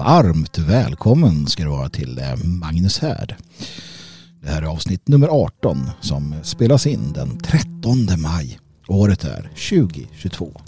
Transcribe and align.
Varmt 0.00 0.58
välkommen 0.58 1.46
ska 1.46 1.62
du 1.62 1.68
vara 1.68 1.88
till 1.88 2.18
eh, 2.18 2.36
Magnus 2.44 2.98
Härd. 2.98 3.34
Det 4.40 4.48
här 4.48 4.62
är 4.62 4.66
avsnitt 4.66 5.08
nummer 5.08 5.28
18 5.28 5.90
som 6.00 6.34
spelas 6.42 6.86
in 6.86 7.12
den 7.12 7.38
13 7.38 8.06
maj. 8.18 8.58
Året 8.88 9.24
är 9.24 9.42
2022. 9.42 10.60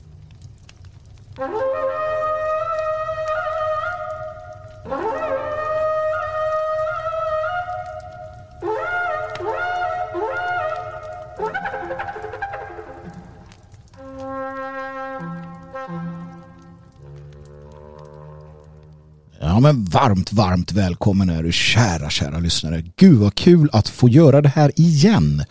Ja 19.53 19.61
men 19.61 19.85
varmt, 19.85 20.33
varmt 20.33 20.73
välkommen 20.73 21.29
är 21.29 21.43
du 21.43 21.53
kära, 21.53 22.11
kära 22.11 22.39
lyssnare. 22.39 22.85
Gud 22.97 23.19
vad 23.19 23.35
kul 23.35 23.71
att 23.73 23.89
få 23.89 24.09
göra 24.09 24.41
det 24.41 24.49
här 24.49 24.73
igen. 24.77 25.45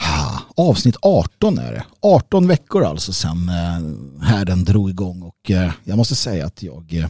Ha, 0.00 0.42
avsnitt 0.56 0.96
18 1.02 1.58
är 1.58 1.72
det. 1.72 1.84
18 2.00 2.48
veckor 2.48 2.84
alltså 2.84 3.12
sedan 3.12 3.48
eh, 3.48 4.26
härden 4.26 4.64
drog 4.64 4.90
igång 4.90 5.22
och 5.22 5.50
eh, 5.50 5.72
jag 5.84 5.96
måste 5.96 6.14
säga 6.14 6.46
att 6.46 6.62
jag 6.62 6.94
eh, 6.94 7.06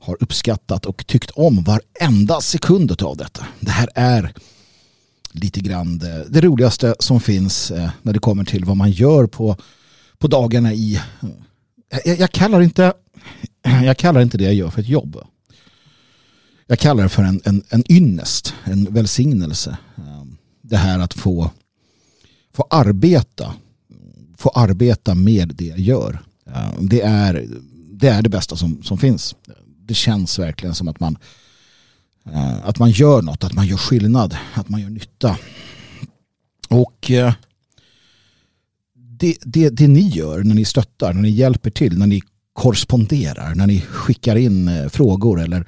har 0.00 0.16
uppskattat 0.20 0.86
och 0.86 1.06
tyckt 1.06 1.30
om 1.30 1.64
varenda 1.64 2.40
sekund 2.40 3.02
av 3.02 3.16
detta. 3.16 3.46
Det 3.60 3.70
här 3.70 3.88
är 3.94 4.34
lite 5.32 5.60
grann 5.60 5.98
det, 5.98 6.26
det 6.28 6.40
roligaste 6.40 6.94
som 6.98 7.20
finns 7.20 7.70
eh, 7.70 7.90
när 8.02 8.12
det 8.12 8.18
kommer 8.18 8.44
till 8.44 8.64
vad 8.64 8.76
man 8.76 8.90
gör 8.90 9.26
på, 9.26 9.56
på 10.18 10.26
dagarna 10.28 10.72
i 10.72 10.94
eh, 11.92 11.98
jag, 12.04 12.18
jag, 12.18 12.32
kallar 12.32 12.60
inte 12.60 12.92
jag 13.62 13.96
kallar 13.96 14.20
inte 14.20 14.38
det 14.38 14.44
jag 14.44 14.54
gör 14.54 14.70
för 14.70 14.80
ett 14.80 14.88
jobb. 14.88 15.16
Jag 16.72 16.78
kallar 16.78 17.02
det 17.02 17.08
för 17.08 17.22
en, 17.22 17.40
en, 17.44 17.62
en 17.68 17.92
ynnest, 17.92 18.54
en 18.64 18.84
välsignelse. 18.84 19.76
Ehm, 19.96 20.36
det 20.62 20.76
här 20.76 20.98
att 20.98 21.14
få, 21.14 21.50
få 22.52 22.66
arbeta, 22.70 23.54
få 24.36 24.48
arbeta 24.48 25.14
med 25.14 25.52
det 25.54 25.64
jag 25.64 25.78
gör. 25.78 26.22
Ehm, 26.46 26.88
det 26.88 27.00
är 27.00 27.46
det, 27.90 28.08
är 28.08 28.22
det 28.22 28.28
bästa 28.28 28.56
som, 28.56 28.82
som 28.82 28.98
finns. 28.98 29.34
Det 29.78 29.94
känns 29.94 30.38
verkligen 30.38 30.74
som 30.74 30.88
att 30.88 31.00
man, 31.00 31.18
eh, 32.26 32.66
att 32.66 32.78
man 32.78 32.90
gör 32.90 33.22
något, 33.22 33.44
att 33.44 33.54
man 33.54 33.66
gör 33.66 33.76
skillnad, 33.76 34.36
att 34.54 34.68
man 34.68 34.80
gör 34.80 34.90
nytta. 34.90 35.38
Och 36.68 37.10
eh, 37.10 37.34
det, 38.94 39.36
det, 39.40 39.68
det 39.68 39.88
ni 39.88 40.08
gör 40.08 40.42
när 40.42 40.54
ni 40.54 40.64
stöttar, 40.64 41.12
när 41.12 41.22
ni 41.22 41.30
hjälper 41.30 41.70
till, 41.70 41.98
när 41.98 42.06
ni 42.06 42.22
korresponderar, 42.52 43.54
när 43.54 43.66
ni 43.66 43.80
skickar 43.80 44.36
in 44.36 44.68
eh, 44.68 44.88
frågor 44.88 45.40
eller 45.40 45.66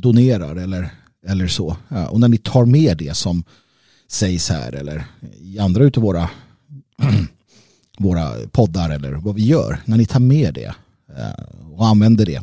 donerar 0.00 0.56
eller, 0.56 0.90
eller 1.26 1.48
så. 1.48 1.76
Ja, 1.88 2.08
och 2.08 2.20
när 2.20 2.28
ni 2.28 2.38
tar 2.38 2.64
med 2.64 2.98
det 2.98 3.16
som 3.16 3.44
sägs 4.08 4.48
här 4.48 4.72
eller 4.72 5.04
i 5.38 5.58
andra 5.58 5.84
utav 5.84 6.02
våra, 6.02 6.30
våra 7.98 8.48
poddar 8.52 8.90
eller 8.90 9.12
vad 9.12 9.34
vi 9.34 9.44
gör. 9.44 9.80
När 9.84 9.96
ni 9.96 10.06
tar 10.06 10.20
med 10.20 10.54
det 10.54 10.74
eh, 11.16 11.44
och 11.72 11.86
använder 11.86 12.26
det 12.26 12.42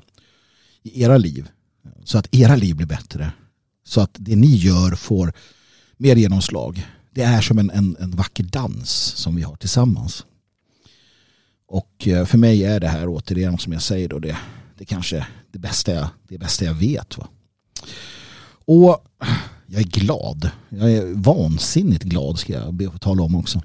i 0.84 1.04
era 1.04 1.18
liv 1.18 1.48
så 2.04 2.18
att 2.18 2.36
era 2.36 2.56
liv 2.56 2.76
blir 2.76 2.88
bättre. 2.88 3.32
Så 3.84 4.02
att 4.02 4.12
det 4.14 4.36
ni 4.36 4.56
gör 4.56 4.96
får 4.96 5.34
mer 5.98 6.16
genomslag. 6.16 6.88
Det 7.12 7.22
är 7.22 7.42
som 7.42 7.60
en, 7.60 7.70
en, 7.70 7.98
en 8.00 8.12
vacker 8.12 8.44
dans 8.44 8.90
som 9.16 9.36
vi 9.36 9.42
har 9.42 9.56
tillsammans. 9.56 10.26
Och 11.68 12.08
eh, 12.08 12.26
för 12.26 12.38
mig 12.38 12.64
är 12.64 12.80
det 12.80 12.88
här 12.88 13.08
återigen 13.08 13.58
som 13.58 13.74
jag 13.74 13.82
säger 13.82 14.08
då 14.10 14.20
det, 14.20 14.38
det 14.78 14.86
kanske 14.86 15.28
det 15.52 15.60
bästa 15.60 15.94
jag, 15.94 16.08
det 16.28 16.38
bästa 16.38 16.66
jag 16.66 16.74
vet. 16.74 17.18
Va? 17.18 17.28
Och 18.66 19.06
jag 19.66 19.82
är 19.82 19.86
glad. 19.86 20.50
Jag 20.70 20.92
är 20.92 21.14
vansinnigt 21.14 22.04
glad 22.04 22.40
ska 22.40 22.54
jag 22.54 22.74
be 22.74 22.88
att 22.88 22.94
få 22.94 23.00
tala 23.00 23.24
om 23.24 23.36
också. 23.36 23.62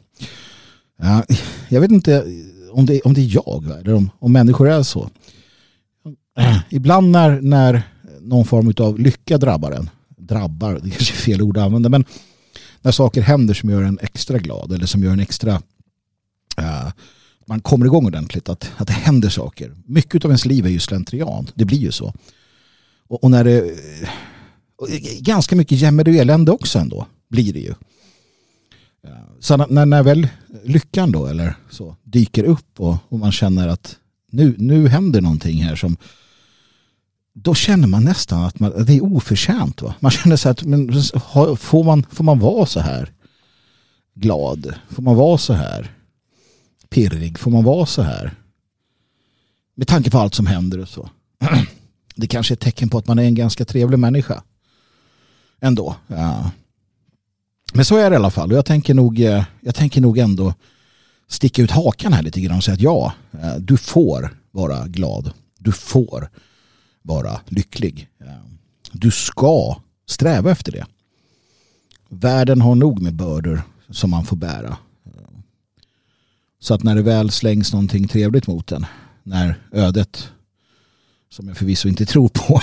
Jag 1.68 1.80
vet 1.80 1.90
inte 1.90 2.24
om 2.72 2.86
det, 2.86 3.00
om 3.00 3.14
det 3.14 3.20
är 3.20 3.34
jag 3.34 3.64
eller 3.80 3.94
om, 3.94 4.10
om 4.18 4.32
människor 4.32 4.68
är 4.68 4.82
så. 4.82 5.10
Ibland 6.70 7.10
när, 7.10 7.40
när 7.40 7.82
någon 8.20 8.44
form 8.44 8.72
av 8.78 8.98
lycka 8.98 9.38
drabbar 9.38 9.72
en, 9.72 9.90
drabbar, 10.08 10.80
det 10.82 10.90
kanske 10.90 11.14
är 11.14 11.16
fel 11.16 11.42
ord 11.42 11.58
att 11.58 11.64
använda, 11.64 11.88
men 11.88 12.04
när 12.82 12.92
saker 12.92 13.22
händer 13.22 13.54
som 13.54 13.70
gör 13.70 13.82
en 13.82 13.98
extra 14.02 14.38
glad 14.38 14.72
eller 14.72 14.86
som 14.86 15.04
gör 15.04 15.12
en 15.12 15.20
extra 15.20 15.52
uh, 16.60 16.90
man 17.46 17.60
kommer 17.60 17.86
igång 17.86 18.06
ordentligt, 18.06 18.48
att, 18.48 18.70
att 18.76 18.86
det 18.86 18.92
händer 18.92 19.28
saker. 19.28 19.74
Mycket 19.86 20.24
av 20.24 20.30
ens 20.30 20.46
liv 20.46 20.66
är 20.66 20.70
ju 20.70 20.80
slentrian, 20.80 21.50
det 21.54 21.64
blir 21.64 21.78
ju 21.78 21.92
så. 21.92 22.14
Och, 23.08 23.24
och 23.24 23.30
när 23.30 23.44
det... 23.44 23.78
Och 24.76 24.88
ganska 25.18 25.56
mycket 25.56 25.78
jämmer 25.78 26.08
och 26.08 26.14
elände 26.14 26.52
också 26.52 26.78
ändå, 26.78 27.06
blir 27.28 27.52
det 27.52 27.60
ju. 27.60 27.74
Eh, 29.04 29.10
så 29.40 29.56
när, 29.56 29.86
när 29.86 30.02
väl 30.02 30.28
lyckan 30.64 31.12
då 31.12 31.26
eller 31.26 31.56
så 31.70 31.96
dyker 32.02 32.44
upp 32.44 32.80
och, 32.80 32.96
och 33.08 33.18
man 33.18 33.32
känner 33.32 33.68
att 33.68 33.96
nu, 34.30 34.54
nu 34.58 34.88
händer 34.88 35.20
någonting 35.20 35.62
här 35.62 35.76
som 35.76 35.96
då 37.34 37.54
känner 37.54 37.88
man 37.88 38.04
nästan 38.04 38.44
att, 38.44 38.60
man, 38.60 38.72
att 38.72 38.86
det 38.86 38.96
är 38.96 39.04
oförtjänt. 39.04 39.82
Va? 39.82 39.94
Man 40.00 40.10
känner 40.10 40.36
så 40.36 40.48
att 40.48 40.62
men, 40.62 41.02
får, 41.56 41.84
man, 41.84 42.06
får 42.10 42.24
man 42.24 42.38
vara 42.38 42.66
så 42.66 42.80
här 42.80 43.12
glad? 44.14 44.74
Får 44.88 45.02
man 45.02 45.16
vara 45.16 45.38
så 45.38 45.52
här 45.52 45.92
pirrig? 46.90 47.38
Får 47.38 47.50
man 47.50 47.64
vara 47.64 47.86
så 47.86 48.02
här? 48.02 48.34
Med 49.74 49.88
tanke 49.88 50.10
på 50.10 50.18
allt 50.18 50.34
som 50.34 50.46
händer 50.46 50.78
och 50.78 50.88
så. 50.88 51.10
Det 52.16 52.26
kanske 52.26 52.52
är 52.52 52.56
ett 52.56 52.60
tecken 52.60 52.88
på 52.88 52.98
att 52.98 53.06
man 53.06 53.18
är 53.18 53.22
en 53.22 53.34
ganska 53.34 53.64
trevlig 53.64 53.98
människa. 53.98 54.42
Ändå. 55.60 55.96
Ja. 56.06 56.50
Men 57.72 57.84
så 57.84 57.96
är 57.96 58.10
det 58.10 58.14
i 58.14 58.16
alla 58.16 58.30
fall. 58.30 58.52
Och 58.52 58.58
jag 58.58 58.64
tänker 58.66 58.94
nog, 58.94 59.20
eh, 59.20 59.44
jag 59.60 59.74
tänker 59.74 60.00
nog 60.00 60.18
ändå 60.18 60.54
sticka 61.28 61.62
ut 61.62 61.70
hakan 61.70 62.12
här 62.12 62.22
lite 62.22 62.40
grann 62.40 62.56
och 62.56 62.64
säga 62.64 62.74
att 62.74 62.80
ja, 62.80 63.12
eh, 63.32 63.56
du 63.56 63.76
får 63.76 64.36
vara 64.50 64.86
glad. 64.86 65.30
Du 65.58 65.72
får 65.72 66.30
vara 67.02 67.40
lycklig. 67.46 68.08
Eh, 68.20 68.26
du 68.92 69.10
ska 69.10 69.76
sträva 70.08 70.50
efter 70.50 70.72
det. 70.72 70.86
Världen 72.08 72.60
har 72.60 72.74
nog 72.74 73.02
med 73.02 73.14
bördor 73.14 73.62
som 73.90 74.10
man 74.10 74.24
får 74.24 74.36
bära. 74.36 74.76
Så 76.58 76.74
att 76.74 76.82
när 76.82 76.94
det 76.94 77.02
väl 77.02 77.30
slängs 77.30 77.72
någonting 77.72 78.08
trevligt 78.08 78.46
mot 78.46 78.72
en, 78.72 78.86
när 79.22 79.58
ödet, 79.72 80.28
som 81.36 81.48
jag 81.48 81.56
förvisso 81.56 81.88
inte 81.88 82.06
tror 82.06 82.28
på, 82.28 82.60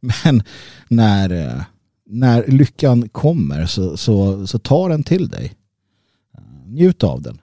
men 0.00 0.42
när, 0.88 1.64
när 2.06 2.46
lyckan 2.46 3.08
kommer 3.08 3.66
så, 3.66 3.96
så, 3.96 4.46
så 4.46 4.58
tar 4.58 4.88
den 4.88 5.02
till 5.02 5.28
dig. 5.28 5.54
Njut 6.66 7.04
av 7.04 7.22
den. 7.22 7.38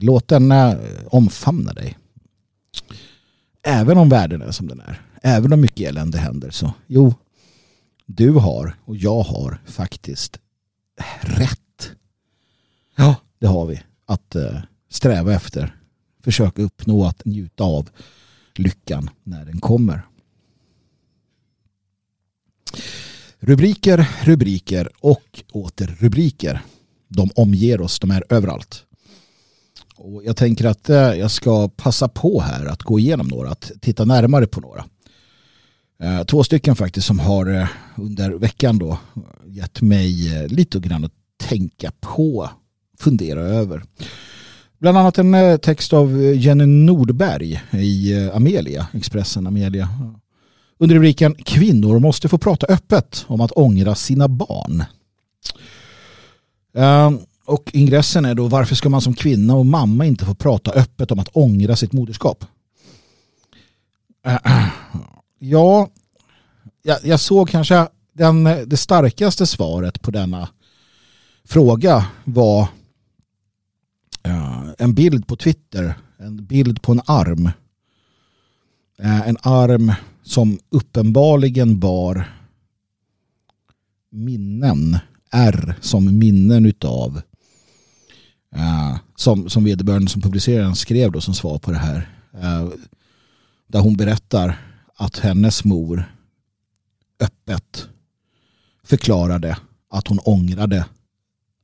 Låt 0.00 0.28
den 0.28 0.52
eh, 0.52 0.76
omfamna 1.06 1.72
dig. 1.72 1.98
Även 3.62 3.98
om 3.98 4.08
världen 4.08 4.42
är 4.42 4.50
som 4.50 4.68
den 4.68 4.80
är. 4.80 5.02
Även 5.22 5.52
om 5.52 5.60
mycket 5.60 5.88
elände 5.88 6.18
händer 6.18 6.50
så 6.50 6.72
jo, 6.86 7.14
du 8.06 8.30
har 8.30 8.76
och 8.84 8.96
jag 8.96 9.22
har 9.22 9.58
faktiskt 9.66 10.38
rätt. 11.20 11.90
Ja, 12.96 13.16
det 13.38 13.46
har 13.46 13.66
vi 13.66 13.82
att 14.06 14.34
eh, 14.34 14.60
sträva 14.90 15.34
efter. 15.34 15.76
Försöka 16.24 16.62
uppnå 16.62 17.04
att 17.04 17.24
njuta 17.24 17.64
av 17.64 17.88
lyckan 18.58 19.10
när 19.22 19.44
den 19.44 19.60
kommer. 19.60 20.02
Rubriker, 23.38 24.08
rubriker 24.22 24.88
och 25.00 25.42
åter 25.52 25.96
rubriker. 26.00 26.60
De 27.08 27.30
omger 27.34 27.80
oss, 27.80 27.98
de 27.98 28.10
är 28.10 28.24
överallt. 28.28 28.84
Och 29.96 30.24
jag 30.24 30.36
tänker 30.36 30.64
att 30.64 30.90
eh, 30.90 30.96
jag 30.96 31.30
ska 31.30 31.68
passa 31.68 32.08
på 32.08 32.40
här 32.40 32.66
att 32.66 32.82
gå 32.82 32.98
igenom 32.98 33.28
några, 33.28 33.50
att 33.50 33.72
titta 33.80 34.04
närmare 34.04 34.46
på 34.46 34.60
några. 34.60 34.84
Eh, 36.02 36.24
två 36.24 36.44
stycken 36.44 36.76
faktiskt 36.76 37.06
som 37.06 37.18
har 37.18 37.46
eh, 37.46 37.68
under 37.96 38.30
veckan 38.30 38.78
då 38.78 38.98
gett 39.46 39.82
mig 39.82 40.08
lite 40.48 40.78
grann 40.78 41.04
att 41.04 41.12
tänka 41.36 41.92
på 42.00 42.50
fundera 42.98 43.40
över. 43.40 43.82
Bland 44.84 44.98
annat 44.98 45.18
en 45.18 45.34
eh, 45.34 45.56
text 45.56 45.92
av 45.92 46.22
eh, 46.22 46.40
Jenny 46.40 46.66
Nordberg 46.66 47.62
i 47.72 48.12
eh, 48.12 48.36
Amelia, 48.36 48.86
Expressen 48.92 49.46
Amelia. 49.46 49.88
Under 50.78 50.94
rubriken 50.94 51.34
Kvinnor 51.34 51.98
måste 51.98 52.28
få 52.28 52.38
prata 52.38 52.66
öppet 52.66 53.24
om 53.28 53.40
att 53.40 53.50
ångra 53.50 53.94
sina 53.94 54.28
barn. 54.28 54.84
Ehm, 56.74 57.18
och 57.44 57.70
ingressen 57.72 58.24
är 58.24 58.34
då 58.34 58.48
varför 58.48 58.74
ska 58.74 58.88
man 58.88 59.00
som 59.00 59.14
kvinna 59.14 59.54
och 59.54 59.66
mamma 59.66 60.06
inte 60.06 60.24
få 60.24 60.34
prata 60.34 60.70
öppet 60.70 61.10
om 61.10 61.18
att 61.18 61.28
ångra 61.32 61.76
sitt 61.76 61.92
moderskap? 61.92 62.44
Ja, 65.38 65.88
jag 67.02 67.20
såg 67.20 67.48
kanske 67.48 67.88
den, 68.12 68.44
det 68.44 68.76
starkaste 68.76 69.46
svaret 69.46 70.02
på 70.02 70.10
denna 70.10 70.48
fråga 71.44 72.06
var 72.24 72.68
en 74.78 74.94
bild 74.94 75.26
på 75.26 75.36
Twitter. 75.36 75.94
En 76.18 76.46
bild 76.46 76.82
på 76.82 76.92
en 76.92 77.00
arm. 77.06 77.46
Eh, 78.98 79.28
en 79.28 79.36
arm 79.42 79.92
som 80.22 80.58
uppenbarligen 80.68 81.80
bar 81.80 82.30
minnen, 84.10 84.98
R 85.30 85.74
som 85.80 86.18
minnen 86.18 86.66
utav 86.66 87.22
eh, 88.54 88.96
som, 89.16 89.48
som 89.48 89.64
vederbörande 89.64 90.10
som 90.10 90.22
publiceraren 90.22 90.76
skrev 90.76 91.12
då 91.12 91.20
som 91.20 91.34
svar 91.34 91.58
på 91.58 91.70
det 91.70 91.78
här. 91.78 92.08
Eh, 92.32 92.68
där 93.66 93.80
hon 93.80 93.96
berättar 93.96 94.58
att 94.96 95.18
hennes 95.18 95.64
mor 95.64 96.16
öppet 97.20 97.88
förklarade 98.84 99.58
att 99.90 100.08
hon 100.08 100.18
ångrade 100.18 100.86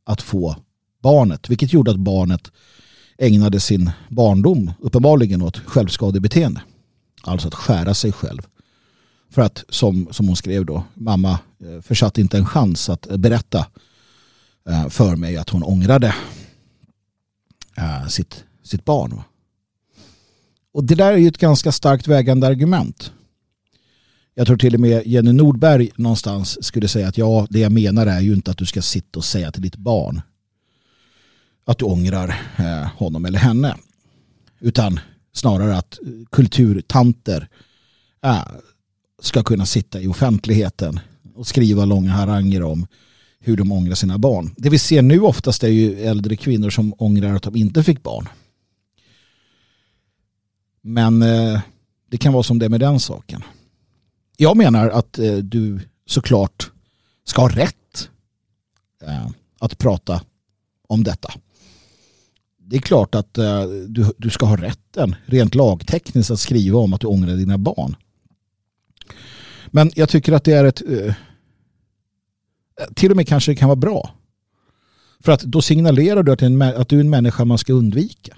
att 0.04 0.22
få 0.22 0.56
barnet. 1.02 1.50
Vilket 1.50 1.72
gjorde 1.72 1.90
att 1.90 1.96
barnet 1.96 2.52
ägnade 3.20 3.60
sin 3.60 3.90
barndom 4.08 4.72
uppenbarligen 4.80 5.42
åt 5.42 5.56
självskadebeteende. 5.58 6.62
Alltså 7.22 7.48
att 7.48 7.54
skära 7.54 7.94
sig 7.94 8.12
själv. 8.12 8.40
För 9.30 9.42
att 9.42 9.64
som, 9.68 10.08
som 10.10 10.26
hon 10.26 10.36
skrev 10.36 10.66
då, 10.66 10.84
mamma 10.94 11.30
eh, 11.30 11.36
försatt 11.66 11.84
försatte 11.84 12.20
inte 12.20 12.38
en 12.38 12.46
chans 12.46 12.88
att 12.88 13.10
eh, 13.10 13.16
berätta 13.16 13.66
eh, 14.68 14.88
för 14.88 15.16
mig 15.16 15.36
att 15.36 15.50
hon 15.50 15.62
ångrade 15.62 16.14
sitt, 18.08 18.44
sitt 18.62 18.84
barn. 18.84 19.22
Och 20.74 20.84
det 20.84 20.94
där 20.94 21.12
är 21.12 21.16
ju 21.16 21.28
ett 21.28 21.38
ganska 21.38 21.72
starkt 21.72 22.08
vägande 22.08 22.46
argument. 22.46 23.12
Jag 24.34 24.46
tror 24.46 24.56
till 24.56 24.74
och 24.74 24.80
med 24.80 25.06
Jenny 25.06 25.32
Nordberg 25.32 25.90
någonstans 25.96 26.64
skulle 26.64 26.88
säga 26.88 27.08
att 27.08 27.18
ja, 27.18 27.46
det 27.50 27.58
jag 27.58 27.72
menar 27.72 28.06
är 28.06 28.20
ju 28.20 28.34
inte 28.34 28.50
att 28.50 28.58
du 28.58 28.66
ska 28.66 28.82
sitta 28.82 29.18
och 29.18 29.24
säga 29.24 29.52
till 29.52 29.62
ditt 29.62 29.76
barn 29.76 30.22
att 31.64 31.78
du 31.78 31.84
ångrar 31.84 32.28
eh, 32.58 32.88
honom 32.96 33.24
eller 33.24 33.38
henne. 33.38 33.76
Utan 34.60 35.00
snarare 35.32 35.76
att 35.76 35.98
kulturtanter 36.30 37.48
eh, 38.24 38.44
ska 39.22 39.42
kunna 39.42 39.66
sitta 39.66 40.00
i 40.00 40.06
offentligheten 40.06 41.00
och 41.34 41.46
skriva 41.46 41.84
långa 41.84 42.12
haranger 42.12 42.62
om 42.62 42.86
hur 43.40 43.56
de 43.56 43.72
ångrar 43.72 43.94
sina 43.94 44.18
barn. 44.18 44.54
Det 44.56 44.70
vi 44.70 44.78
ser 44.78 45.02
nu 45.02 45.20
oftast 45.20 45.64
är 45.64 45.68
ju 45.68 46.00
äldre 46.00 46.36
kvinnor 46.36 46.70
som 46.70 46.94
ångrar 46.98 47.34
att 47.34 47.42
de 47.42 47.56
inte 47.56 47.82
fick 47.82 48.02
barn. 48.02 48.28
Men 50.82 51.22
eh, 51.22 51.60
det 52.10 52.18
kan 52.18 52.32
vara 52.32 52.42
som 52.42 52.58
det 52.58 52.64
är 52.64 52.70
med 52.70 52.80
den 52.80 53.00
saken. 53.00 53.42
Jag 54.36 54.56
menar 54.56 54.88
att 54.88 55.18
du 55.42 55.80
såklart 56.06 56.70
ska 57.24 57.42
ha 57.42 57.48
rätt 57.48 58.08
att 59.58 59.78
prata 59.78 60.22
om 60.88 61.04
detta. 61.04 61.32
Det 62.70 62.76
är 62.76 62.80
klart 62.80 63.14
att 63.14 63.38
eh, 63.38 63.62
du, 63.88 64.12
du 64.18 64.30
ska 64.30 64.46
ha 64.46 64.56
rätten 64.56 65.16
rent 65.26 65.54
lagtekniskt 65.54 66.30
att 66.30 66.40
skriva 66.40 66.78
om 66.78 66.94
att 66.94 67.00
du 67.00 67.06
ångrar 67.06 67.36
dina 67.36 67.58
barn. 67.58 67.96
Men 69.66 69.90
jag 69.94 70.08
tycker 70.08 70.32
att 70.32 70.44
det 70.44 70.52
är 70.52 70.64
ett 70.64 70.82
eh, 70.90 71.14
till 72.94 73.10
och 73.10 73.16
med 73.16 73.28
kanske 73.28 73.50
det 73.52 73.56
kan 73.56 73.68
vara 73.68 73.76
bra. 73.76 74.14
För 75.20 75.32
att 75.32 75.40
då 75.40 75.62
signalerar 75.62 76.22
du 76.22 76.32
att, 76.32 76.42
en, 76.42 76.62
att 76.62 76.88
du 76.88 76.96
är 76.96 77.00
en 77.00 77.10
människa 77.10 77.44
man 77.44 77.58
ska 77.58 77.72
undvika. 77.72 78.36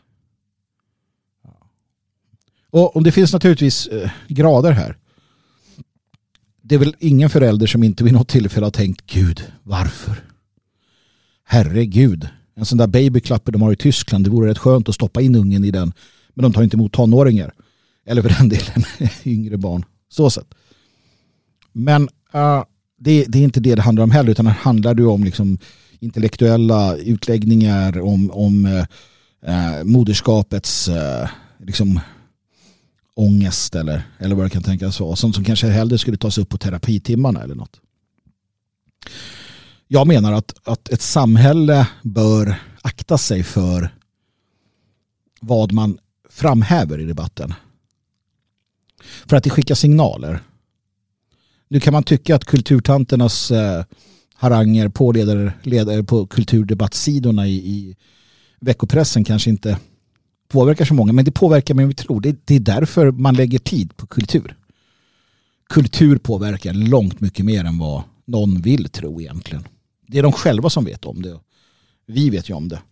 Och, 2.70 2.96
och 2.96 3.02
det 3.02 3.12
finns 3.12 3.32
naturligtvis 3.32 3.86
eh, 3.86 4.10
grader 4.28 4.72
här. 4.72 4.96
Det 6.62 6.74
är 6.74 6.78
väl 6.78 6.96
ingen 6.98 7.30
förälder 7.30 7.66
som 7.66 7.82
inte 7.82 8.04
vid 8.04 8.12
något 8.12 8.28
tillfälle 8.28 8.66
har 8.66 8.70
tänkt 8.70 9.06
Gud, 9.06 9.52
varför? 9.62 10.24
Herregud, 11.44 12.28
en 12.54 12.64
sån 12.64 12.78
där 12.78 12.86
babyklapper 12.86 13.52
de 13.52 13.62
har 13.62 13.72
i 13.72 13.76
Tyskland, 13.76 14.24
det 14.24 14.30
vore 14.30 14.50
rätt 14.50 14.58
skönt 14.58 14.88
att 14.88 14.94
stoppa 14.94 15.20
in 15.20 15.34
ungen 15.34 15.64
i 15.64 15.70
den. 15.70 15.92
Men 16.34 16.42
de 16.42 16.52
tar 16.52 16.62
inte 16.62 16.76
emot 16.76 16.92
tonåringar. 16.92 17.54
Eller 18.06 18.22
för 18.22 18.28
den 18.28 18.48
delen 18.48 18.84
yngre 19.24 19.56
barn. 19.56 19.84
Så 20.08 20.30
sett. 20.30 20.54
Men 21.72 22.02
uh, 22.34 22.64
det, 22.98 23.24
det, 23.28 23.38
är 23.38 23.42
inte 23.42 23.60
det 23.60 23.74
det 23.74 23.82
handlar 23.82 24.04
om 24.04 24.10
heller 24.10 24.30
utan 24.30 24.44
det 24.44 24.50
handlar 24.50 24.94
ju 24.94 25.06
om 25.06 25.24
liksom 25.24 25.58
intellektuella 26.00 26.96
utläggningar 26.96 28.00
om, 28.00 28.30
om 28.30 28.66
uh, 28.66 29.84
moderskapets 29.84 30.88
uh, 30.88 31.28
liksom 31.58 32.00
ångest 33.14 33.74
eller, 33.74 34.02
eller 34.18 34.34
vad 34.34 34.46
det 34.46 34.50
kan 34.50 34.62
tänkas 34.62 35.00
vara. 35.00 35.16
Sånt 35.16 35.34
som 35.34 35.44
kanske 35.44 35.66
hellre 35.66 35.98
skulle 35.98 36.16
tas 36.16 36.38
upp 36.38 36.48
på 36.48 36.58
terapitimmarna 36.58 37.42
eller 37.42 37.54
något. 37.54 37.80
Jag 39.94 40.06
menar 40.06 40.32
att, 40.32 40.68
att 40.68 40.88
ett 40.88 41.02
samhälle 41.02 41.88
bör 42.02 42.54
akta 42.82 43.18
sig 43.18 43.42
för 43.42 43.94
vad 45.40 45.72
man 45.72 45.98
framhäver 46.30 46.98
i 46.98 47.04
debatten. 47.04 47.54
För 49.26 49.36
att 49.36 49.44
det 49.44 49.50
skickar 49.50 49.74
signaler. 49.74 50.42
Nu 51.68 51.80
kan 51.80 51.92
man 51.92 52.02
tycka 52.02 52.36
att 52.36 52.44
kulturtanternas 52.44 53.50
eh, 53.50 53.84
haranger 54.34 54.88
på, 54.88 55.12
ledare, 55.12 55.52
ledare 55.62 56.02
på 56.02 56.26
kulturdebattsidorna 56.26 57.46
i, 57.46 57.54
i 57.54 57.96
veckopressen 58.60 59.24
kanske 59.24 59.50
inte 59.50 59.78
påverkar 60.48 60.84
så 60.84 60.94
många, 60.94 61.12
men 61.12 61.24
det 61.24 61.32
påverkar 61.32 61.74
mer 61.74 61.82
än 61.82 61.88
vi 61.88 61.94
tror. 61.94 62.20
Det, 62.20 62.46
det 62.46 62.54
är 62.54 62.60
därför 62.60 63.10
man 63.10 63.34
lägger 63.34 63.58
tid 63.58 63.96
på 63.96 64.06
kultur. 64.06 64.56
Kultur 65.68 66.18
påverkar 66.18 66.72
långt 66.72 67.20
mycket 67.20 67.44
mer 67.44 67.64
än 67.64 67.78
vad 67.78 68.02
någon 68.24 68.60
vill 68.60 68.88
tro 68.88 69.20
egentligen. 69.20 69.64
Det 70.06 70.18
är 70.18 70.22
de 70.22 70.32
själva 70.32 70.70
som 70.70 70.84
vet 70.84 71.04
om 71.04 71.22
det. 71.22 71.40
Vi 72.06 72.30
vet 72.30 72.50
ju 72.50 72.54
om 72.54 72.68
det. 72.68 72.82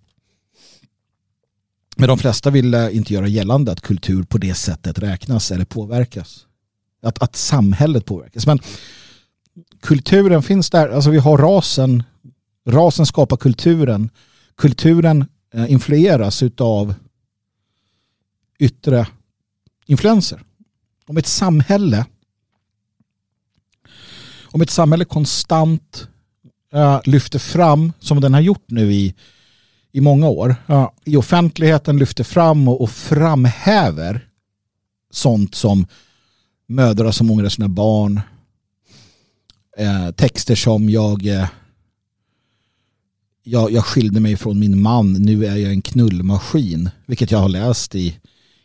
Men 1.97 2.09
de 2.09 2.19
flesta 2.19 2.51
vill 2.51 2.75
eh, 2.75 2.97
inte 2.97 3.15
göra 3.15 3.29
gällande 3.29 3.73
att 3.73 3.81
kultur 3.81 4.23
på 4.23 4.39
det 4.39 4.55
sättet 4.55 4.99
räknas 4.99 5.51
eller 5.51 5.65
påverkas. 5.65 6.47
Att, 7.03 7.23
att 7.23 7.37
samhället 7.37 8.05
påverkas. 8.05 8.47
Men 8.47 8.59
kulturen 9.81 10.43
finns 10.43 10.71
där. 10.71 10.89
Alltså 10.89 11.11
vi 11.11 11.19
har 11.19 11.39
rasen. 11.39 12.03
Rasen 12.67 13.07
skapar 13.07 13.37
kulturen. 13.37 14.11
Kulturen 14.57 15.25
eh, 15.55 15.73
influeras 15.73 16.43
av 16.59 16.95
yttre 18.59 19.07
influenser. 19.87 20.43
Om 21.07 21.17
ett 21.17 21.27
samhälle 21.27 22.07
om 24.53 24.62
ett 24.62 24.71
samhälle 24.71 25.05
konstant 25.05 26.09
uh, 26.75 27.01
lyfter 27.05 27.39
fram, 27.39 27.93
som 28.01 28.21
den 28.21 28.35
har 28.35 28.41
gjort 28.41 28.65
nu 28.67 28.93
i, 28.93 29.15
i 29.93 30.01
många 30.01 30.29
år, 30.29 30.57
uh, 30.71 30.89
i 31.05 31.17
offentligheten 31.17 31.99
lyfter 31.99 32.25
fram 32.25 32.69
och, 32.69 32.81
och 32.81 32.91
framhäver 32.91 34.27
sånt 35.11 35.55
som 35.55 35.87
mödrar 36.67 37.11
som 37.11 37.31
ångrar 37.31 37.49
sina 37.49 37.69
barn, 37.69 38.21
uh, 39.81 40.11
texter 40.11 40.55
som 40.55 40.91
jag, 40.91 41.23
jag, 43.43 43.73
jag 43.73 43.85
skilde 43.85 44.21
mig 44.21 44.37
från 44.37 44.59
min 44.59 44.83
man, 44.83 45.12
nu 45.12 45.47
är 45.47 45.57
jag 45.57 45.73
en 45.73 45.83
knullmaskin, 45.83 46.91
vilket 47.07 47.31
jag 47.31 47.39
har 47.39 47.49
läst 47.49 47.95
i 47.95 48.21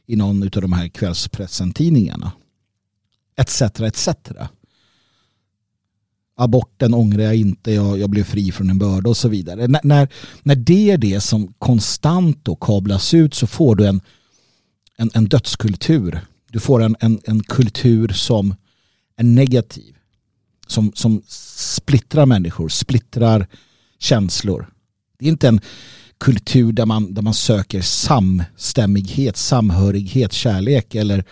i 0.05 0.15
någon 0.15 0.43
av 0.43 0.49
de 0.49 0.73
här 0.73 0.87
kvällspressentidningarna. 0.87 2.31
Etc. 3.37 3.61
etc. 3.61 4.09
Aborten 6.37 6.93
ångrar 6.93 7.23
jag 7.23 7.35
inte, 7.35 7.71
jag, 7.71 7.99
jag 7.99 8.09
blev 8.09 8.23
fri 8.23 8.51
från 8.51 8.69
en 8.69 8.79
börda 8.79 9.09
och 9.09 9.17
så 9.17 9.29
vidare. 9.29 9.63
N 9.63 9.77
när, 9.83 10.07
när 10.43 10.55
det 10.55 10.91
är 10.91 10.97
det 10.97 11.21
som 11.21 11.53
konstant 11.57 12.45
då 12.45 12.55
kablas 12.55 13.13
ut 13.13 13.33
så 13.33 13.47
får 13.47 13.75
du 13.75 13.87
en, 13.87 14.01
en, 14.97 15.09
en 15.13 15.25
dödskultur. 15.25 16.19
Du 16.51 16.59
får 16.59 16.83
en, 16.83 16.95
en, 16.99 17.19
en 17.23 17.43
kultur 17.43 18.07
som 18.07 18.55
är 19.17 19.23
negativ. 19.23 19.95
Som, 20.67 20.91
som 20.95 21.21
splittrar 21.27 22.25
människor, 22.25 22.69
splittrar 22.69 23.47
känslor. 23.99 24.69
Det 25.19 25.25
är 25.25 25.29
inte 25.29 25.47
en 25.47 25.59
kultur 26.17 26.71
där 26.71 26.85
man, 26.85 27.13
där 27.13 27.21
man 27.21 27.33
söker 27.33 27.81
samstämmighet, 27.81 29.37
samhörighet, 29.37 30.33
kärlek 30.33 30.95
eller, 30.95 31.23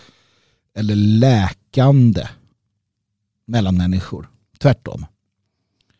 eller 0.78 0.96
läkande 0.96 2.28
mellan 3.46 3.78
människor. 3.78 4.30
Tvärtom. 4.64 5.06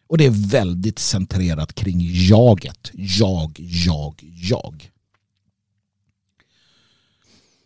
Och 0.08 0.18
det 0.18 0.26
är 0.26 0.50
väldigt 0.50 1.00
centrerat 1.00 1.76
kring 1.76 1.98
jaget. 2.02 2.92
Jag, 2.94 3.56
jag, 3.60 4.16
jag. 4.24 4.92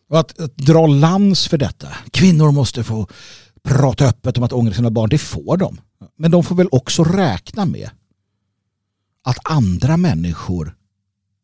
Och 0.09 0.19
att, 0.19 0.39
att 0.39 0.57
dra 0.57 0.87
lans 0.87 1.47
för 1.47 1.57
detta. 1.57 1.87
Kvinnor 2.11 2.51
måste 2.51 2.83
få 2.83 3.07
prata 3.63 4.05
öppet 4.05 4.37
om 4.37 4.43
att 4.43 4.53
ångra 4.53 4.73
sina 4.73 4.89
barn. 4.89 5.09
Det 5.09 5.17
får 5.17 5.57
de. 5.57 5.81
Men 6.15 6.31
de 6.31 6.43
får 6.43 6.55
väl 6.55 6.69
också 6.71 7.03
räkna 7.03 7.65
med 7.65 7.89
att 9.23 9.37
andra 9.43 9.97
människor 9.97 10.75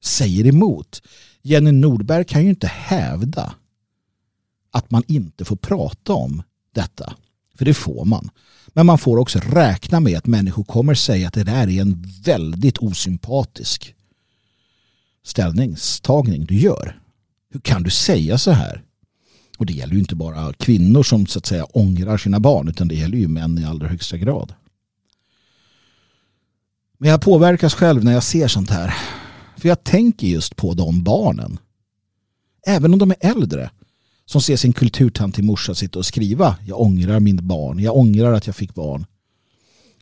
säger 0.03 0.48
emot. 0.48 1.01
Jenny 1.41 1.72
Nordberg 1.72 2.25
kan 2.25 2.43
ju 2.43 2.50
inte 2.50 2.67
hävda 2.67 3.55
att 4.72 4.91
man 4.91 5.03
inte 5.07 5.45
får 5.45 5.55
prata 5.55 6.13
om 6.13 6.43
detta. 6.72 7.13
För 7.57 7.65
det 7.65 7.74
får 7.74 8.05
man. 8.05 8.29
Men 8.67 8.86
man 8.86 8.98
får 8.98 9.17
också 9.17 9.39
räkna 9.39 10.00
med 10.00 10.17
att 10.17 10.27
människor 10.27 10.63
kommer 10.63 10.95
säga 10.95 11.27
att 11.27 11.33
det 11.33 11.43
där 11.43 11.69
är 11.69 11.81
en 11.81 12.05
väldigt 12.24 12.77
osympatisk 12.77 13.95
ställningstagning 15.25 16.45
du 16.45 16.55
gör. 16.55 17.00
Hur 17.50 17.60
kan 17.60 17.83
du 17.83 17.89
säga 17.89 18.38
så 18.38 18.51
här? 18.51 18.83
Och 19.57 19.65
det 19.65 19.74
gäller 19.74 19.93
ju 19.93 20.00
inte 20.00 20.15
bara 20.15 20.53
kvinnor 20.53 21.03
som 21.03 21.25
så 21.25 21.39
att 21.39 21.45
säga 21.45 21.65
ångrar 21.65 22.17
sina 22.17 22.39
barn 22.39 22.67
utan 22.67 22.88
det 22.88 22.95
gäller 22.95 23.17
ju 23.17 23.27
män 23.27 23.60
i 23.60 23.65
allra 23.65 23.88
högsta 23.88 24.17
grad. 24.17 24.53
Men 26.98 27.10
jag 27.10 27.22
påverkas 27.22 27.74
själv 27.74 28.03
när 28.03 28.13
jag 28.13 28.24
ser 28.24 28.48
sånt 28.48 28.69
här. 28.69 28.93
För 29.57 29.69
jag 29.69 29.83
tänker 29.83 30.27
just 30.27 30.55
på 30.55 30.74
de 30.74 31.03
barnen. 31.03 31.60
Även 32.67 32.93
om 32.93 33.00
de 33.00 33.12
är 33.12 33.17
äldre. 33.19 33.69
Som 34.25 34.42
ser 34.42 34.56
sin 34.56 34.74
kulturtant 34.74 35.36
till 35.36 35.44
morsa 35.44 35.75
sitta 35.75 36.00
och 36.00 36.06
skriva. 36.06 36.58
Jag 36.65 36.82
ångrar 36.82 37.20
min 37.20 37.48
barn. 37.48 37.80
Jag 37.80 37.98
ångrar 37.98 38.34
att 38.34 38.48
jag 38.48 38.56
fick 38.56 38.74
barn. 38.74 39.06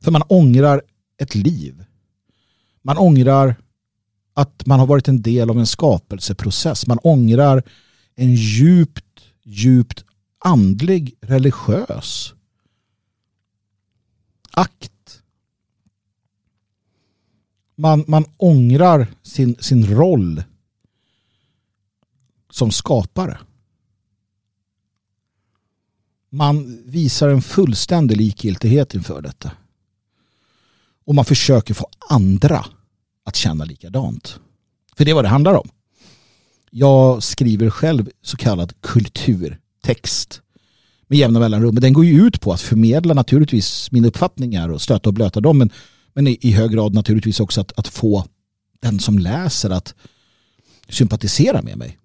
För 0.02 0.12
man 0.12 0.24
ångrar 0.28 0.82
ett 1.18 1.36
liv. 1.36 1.84
Man 2.82 2.98
ångrar 2.98 3.56
att 4.34 4.66
man 4.66 4.80
har 4.80 4.88
varit 4.88 5.08
en 5.08 5.22
del 5.22 5.50
av 5.50 5.60
en 5.60 5.68
skapelseprocess. 5.68 6.88
Man 6.88 7.00
ångrar 7.04 7.64
en 8.16 8.34
djupt, 8.34 9.22
djupt 9.44 10.04
andlig, 10.40 11.16
religiös 11.22 12.34
akt 14.52 15.22
man, 17.76 18.06
man 18.08 18.26
ångrar 18.38 19.08
sin, 19.24 19.56
sin 19.60 19.86
roll 19.86 20.44
som 22.50 22.72
skapare. 22.72 23.40
Man 26.32 26.84
visar 26.86 27.30
en 27.30 27.42
fullständig 27.42 28.18
likgiltighet 28.18 28.96
inför 28.96 29.22
detta. 29.22 29.52
Och 31.06 31.16
man 31.16 31.26
försöker 31.26 31.74
få 31.74 31.88
andra 32.10 32.66
att 33.26 33.36
känna 33.36 33.66
likadant. 33.66 34.40
För 34.96 35.06
det 35.06 35.12
är 35.12 35.16
vad 35.16 35.26
det 35.26 35.30
handlar 35.30 35.54
om. 35.54 35.70
Jag 36.70 37.24
skriver 37.24 37.70
själv 37.70 38.10
så 38.22 38.38
kallad 38.38 38.74
kulturtext 38.82 40.42
med 41.08 41.20
jämna 41.20 41.40
mellanrum. 41.40 41.74
Men 41.74 41.82
den 41.82 41.94
går 41.94 42.06
ju 42.06 42.28
ut 42.28 42.42
på 42.42 42.54
att 42.54 42.62
förmedla 42.62 43.14
naturligtvis 43.14 43.92
mina 43.92 44.08
uppfattningar 44.08 44.70
och 44.70 44.82
stöta 44.82 45.10
och 45.10 45.14
blöta 45.14 45.42
dem. 45.42 45.58
Men 45.58 45.72
men 46.14 46.28
i, 46.28 46.38
i 46.42 46.52
hög 46.52 46.72
grad 46.72 46.94
naturligtvis 46.94 47.40
också 47.40 47.62
att, 47.62 47.80
att 47.80 47.88
få 47.88 48.26
den 48.80 49.00
som 49.00 49.20
läser 49.20 49.70
att 49.70 49.96
sympatisera 50.90 51.62
med 51.62 51.78
mig. 51.78 51.98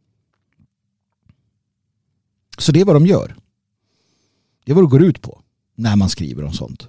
Så 2.59 2.73
det 2.73 2.81
är 2.81 2.85
vad 2.85 2.97
de 2.97 3.07
gör. 3.07 3.37
Det 4.67 4.73
är 4.73 4.75
vad 4.75 4.85
det 4.85 4.89
går 4.89 5.03
ut 5.03 5.23
på 5.23 5.43
när 5.75 5.97
man 5.97 6.09
skriver 6.09 6.45
om 6.45 6.53
sånt. 6.53 6.89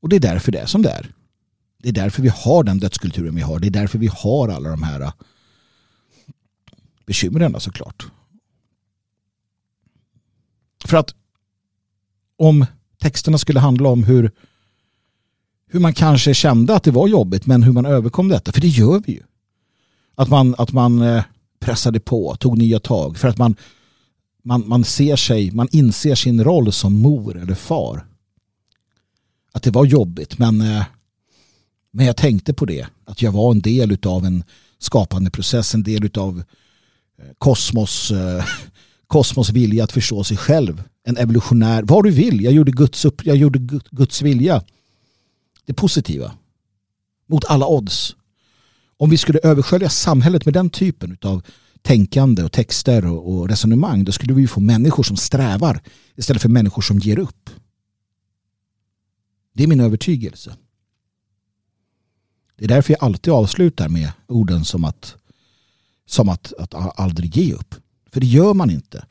Och 0.00 0.08
det 0.08 0.16
är 0.16 0.20
därför 0.20 0.52
det 0.52 0.58
är 0.58 0.66
som 0.66 0.82
det 0.82 0.90
är. 0.90 1.12
Det 1.78 1.88
är 1.88 1.92
därför 1.92 2.22
vi 2.22 2.28
har 2.28 2.64
den 2.64 2.78
dödskulturen 2.78 3.34
vi 3.34 3.42
har. 3.42 3.58
Det 3.58 3.66
är 3.66 3.70
därför 3.70 3.98
vi 3.98 4.10
har 4.12 4.48
alla 4.48 4.68
de 4.68 4.82
här 4.82 5.00
äh, 5.00 5.12
bekymren 7.06 7.60
såklart. 7.60 8.06
För 10.84 10.96
att 10.96 11.14
om 12.36 12.66
texterna 12.98 13.38
skulle 13.38 13.60
handla 13.60 13.88
om 13.88 14.04
hur 14.04 14.30
hur 15.68 15.80
man 15.80 15.94
kanske 15.94 16.34
kände 16.34 16.74
att 16.74 16.82
det 16.82 16.90
var 16.90 17.08
jobbigt 17.08 17.46
men 17.46 17.62
hur 17.62 17.72
man 17.72 17.86
överkom 17.86 18.28
detta. 18.28 18.52
För 18.52 18.60
det 18.60 18.68
gör 18.68 19.02
vi 19.06 19.12
ju. 19.12 19.22
Att 20.14 20.28
man, 20.28 20.54
att 20.58 20.72
man 20.72 21.02
äh, 21.02 21.24
pressade 21.58 22.00
på, 22.00 22.36
tog 22.36 22.58
nya 22.58 22.80
tag 22.80 23.18
för 23.18 23.28
att 23.28 23.38
man, 23.38 23.56
man, 24.46 24.68
man 24.68 24.84
ser 24.84 25.16
sig, 25.16 25.50
man 25.50 25.68
inser 25.72 26.14
sin 26.14 26.44
roll 26.44 26.72
som 26.72 26.94
mor 26.94 27.38
eller 27.38 27.54
far. 27.54 28.06
Att 29.52 29.62
det 29.62 29.70
var 29.70 29.84
jobbigt 29.84 30.38
men, 30.38 30.60
eh, 30.60 30.84
men 31.90 32.06
jag 32.06 32.16
tänkte 32.16 32.54
på 32.54 32.64
det. 32.64 32.86
Att 33.04 33.22
jag 33.22 33.32
var 33.32 33.50
en 33.52 33.60
del 33.60 33.98
av 34.06 34.24
en 34.24 34.44
skapande 34.78 35.30
process, 35.30 35.74
en 35.74 35.82
del 35.82 36.10
av 36.14 36.42
eh, 37.18 37.24
kosmos, 37.38 38.10
eh, 38.10 38.44
kosmos 39.06 39.50
vilja 39.50 39.84
att 39.84 39.92
förstå 39.92 40.24
sig 40.24 40.36
själv. 40.36 40.82
En 41.04 41.16
evolutionär, 41.16 41.82
vad 41.82 42.04
du 42.04 42.10
vill, 42.10 42.40
jag 42.40 42.52
gjorde 42.52 42.72
Guds, 42.72 43.04
upp, 43.04 43.26
jag 43.26 43.36
gjorde 43.36 43.80
Guds 43.90 44.22
vilja 44.22 44.62
det 45.64 45.74
positiva 45.74 46.32
mot 47.28 47.44
alla 47.44 47.66
odds. 47.66 48.16
Om 48.96 49.10
vi 49.10 49.16
skulle 49.16 49.40
överskölja 49.42 49.88
samhället 49.88 50.44
med 50.44 50.54
den 50.54 50.70
typen 50.70 51.18
av 51.22 51.42
tänkande 51.82 52.42
och 52.42 52.52
texter 52.52 53.06
och, 53.06 53.48
resonemang 53.48 54.04
då 54.04 54.12
skulle 54.12 54.34
vi 54.34 54.46
få 54.46 54.60
människor 54.60 55.02
som 55.02 55.16
strävar 55.16 55.82
istället 56.14 56.42
för 56.42 56.48
människor 56.48 56.82
som 56.82 56.98
ger 56.98 57.18
upp. 57.18 57.50
Det 59.52 59.62
är 59.62 59.66
min 59.66 59.80
övertygelse. 59.80 60.56
Det 62.56 62.64
är 62.64 62.68
därför 62.68 62.92
jag 62.92 63.04
alltid 63.04 63.32
avslutar 63.32 63.88
med 63.88 64.12
orden 64.26 64.64
som 64.64 64.84
att 64.84 65.16
som 66.06 66.28
att, 66.28 66.52
att 66.58 67.00
aldrig 67.00 67.36
ge 67.36 67.52
upp. 67.52 67.74
För 68.12 68.20
det 68.20 68.26
gör 68.26 68.54
man 68.54 68.70
inte. 68.70 69.06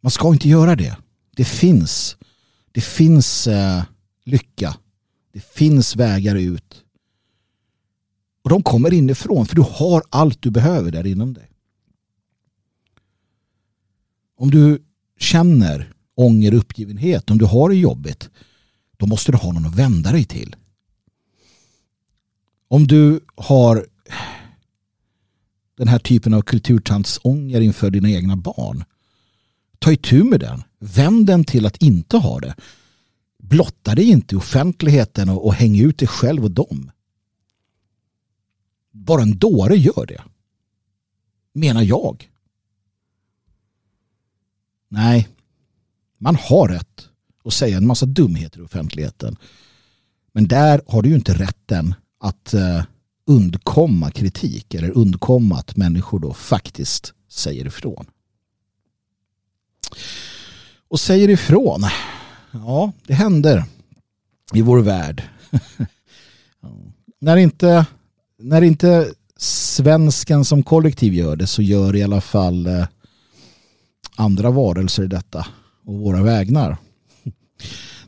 Man 0.00 0.10
ska 0.10 0.28
inte 0.28 0.48
göra 0.48 0.76
det. 0.76 0.96
Det 1.36 1.44
finns 1.44 2.16
det 2.72 2.80
finns 2.80 3.46
eh, 3.46 3.82
lycka 4.24 4.76
det 5.34 5.44
finns 5.44 5.96
vägar 5.96 6.36
ut. 6.36 6.83
Och 8.44 8.50
de 8.50 8.62
kommer 8.62 8.92
inifrån 8.92 9.46
för 9.46 9.56
du 9.56 9.62
har 9.62 10.02
allt 10.10 10.42
du 10.42 10.50
behöver 10.50 10.90
där 10.90 11.06
inom 11.06 11.34
dig. 11.34 11.50
Om 14.36 14.50
du 14.50 14.82
känner 15.18 15.92
ånger 16.14 16.52
och 16.52 16.58
uppgivenhet, 16.58 17.30
om 17.30 17.38
du 17.38 17.44
har 17.44 17.68
det 17.68 17.74
jobbigt, 17.74 18.30
då 18.96 19.06
måste 19.06 19.32
du 19.32 19.38
ha 19.38 19.52
någon 19.52 19.66
att 19.66 19.74
vända 19.74 20.12
dig 20.12 20.24
till. 20.24 20.56
Om 22.68 22.86
du 22.86 23.20
har 23.34 23.86
den 25.76 25.88
här 25.88 25.98
typen 25.98 26.34
av 26.34 26.42
kulturtantsånger 26.42 27.60
inför 27.60 27.90
dina 27.90 28.10
egna 28.10 28.36
barn, 28.36 28.84
ta 29.78 29.92
itu 29.92 30.24
med 30.24 30.40
den. 30.40 30.62
Vänd 30.78 31.26
den 31.26 31.44
till 31.44 31.66
att 31.66 31.76
inte 31.76 32.16
ha 32.16 32.40
det 32.40 32.54
blotta 33.44 33.94
dig 33.94 34.10
inte 34.10 34.34
i 34.34 34.38
offentligheten 34.38 35.28
och, 35.28 35.46
och 35.46 35.54
häng 35.54 35.80
ut 35.80 35.98
dig 35.98 36.08
själv 36.08 36.44
och 36.44 36.50
dem. 36.50 36.90
Bara 38.94 39.22
en 39.22 39.38
dåre 39.38 39.76
gör 39.76 40.06
det. 40.06 40.22
Menar 41.52 41.82
jag. 41.82 42.30
Nej, 44.88 45.28
man 46.18 46.36
har 46.36 46.68
rätt 46.68 47.08
att 47.44 47.52
säga 47.52 47.76
en 47.76 47.86
massa 47.86 48.06
dumheter 48.06 48.58
i 48.58 48.62
offentligheten. 48.62 49.36
Men 50.32 50.48
där 50.48 50.82
har 50.86 51.02
du 51.02 51.08
ju 51.08 51.14
inte 51.14 51.34
rätten 51.34 51.94
att 52.18 52.54
eh, 52.54 52.82
undkomma 53.26 54.10
kritik 54.10 54.74
eller 54.74 54.90
undkomma 54.90 55.58
att 55.58 55.76
människor 55.76 56.18
då 56.18 56.34
faktiskt 56.34 57.14
säger 57.28 57.66
ifrån. 57.66 58.06
Och 60.88 61.00
säger 61.00 61.30
ifrån 61.30 61.84
Ja, 62.50 62.92
det 63.06 63.14
händer 63.14 63.64
i 64.52 64.62
vår 64.62 64.80
värld. 64.80 65.22
när, 67.20 67.36
inte, 67.36 67.86
när 68.44 68.62
inte 68.62 69.12
svensken 69.36 70.44
som 70.44 70.62
kollektiv 70.62 71.14
gör 71.14 71.36
det 71.36 71.46
så 71.46 71.62
gör 71.62 71.96
i 71.96 72.02
alla 72.02 72.20
fall 72.20 72.66
eh, 72.66 72.86
andra 74.16 74.50
varelser 74.50 75.02
i 75.02 75.06
detta 75.06 75.46
och 75.84 75.94
våra 75.94 76.22
vägnar. 76.22 76.76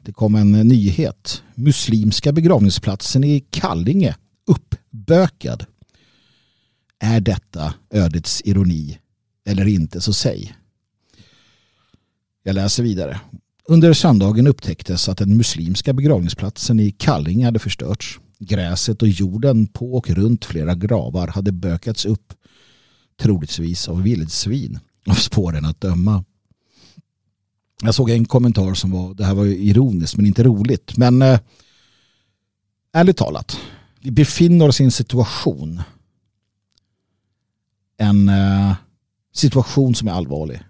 Det 0.02 0.12
kom 0.12 0.34
en 0.34 0.52
nyhet. 0.52 1.42
Muslimska 1.54 2.32
begravningsplatsen 2.32 3.24
i 3.24 3.40
Kallinge 3.50 4.16
uppbökad. 4.46 5.64
Är 6.98 7.20
detta 7.20 7.74
ödets 7.90 8.42
ironi 8.44 8.98
eller 9.46 9.66
inte 9.66 10.00
så 10.00 10.12
säg. 10.12 10.56
Jag 12.42 12.54
läser 12.54 12.82
vidare. 12.82 13.20
Under 13.68 13.92
söndagen 13.92 14.46
upptäcktes 14.46 15.08
att 15.08 15.18
den 15.18 15.36
muslimska 15.36 15.92
begravningsplatsen 15.92 16.80
i 16.80 16.90
Kallinge 16.90 17.44
hade 17.44 17.58
förstörts. 17.58 18.20
Gräset 18.38 19.02
och 19.02 19.08
jorden 19.08 19.66
på 19.66 19.94
och 19.94 20.10
runt 20.10 20.44
flera 20.44 20.74
gravar 20.74 21.28
hade 21.28 21.52
bökats 21.52 22.04
upp 22.04 22.32
troligtvis 23.20 23.88
av 23.88 24.02
vildsvin 24.02 24.78
av 25.06 25.14
spåren 25.14 25.64
att 25.64 25.80
döma. 25.80 26.24
Jag 27.82 27.94
såg 27.94 28.10
en 28.10 28.24
kommentar 28.24 28.74
som 28.74 28.90
var 28.90 29.14
det 29.14 29.24
här 29.24 29.34
var 29.34 29.44
ju 29.44 29.56
ironiskt 29.56 30.16
men 30.16 30.26
inte 30.26 30.44
roligt. 30.44 30.96
Men 30.96 31.22
eh, 31.22 31.40
ärligt 32.92 33.16
talat, 33.16 33.58
vi 34.00 34.10
befinner 34.10 34.68
oss 34.68 34.80
i 34.80 34.84
en 34.84 34.90
situation 34.90 35.82
en 37.96 38.28
eh, 38.28 38.74
situation 39.34 39.94
som 39.94 40.08
är 40.08 40.12
allvarlig. 40.12 40.60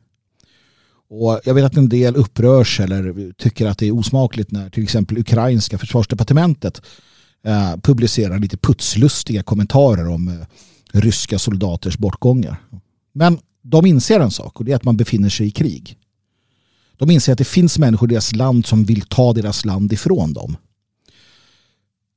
Och 1.09 1.41
jag 1.45 1.55
vet 1.55 1.65
att 1.65 1.77
en 1.77 1.89
del 1.89 2.17
upprörs 2.17 2.81
eller 2.81 3.33
tycker 3.33 3.67
att 3.67 3.79
det 3.79 3.87
är 3.87 3.95
osmakligt 3.95 4.51
när 4.51 4.71
till 4.71 4.83
exempel 4.83 5.19
ukrainska 5.19 5.79
försvarsdepartementet 5.79 6.83
eh, 7.47 7.76
publicerar 7.83 8.38
lite 8.38 8.57
putslustiga 8.57 9.43
kommentarer 9.43 10.09
om 10.09 10.29
eh, 10.29 10.47
ryska 10.93 11.38
soldaters 11.38 11.99
bortgångar. 11.99 12.57
Men 13.12 13.38
de 13.62 13.87
inser 13.87 14.21
en 14.21 14.31
sak 14.31 14.59
och 14.59 14.65
det 14.65 14.73
är 14.73 14.76
att 14.76 14.85
man 14.85 14.97
befinner 14.97 15.29
sig 15.29 15.47
i 15.47 15.50
krig. 15.50 15.99
De 16.97 17.11
inser 17.11 17.33
att 17.33 17.38
det 17.38 17.45
finns 17.45 17.79
människor 17.79 18.11
i 18.11 18.15
deras 18.15 18.35
land 18.35 18.67
som 18.67 18.85
vill 18.85 19.03
ta 19.03 19.33
deras 19.33 19.65
land 19.65 19.93
ifrån 19.93 20.33
dem. 20.33 20.57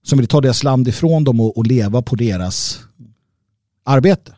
Som 0.04 0.20
vill 0.20 0.28
ta 0.28 0.42
deras 0.42 0.64
land 0.64 0.88
ifrån 0.88 1.24
dem 1.24 1.40
och, 1.40 1.58
och 1.58 1.68
leva 1.68 2.02
på 2.02 2.16
deras 2.16 2.80
arbete. 3.84 4.36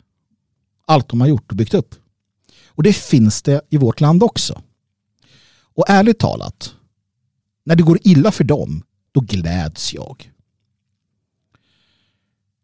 Allt 0.86 1.10
de 1.10 1.22
har 1.22 1.28
gjort 1.28 1.52
och 1.52 1.58
byggt 1.58 1.74
upp. 1.74 1.96
Och 2.68 2.84
det 2.84 2.94
finns 2.94 3.42
det 3.42 3.62
i 3.70 3.78
vårt 3.78 4.02
land 4.02 4.24
också. 4.24 4.62
Och 5.76 5.90
ärligt 5.90 6.20
talat, 6.20 6.74
när 7.66 7.76
det 7.76 7.84
går 7.84 8.00
illa 8.04 8.32
för 8.32 8.44
dem, 8.44 8.84
då 9.12 9.22
gläds 9.22 9.94
jag. 9.94 10.32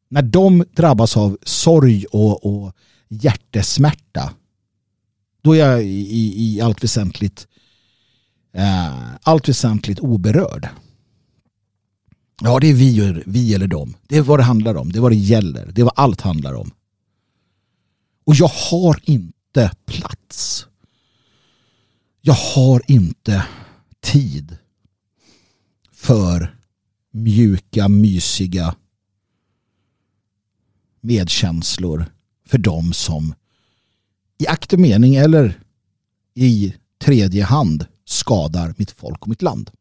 När 0.09 0.21
de 0.21 0.65
drabbas 0.71 1.17
av 1.17 1.37
sorg 1.43 2.05
och, 2.05 2.45
och 2.45 2.73
hjärtesmärta, 3.07 4.33
då 5.41 5.53
är 5.53 5.59
jag 5.59 5.83
i, 5.83 6.33
i, 6.35 6.61
allt 6.61 6.83
väsentligt 6.83 7.47
eh, 8.53 9.15
allt 9.21 9.49
väsentligt 9.49 9.99
oberörd. 9.99 10.69
Ja, 12.41 12.59
det 12.59 12.67
är 12.67 12.73
vi, 12.73 13.23
vi 13.25 13.53
eller 13.53 13.67
dem. 13.67 13.93
Det 14.07 14.17
är 14.17 14.21
vad 14.21 14.39
det 14.39 14.43
handlar 14.43 14.75
om. 14.75 14.91
Det 14.91 14.99
är 14.99 15.01
vad 15.01 15.11
det 15.11 15.15
gäller. 15.15 15.71
Det 15.71 15.81
är 15.81 15.85
vad 15.85 15.93
allt 15.95 16.21
handlar 16.21 16.53
om. 16.53 16.71
Och 18.25 18.35
jag 18.35 18.47
har 18.47 18.99
inte 19.03 19.71
plats. 19.85 20.67
Jag 22.21 22.33
har 22.33 22.81
inte 22.87 23.45
tid 24.01 24.57
för 25.93 26.57
mjuka, 27.11 27.87
mysiga 27.87 28.75
medkänslor 31.07 32.05
för 32.45 32.57
de 32.57 32.93
som 32.93 33.33
i 34.37 34.47
akt 34.47 34.73
och 34.73 34.79
mening 34.79 35.15
eller 35.15 35.59
i 36.33 36.73
tredje 36.99 37.43
hand 37.43 37.85
skadar 38.05 38.73
mitt 38.77 38.91
folk 38.91 39.21
och 39.21 39.27
mitt 39.27 39.41
land. 39.41 39.71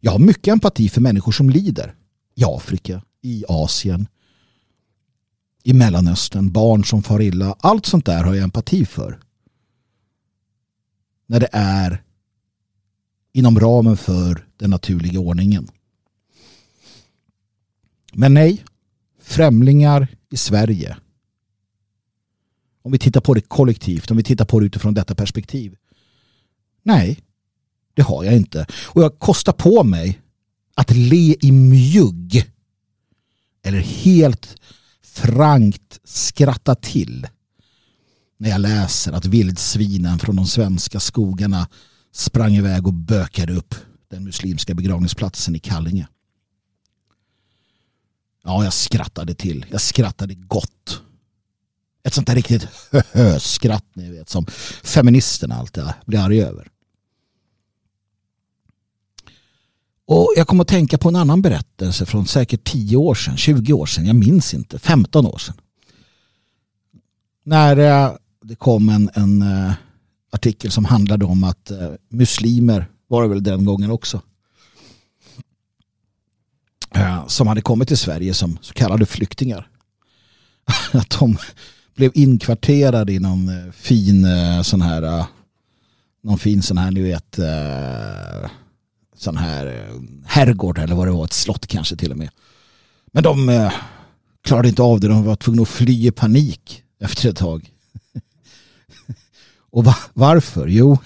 Jag 0.00 0.12
har 0.12 0.18
mycket 0.18 0.52
empati 0.52 0.88
för 0.88 1.00
människor 1.00 1.32
som 1.32 1.50
lider 1.50 1.94
i 2.34 2.44
Afrika, 2.44 3.02
i 3.22 3.44
Asien, 3.48 4.08
i 5.62 5.72
Mellanöstern, 5.72 6.52
barn 6.52 6.84
som 6.84 7.02
far 7.02 7.22
illa. 7.22 7.56
Allt 7.60 7.86
sånt 7.86 8.06
där 8.06 8.24
har 8.24 8.34
jag 8.34 8.42
empati 8.42 8.84
för. 8.84 9.20
När 11.26 11.40
det 11.40 11.48
är 11.52 12.02
inom 13.32 13.60
ramen 13.60 13.96
för 13.96 14.46
den 14.56 14.70
naturliga 14.70 15.20
ordningen. 15.20 15.68
Men 18.12 18.34
nej, 18.34 18.64
främlingar 19.20 20.08
i 20.32 20.36
Sverige. 20.36 20.96
Om 22.82 22.92
vi 22.92 22.98
tittar 22.98 23.20
på 23.20 23.34
det 23.34 23.40
kollektivt, 23.40 24.10
om 24.10 24.16
vi 24.16 24.22
tittar 24.22 24.44
på 24.44 24.60
det 24.60 24.66
utifrån 24.66 24.94
detta 24.94 25.14
perspektiv. 25.14 25.76
Nej, 26.82 27.18
det 27.94 28.02
har 28.02 28.24
jag 28.24 28.36
inte. 28.36 28.66
Och 28.86 29.02
jag 29.02 29.18
kostar 29.18 29.52
på 29.52 29.84
mig 29.84 30.20
att 30.74 30.90
le 30.90 31.36
i 31.40 31.52
mjugg. 31.52 32.52
Eller 33.62 33.78
helt 33.78 34.56
frankt 35.02 36.00
skratta 36.04 36.74
till 36.74 37.26
när 38.38 38.50
jag 38.50 38.60
läser 38.60 39.12
att 39.12 39.24
vildsvinen 39.24 40.18
från 40.18 40.36
de 40.36 40.46
svenska 40.46 41.00
skogarna 41.00 41.68
sprang 42.12 42.54
iväg 42.54 42.86
och 42.86 42.94
bökade 42.94 43.52
upp 43.52 43.74
den 44.10 44.24
muslimska 44.24 44.74
begravningsplatsen 44.74 45.56
i 45.56 45.58
Kallinge. 45.58 46.08
Ja, 48.44 48.64
jag 48.64 48.72
skrattade 48.72 49.34
till. 49.34 49.66
Jag 49.70 49.80
skrattade 49.80 50.34
gott. 50.34 51.00
Ett 52.04 52.14
sånt 52.14 52.26
där 52.26 52.34
riktigt 52.34 52.68
hö-skratt 53.12 53.86
ni 53.94 54.10
vet 54.10 54.28
som 54.28 54.46
feministerna 54.82 55.54
alltid 55.54 55.84
blir 56.06 56.18
arga 56.18 56.48
över. 56.48 56.68
Och 60.06 60.32
jag 60.36 60.46
kom 60.46 60.60
att 60.60 60.68
tänka 60.68 60.98
på 60.98 61.08
en 61.08 61.16
annan 61.16 61.42
berättelse 61.42 62.06
från 62.06 62.26
säkert 62.26 62.64
10 62.64 62.96
år 62.96 63.14
sedan, 63.14 63.36
20 63.36 63.72
år 63.72 63.86
sedan, 63.86 64.06
jag 64.06 64.16
minns 64.16 64.54
inte, 64.54 64.78
15 64.78 65.26
år 65.26 65.38
sedan. 65.38 65.54
När 67.44 67.76
eh, 67.76 68.12
det 68.42 68.54
kom 68.54 68.88
en, 68.88 69.10
en 69.14 69.42
eh, 69.42 69.72
artikel 70.32 70.70
som 70.70 70.84
handlade 70.84 71.24
om 71.24 71.44
att 71.44 71.70
eh, 71.70 71.90
muslimer, 72.08 72.86
var 73.06 73.22
det 73.22 73.28
väl 73.28 73.42
den 73.42 73.64
gången 73.64 73.90
också, 73.90 74.20
Eh, 76.94 77.26
som 77.26 77.46
hade 77.46 77.62
kommit 77.62 77.88
till 77.88 77.98
Sverige 77.98 78.34
som 78.34 78.58
så 78.60 78.74
kallade 78.74 79.06
flyktingar. 79.06 79.68
Att 80.92 81.10
de 81.10 81.38
blev 81.96 82.10
inkvarterade 82.14 83.12
i 83.12 83.18
någon 83.18 83.48
eh, 83.48 83.72
fin 83.72 84.24
eh, 84.24 84.62
sån 84.62 84.82
här 84.82 85.24
någon 86.22 86.38
fin 86.38 86.62
sån 86.62 86.78
här, 86.78 86.90
ni 86.90 87.02
vet 87.02 87.38
sån 89.16 89.36
här 89.36 89.90
herrgård 90.26 90.78
eller 90.78 90.94
vad 90.94 91.06
det 91.06 91.12
var, 91.12 91.24
ett 91.24 91.32
slott 91.32 91.66
kanske 91.66 91.96
till 91.96 92.10
och 92.10 92.16
med. 92.16 92.30
Men 93.12 93.22
de 93.22 93.70
klarade 94.44 94.68
inte 94.68 94.82
av 94.82 95.00
det, 95.00 95.08
de 95.08 95.24
var 95.24 95.36
tvungna 95.36 95.62
att 95.62 95.68
fly 95.68 96.06
i 96.06 96.10
panik 96.10 96.82
efter 97.00 97.28
ett 97.28 97.36
tag. 97.36 97.70
Och 99.70 99.84
varför? 100.14 100.66
Jo, 100.66 100.98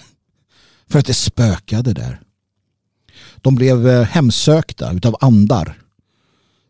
för 0.90 0.98
att 0.98 1.06
det 1.06 1.14
spökade 1.14 1.92
där. 1.92 2.20
De 3.46 3.54
blev 3.54 3.88
eh, 3.88 4.02
hemsökta 4.02 4.92
utav 4.92 5.16
andar. 5.20 5.78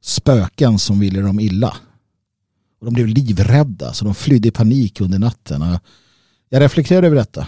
Spöken 0.03 0.79
som 0.79 1.01
ville 1.01 1.21
dem 1.21 1.41
illa. 1.41 1.77
Och 2.81 2.85
de 2.85 2.95
blev 2.95 3.07
livrädda 3.07 3.93
så 3.93 4.05
de 4.05 4.15
flydde 4.15 4.49
i 4.49 4.51
panik 4.51 5.01
under 5.01 5.19
natten. 5.19 5.79
Jag 6.49 6.61
reflekterade 6.63 7.07
över 7.07 7.17
detta. 7.17 7.47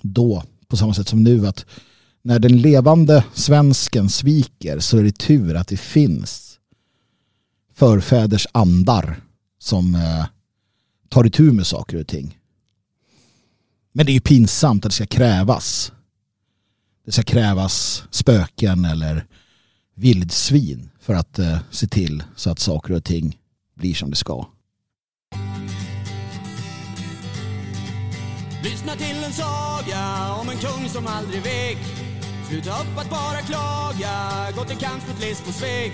Då, 0.00 0.42
på 0.68 0.76
samma 0.76 0.94
sätt 0.94 1.08
som 1.08 1.22
nu, 1.22 1.46
att 1.46 1.66
när 2.22 2.38
den 2.38 2.58
levande 2.58 3.24
svensken 3.34 4.08
sviker 4.08 4.78
så 4.78 4.98
är 4.98 5.02
det 5.02 5.18
tur 5.18 5.54
att 5.54 5.68
det 5.68 5.80
finns 5.80 6.58
förfäders 7.74 8.46
andar 8.52 9.20
som 9.58 9.94
eh, 9.94 10.24
tar 11.08 11.26
itu 11.26 11.52
med 11.52 11.66
saker 11.66 12.00
och 12.00 12.06
ting. 12.06 12.38
Men 13.92 14.06
det 14.06 14.12
är 14.12 14.14
ju 14.14 14.20
pinsamt 14.20 14.84
att 14.84 14.90
det 14.90 14.94
ska 14.94 15.06
krävas. 15.06 15.92
Det 17.04 17.12
ska 17.12 17.22
krävas 17.22 18.04
spöken 18.10 18.84
eller 18.84 19.26
vildsvin 19.94 20.90
för 21.00 21.14
att 21.14 21.38
eh, 21.38 21.58
se 21.70 21.86
till 21.86 22.22
så 22.36 22.50
att 22.50 22.58
saker 22.58 22.94
och 22.94 23.04
ting 23.04 23.38
blir 23.74 23.94
som 23.94 24.10
det 24.10 24.16
ska. 24.16 24.46
Lyssna 28.64 28.92
till 28.92 29.24
en 29.24 29.32
saga 29.32 30.32
om 30.40 30.48
en 30.48 30.56
kung 30.56 30.88
som 30.88 31.06
aldrig 31.06 31.42
vek 31.42 31.78
Sluta 32.52 32.70
upp 32.70 32.98
att 32.98 33.10
bara 33.10 33.40
klaga, 33.50 34.16
gå 34.56 34.64
till 34.64 34.76
kamp 34.76 35.08
mot 35.08 35.20
list 35.20 35.44
och 35.48 35.54
svek. 35.54 35.92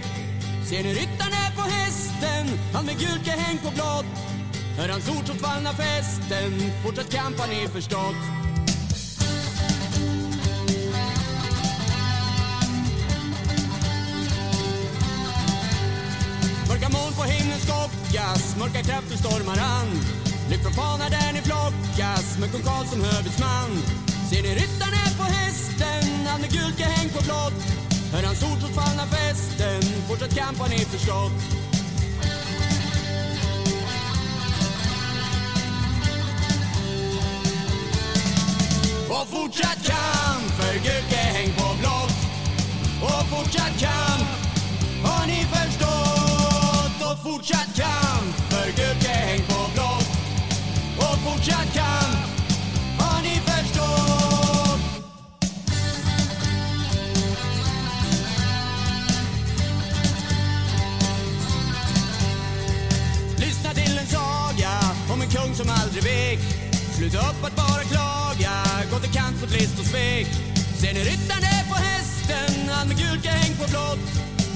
Ser 0.68 0.82
ni 0.82 0.90
ryttaren 0.90 1.32
är 1.32 1.56
på 1.56 1.62
hästen, 1.62 2.58
han 2.74 2.86
med 2.86 2.98
gult 2.98 3.26
häng 3.26 3.58
på 3.58 3.70
blått. 3.70 4.12
Hör 4.78 4.88
hans 4.88 5.08
ord 5.08 5.26
som 5.26 5.36
fallna 5.36 5.72
fästen 5.72 6.52
Fortsätt 6.84 7.10
kamp 7.12 7.38
har 7.38 7.48
ni 7.48 7.68
förstått. 7.68 8.20
Moln 16.98 17.14
på 17.14 17.24
himlen 17.32 17.60
skockas, 17.66 18.56
mörka 18.58 18.82
krafter 18.88 19.16
stormar 19.16 19.58
an. 19.76 19.90
Lyft 20.50 20.62
från 20.62 20.72
fanar 20.72 21.10
där 21.10 21.32
ni 21.32 21.40
flockas, 21.48 22.38
med 22.40 22.52
kung 22.52 22.62
Karl 22.62 22.86
som 22.92 23.00
hövitsman. 23.10 23.70
Ser 24.30 24.42
ni 24.42 24.52
ryttaren 24.60 24.96
här 25.02 25.12
på 25.20 25.26
hästen, 25.38 26.26
han 26.30 26.40
med 26.40 26.50
gult 26.50 26.80
häng 26.80 27.08
på 27.08 27.20
blått. 27.24 27.60
Hör 28.12 28.22
hans 28.22 28.42
ord 28.42 28.58
trots 28.60 28.74
fallna 28.74 29.06
fästen, 29.06 29.82
fortsatt 30.08 30.34
kamp 30.34 30.58
har 30.58 30.68
ni 30.68 30.78
förstått. 30.78 31.38
Och 39.14 39.26
fortsatt 39.34 39.80
kamp 39.90 40.46
för 40.58 40.74
gult 40.74 41.17
Sluta 67.10 67.30
upp 67.30 67.44
att 67.44 67.56
bara 67.56 67.82
klaga, 67.82 68.52
gå 68.90 68.98
till 68.98 69.12
kant 69.12 69.40
mot 69.40 69.50
list 69.50 69.78
och 69.78 69.86
svek. 69.86 70.26
Ser 70.80 70.94
ni 70.94 71.00
ryttaren 71.00 71.42
är 71.42 71.68
på 71.68 71.74
hästen, 71.74 72.68
han 72.68 72.88
med 72.88 72.96
gult 72.96 73.26
häng 73.26 73.56
på 73.56 73.70
blått. 73.70 73.98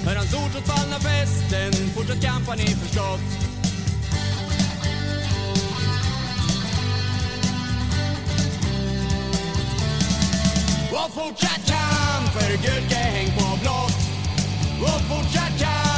Hör 0.05 0.17
hans 0.17 0.35
ord 0.35 0.53
trots 0.53 0.71
fallna 0.71 0.99
fästen, 0.99 1.73
fortsatt 1.95 2.23
kamp 2.23 2.47
har 2.49 2.57
ni 2.57 2.67
förstått. 2.67 3.21
Och 10.93 11.11
fortsatt 11.15 11.63
kamp 11.67 12.33
för 12.33 12.51
gult 12.51 12.93
häng 12.93 13.33
på 13.39 13.59
blått. 13.63 13.99
Och 14.83 15.01
fortsatt 15.01 15.59
kamp 15.59 15.92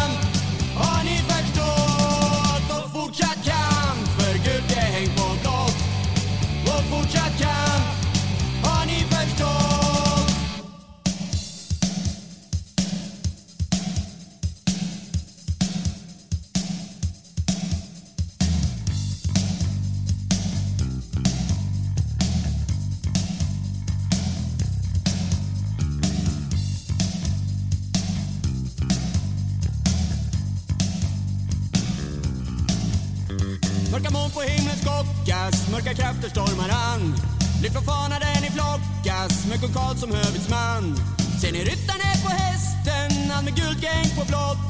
efter 36.25 36.41
stormar 36.41 36.69
han, 36.69 37.15
Lyft 37.63 37.85
fanan 37.85 38.21
där 38.21 38.41
ni 38.41 38.51
flockas, 38.51 39.47
med 39.47 39.61
kung 39.61 39.73
Karl 39.73 39.97
som 39.97 40.11
hövitsman. 40.11 40.97
Ser 41.41 41.53
ni 41.53 41.59
ryttaren 41.59 42.17
på 42.25 42.31
hästen, 42.31 43.31
han 43.31 43.45
med 43.45 43.55
gult 43.57 43.83
gäng 43.83 44.09
på 44.19 44.25
blått. 44.25 44.69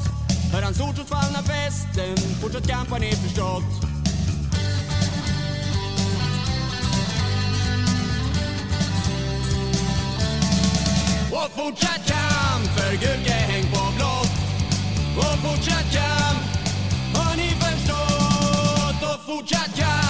Hör 0.51 0.61
hans 0.61 0.79
ord 0.79 0.95
trots 0.95 1.09
fallna 1.09 1.41
fästen, 1.43 2.17
fortsatt 2.41 2.67
kamp 2.67 2.89
har 2.89 2.99
ni 2.99 3.11
förstått. 3.11 3.71
Och 11.31 11.49
fortsatt 11.59 12.01
kamp 12.11 12.67
för 12.77 12.91
gult 12.91 13.27
gäng 13.27 13.63
på 13.73 13.81
blått. 13.97 14.35
Och 15.17 15.37
fortsatt 15.45 15.87
kamp, 15.95 16.43
har 17.15 17.35
ni 17.35 17.49
förstått? 17.49 19.01
Och 19.03 19.19
fortsatt 19.25 19.75
kamp 19.75 20.04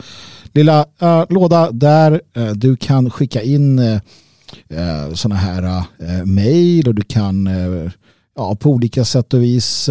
lilla 0.54 0.86
uh, 1.02 1.24
låda 1.30 1.72
där 1.72 2.22
uh, 2.38 2.52
du 2.52 2.76
kan 2.76 3.10
skicka 3.10 3.42
in 3.42 3.80
uh, 3.80 5.14
sådana 5.14 5.36
här 5.36 5.64
uh, 5.64 6.26
mejl 6.26 6.88
och 6.88 6.96
du 6.96 7.02
kan 7.02 7.50
ja, 8.36 8.56
på 8.56 8.70
olika 8.70 9.06
sätt 9.06 9.34
och 9.34 9.44
vis 9.44 9.90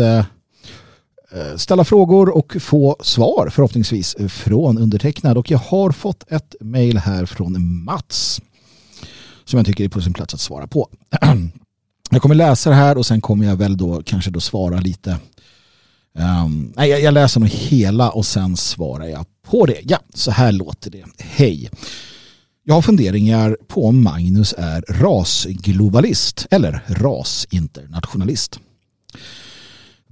Eh, 1.33 1.57
ställa 1.57 1.85
frågor 1.85 2.29
och 2.29 2.57
få 2.61 2.97
svar 3.01 3.49
förhoppningsvis 3.49 4.17
från 4.29 4.79
undertecknad. 4.79 5.39
Och 5.39 5.51
jag 5.51 5.59
har 5.59 5.93
fått 5.93 6.33
ett 6.33 6.55
mejl 6.61 6.99
här 6.99 7.27
från 7.27 7.85
Mats 7.85 8.41
som 9.51 9.57
jag 9.57 9.67
tycker 9.67 9.85
är 9.85 9.89
på 9.89 10.01
sin 10.01 10.13
plats 10.13 10.35
att 10.35 10.41
svara 10.41 10.67
på. 10.67 10.89
Jag 12.13 12.23
kommer 12.23 12.35
läsa 12.35 12.71
det 12.71 12.77
här 12.77 12.99
och 12.99 13.07
sen 13.07 13.21
kommer 13.21 13.47
jag 13.47 13.57
väl 13.57 13.77
då 13.77 14.03
kanske 14.03 14.31
då 14.31 14.41
svara 14.41 14.81
lite. 14.81 15.19
Um, 16.19 16.73
nej, 16.77 16.91
jag, 16.91 17.01
jag 17.01 17.15
läser 17.15 17.41
nog 17.41 17.49
hela 17.49 18.11
och 18.11 18.27
sen 18.27 18.57
svarar 18.57 19.07
jag 19.07 19.27
på 19.43 19.67
det. 19.67 19.81
Ja, 19.85 19.99
så 20.15 20.31
här 20.31 20.53
låter 20.53 20.91
det. 20.91 21.05
Hej. 21.19 21.71
Jag 22.65 22.75
har 22.75 22.83
funderingar 22.83 23.57
på 23.69 23.87
om 23.87 24.03
Magnus 24.03 24.55
är 24.59 24.85
rasglobalist 24.89 26.47
eller 26.51 26.83
rasinternationalist. 26.89 28.61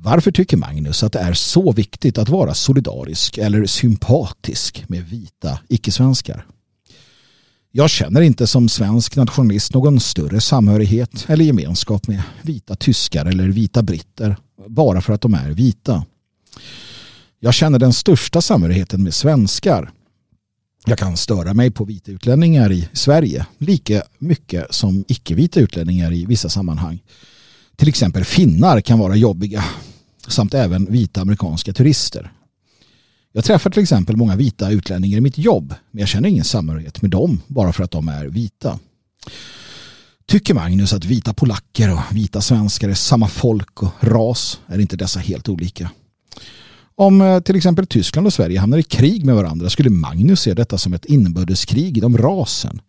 Varför 0.01 0.31
tycker 0.31 0.57
Magnus 0.57 1.03
att 1.03 1.13
det 1.13 1.19
är 1.19 1.33
så 1.33 1.73
viktigt 1.73 2.19
att 2.19 2.29
vara 2.29 2.55
solidarisk 2.55 3.39
eller 3.39 3.67
sympatisk 3.67 4.85
med 4.89 5.09
vita 5.09 5.59
icke-svenskar? 5.69 6.47
Jag 7.73 7.91
känner 7.91 8.21
inte 8.21 8.47
som 8.47 8.69
svensk 8.69 9.17
nationalist 9.17 9.75
någon 9.75 10.01
större 10.01 10.41
samhörighet 10.41 11.25
eller 11.29 11.45
gemenskap 11.45 12.09
med 12.09 12.23
vita 12.43 12.77
tyskar 12.77 13.27
eller 13.27 13.49
vita 13.49 13.83
britter 13.83 14.37
bara 14.67 15.01
för 15.01 15.13
att 15.13 15.21
de 15.21 15.35
är 15.35 15.51
vita. 15.51 16.05
Jag 17.41 17.55
känner 17.55 17.79
den 17.79 17.93
största 17.93 18.43
samhörigheten 18.43 19.03
med 19.03 19.15
svenskar. 19.15 19.91
Jag 20.87 20.99
kan 20.99 21.17
störa 21.17 21.55
mig 21.55 21.71
på 21.71 21.85
vita 21.85 22.11
utlänningar 22.11 22.73
i 22.73 22.89
Sverige 22.93 23.47
lika 23.59 24.03
mycket 24.19 24.75
som 24.75 25.05
icke-vita 25.09 25.61
utlänningar 25.61 26.13
i 26.13 26.27
vissa 26.27 26.49
sammanhang. 26.49 27.03
Till 27.77 27.89
exempel 27.89 28.25
finnar 28.25 28.81
kan 28.81 28.99
vara 28.99 29.17
jobbiga 29.17 29.65
samt 30.29 30.55
även 30.55 30.93
vita 30.93 31.21
amerikanska 31.21 31.73
turister. 31.73 32.33
Jag 33.33 33.45
träffar 33.45 33.71
till 33.71 33.83
exempel 33.83 34.17
många 34.17 34.37
vita 34.37 34.71
utlänningar 34.71 35.19
i 35.19 35.21
mitt 35.21 35.39
jobb 35.39 35.75
men 35.91 36.01
jag 36.01 36.09
känner 36.09 36.29
ingen 36.29 36.45
samhörighet 36.45 37.03
med 37.03 37.11
dem 37.11 37.41
bara 37.47 37.73
för 37.73 37.85
att 37.85 37.91
de 37.91 38.09
är 38.09 38.27
vita. 38.27 38.79
Tycker 40.27 40.55
Magnus 40.55 40.93
att 40.93 41.05
vita 41.05 41.35
polacker 41.35 41.93
och 41.93 42.17
vita 42.17 42.41
svenskar 42.41 42.89
är 42.89 42.95
samma 42.95 43.29
folk 43.29 43.83
och 43.83 43.93
ras? 44.01 44.61
Är 44.67 44.79
inte 44.79 44.97
dessa 44.97 45.21
helt 45.21 45.49
olika? 45.49 45.91
Om 46.95 47.21
eh, 47.21 47.41
till 47.41 47.57
exempel 47.57 47.87
Tyskland 47.87 48.27
och 48.27 48.33
Sverige 48.33 48.61
hamnar 48.61 48.79
i 48.79 48.83
krig 48.83 49.25
med 49.25 49.35
varandra 49.35 49.71
skulle 49.71 49.91
Magnus 49.91 50.41
se 50.41 50.55
detta 50.55 50.79
som 50.79 50.95
ett 50.95 51.05
inbördeskrig 51.05 51.99
inom 51.99 52.19
rasen. 52.19 52.81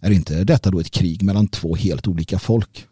Är 0.00 0.10
inte 0.10 0.44
detta 0.44 0.70
då 0.70 0.80
ett 0.80 0.90
krig 0.90 1.22
mellan 1.22 1.48
två 1.48 1.76
helt 1.76 2.08
olika 2.08 2.38
folk? 2.38 2.86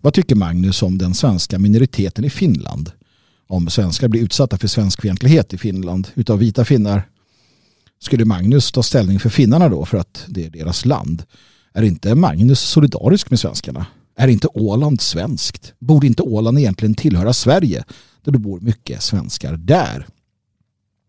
Vad 0.00 0.14
tycker 0.14 0.34
Magnus 0.34 0.82
om 0.82 0.98
den 0.98 1.14
svenska 1.14 1.58
minoriteten 1.58 2.24
i 2.24 2.30
Finland? 2.30 2.92
Om 3.48 3.70
svenskar 3.70 4.08
blir 4.08 4.22
utsatta 4.22 4.58
för 4.58 4.68
svenskfientlighet 4.68 5.54
i 5.54 5.58
Finland 5.58 6.08
utav 6.14 6.38
vita 6.38 6.64
finnar 6.64 7.08
skulle 7.98 8.24
Magnus 8.24 8.72
ta 8.72 8.82
ställning 8.82 9.20
för 9.20 9.30
finnarna 9.30 9.68
då 9.68 9.84
för 9.84 9.98
att 9.98 10.24
det 10.28 10.44
är 10.44 10.50
deras 10.50 10.84
land? 10.84 11.22
Är 11.74 11.82
inte 11.82 12.14
Magnus 12.14 12.60
solidarisk 12.60 13.30
med 13.30 13.40
svenskarna? 13.40 13.86
Är 14.16 14.28
inte 14.28 14.48
Åland 14.54 15.00
svenskt? 15.00 15.72
Borde 15.78 16.06
inte 16.06 16.22
Åland 16.22 16.58
egentligen 16.58 16.94
tillhöra 16.94 17.32
Sverige 17.32 17.84
där 18.24 18.32
det 18.32 18.38
bor 18.38 18.60
mycket 18.60 19.02
svenskar 19.02 19.56
där? 19.56 20.06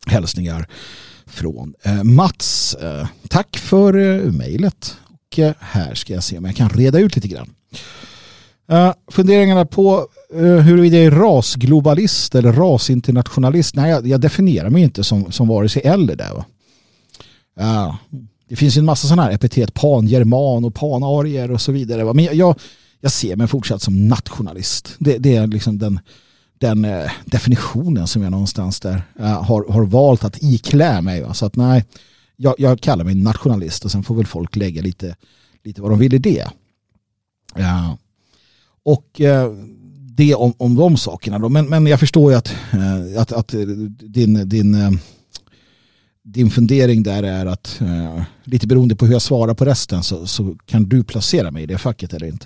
Hälsningar 0.05 0.67
från 1.25 1.73
eh, 1.83 2.03
Mats. 2.03 2.73
Eh, 2.73 3.07
tack 3.29 3.57
för 3.57 3.97
eh, 3.97 4.31
mejlet. 4.31 4.97
Och 5.03 5.39
eh, 5.39 5.53
här 5.59 5.95
ska 5.95 6.13
jag 6.13 6.23
se 6.23 6.37
om 6.37 6.45
jag 6.45 6.55
kan 6.55 6.69
reda 6.69 6.99
ut 6.99 7.15
lite 7.15 7.27
grann. 7.27 7.49
Uh, 8.71 8.93
funderingarna 9.11 9.65
på 9.65 10.07
uh, 10.35 10.59
huruvida 10.59 10.97
jag 10.97 11.05
är 11.05 11.11
rasglobalist 11.11 12.35
eller 12.35 12.53
rasinternationalist. 12.53 13.75
Nej, 13.75 13.91
jag, 13.91 14.07
jag 14.07 14.21
definierar 14.21 14.69
mig 14.69 14.83
inte 14.83 15.03
som, 15.03 15.31
som 15.31 15.47
vare 15.47 15.69
sig 15.69 15.81
eller 15.85 16.15
där. 16.15 16.33
Va? 16.33 16.45
Uh, 17.61 17.95
det 18.49 18.55
finns 18.55 18.77
ju 18.77 18.79
en 18.79 18.85
massa 18.85 19.07
sådana 19.07 19.23
här 19.23 19.31
epitet, 19.31 19.73
pan-german 19.73 20.65
och 20.65 20.75
panarier 20.75 21.51
och 21.51 21.61
så 21.61 21.71
vidare. 21.71 22.03
Va? 22.03 22.13
Men 22.13 22.25
jag, 22.25 22.35
jag, 22.35 22.59
jag 23.01 23.11
ser 23.11 23.35
mig 23.35 23.47
fortsatt 23.47 23.81
som 23.81 24.07
nationalist. 24.07 24.95
Det, 24.99 25.17
det 25.17 25.35
är 25.35 25.47
liksom 25.47 25.77
den, 25.77 25.99
den 26.59 26.85
uh, 26.85 27.11
definitionen 27.25 28.07
som 28.07 28.21
jag 28.21 28.31
någonstans 28.31 28.79
där 28.79 29.01
har, 29.19 29.71
har 29.71 29.83
valt 29.83 30.23
att 30.23 30.43
iklä 30.43 31.01
mig. 31.01 31.21
Va? 31.21 31.33
Så 31.33 31.45
att 31.45 31.55
nej, 31.55 31.85
jag, 32.35 32.55
jag 32.57 32.81
kallar 32.81 33.05
mig 33.05 33.15
nationalist 33.15 33.85
och 33.85 33.91
sen 33.91 34.03
får 34.03 34.15
väl 34.15 34.25
folk 34.25 34.55
lägga 34.55 34.81
lite, 34.81 35.15
lite 35.63 35.81
vad 35.81 35.91
de 35.91 35.99
vill 35.99 36.13
i 36.13 36.17
det. 36.17 36.47
Ja. 37.55 37.97
Och 38.87 39.21
eh, 39.21 39.51
det 40.17 40.35
om, 40.35 40.53
om 40.57 40.75
de 40.75 40.97
sakerna. 40.97 41.39
Då. 41.39 41.49
Men, 41.49 41.65
men 41.65 41.87
jag 41.87 41.99
förstår 41.99 42.31
ju 42.31 42.37
att, 42.37 42.55
eh, 42.73 43.21
att, 43.21 43.31
att 43.31 43.53
din, 43.99 44.49
din, 44.49 44.75
eh, 44.75 44.91
din 46.23 46.49
fundering 46.49 47.03
där 47.03 47.23
är 47.23 47.45
att 47.45 47.81
lite 48.43 48.67
beroende 48.67 48.95
på 48.95 49.05
hur 49.05 49.13
jag 49.13 49.21
svarar 49.21 49.53
på 49.53 49.65
resten 49.65 50.03
så, 50.03 50.27
så 50.27 50.55
kan 50.65 50.89
du 50.89 51.03
placera 51.03 51.51
mig 51.51 51.63
i 51.63 51.65
det 51.65 51.77
facket 51.77 52.13
eller 52.13 52.27
inte. 52.27 52.45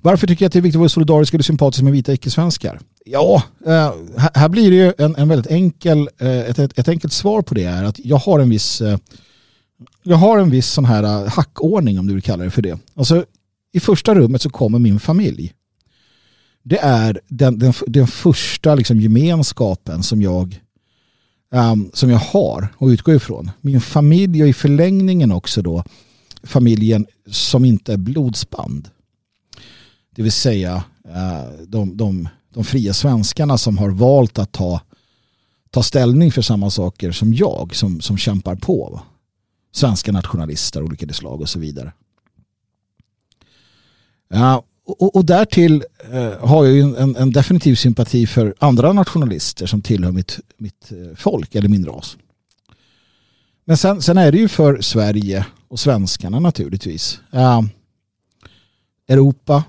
Varför 0.00 0.26
tycker 0.26 0.44
jag 0.44 0.46
att 0.46 0.52
det 0.52 0.58
är 0.58 0.62
viktigt 0.62 0.76
att 0.76 0.80
vara 0.80 0.88
solidarisk 0.88 1.34
eller 1.34 1.44
sympatisk 1.44 1.82
med 1.82 1.92
vita 1.92 2.12
icke-svenskar? 2.12 2.80
Ja, 3.04 3.42
här 4.34 4.48
blir 4.48 4.70
det 4.70 4.76
ju 4.76 4.92
en, 4.98 5.16
en 5.16 5.28
väldigt 5.28 5.52
enkel, 5.52 6.08
ett, 6.18 6.58
ett, 6.58 6.78
ett, 6.78 6.88
enkelt 6.88 7.12
svar 7.12 7.42
på 7.42 7.54
det 7.54 7.64
är 7.64 7.84
att 7.84 7.98
jag 7.98 8.16
har 8.16 8.40
en 8.40 8.50
viss 8.50 8.82
jag 10.02 10.16
har 10.16 10.38
en 10.38 10.50
viss 10.50 10.68
sån 10.68 10.84
här 10.84 11.28
hackordning 11.28 11.98
om 11.98 12.06
du 12.06 12.14
vill 12.14 12.22
kalla 12.22 12.44
det 12.44 12.50
för 12.50 12.62
det. 12.62 12.78
Alltså, 12.94 13.24
i 13.76 13.80
första 13.80 14.14
rummet 14.14 14.42
så 14.42 14.50
kommer 14.50 14.78
min 14.78 15.00
familj. 15.00 15.54
Det 16.62 16.78
är 16.78 17.20
den, 17.28 17.58
den, 17.58 17.72
den 17.86 18.06
första 18.06 18.74
liksom 18.74 19.00
gemenskapen 19.00 20.02
som 20.02 20.22
jag, 20.22 20.60
um, 21.50 21.90
som 21.94 22.10
jag 22.10 22.18
har 22.18 22.68
och 22.76 22.86
utgår 22.88 23.14
ifrån. 23.14 23.50
Min 23.60 23.80
familj 23.80 24.42
och 24.42 24.48
i 24.48 24.52
förlängningen 24.52 25.32
också 25.32 25.62
då 25.62 25.84
familjen 26.42 27.06
som 27.30 27.64
inte 27.64 27.92
är 27.92 27.96
blodsband. 27.96 28.88
Det 30.14 30.22
vill 30.22 30.32
säga 30.32 30.84
eh, 31.04 31.64
de, 31.66 31.96
de, 31.96 32.28
de 32.54 32.64
fria 32.64 32.94
svenskarna 32.94 33.58
som 33.58 33.78
har 33.78 33.90
valt 33.90 34.38
att 34.38 34.52
ta, 34.52 34.80
ta 35.70 35.82
ställning 35.82 36.32
för 36.32 36.42
samma 36.42 36.70
saker 36.70 37.12
som 37.12 37.34
jag 37.34 37.76
som, 37.76 38.00
som 38.00 38.18
kämpar 38.18 38.56
på. 38.56 39.00
Svenska 39.72 40.12
nationalister 40.12 40.80
av 40.80 40.86
olika 40.86 41.12
slag 41.12 41.40
och 41.40 41.48
så 41.48 41.58
vidare. 41.58 41.92
Ja, 44.28 44.62
och, 44.86 45.16
och 45.16 45.24
därtill 45.24 45.84
eh, 46.12 46.48
har 46.48 46.64
jag 46.64 46.74
ju 46.74 46.80
en, 46.80 47.16
en, 47.16 47.32
definitiv 47.32 47.74
sympati 47.74 48.26
för 48.26 48.54
andra 48.58 48.92
nationalister 48.92 49.66
som 49.66 49.82
tillhör 49.82 50.12
mitt, 50.12 50.40
mitt 50.58 50.92
eh, 50.92 51.16
folk 51.16 51.54
eller 51.54 51.68
min 51.68 51.86
ras. 51.86 52.16
Men 53.64 53.76
sen, 53.76 54.02
sen 54.02 54.18
är 54.18 54.32
det 54.32 54.38
ju 54.38 54.48
för 54.48 54.80
Sverige 54.80 55.46
och 55.68 55.80
svenskarna 55.80 56.40
naturligtvis. 56.40 57.20
Eh, 57.32 57.62
Europa, 59.08 59.64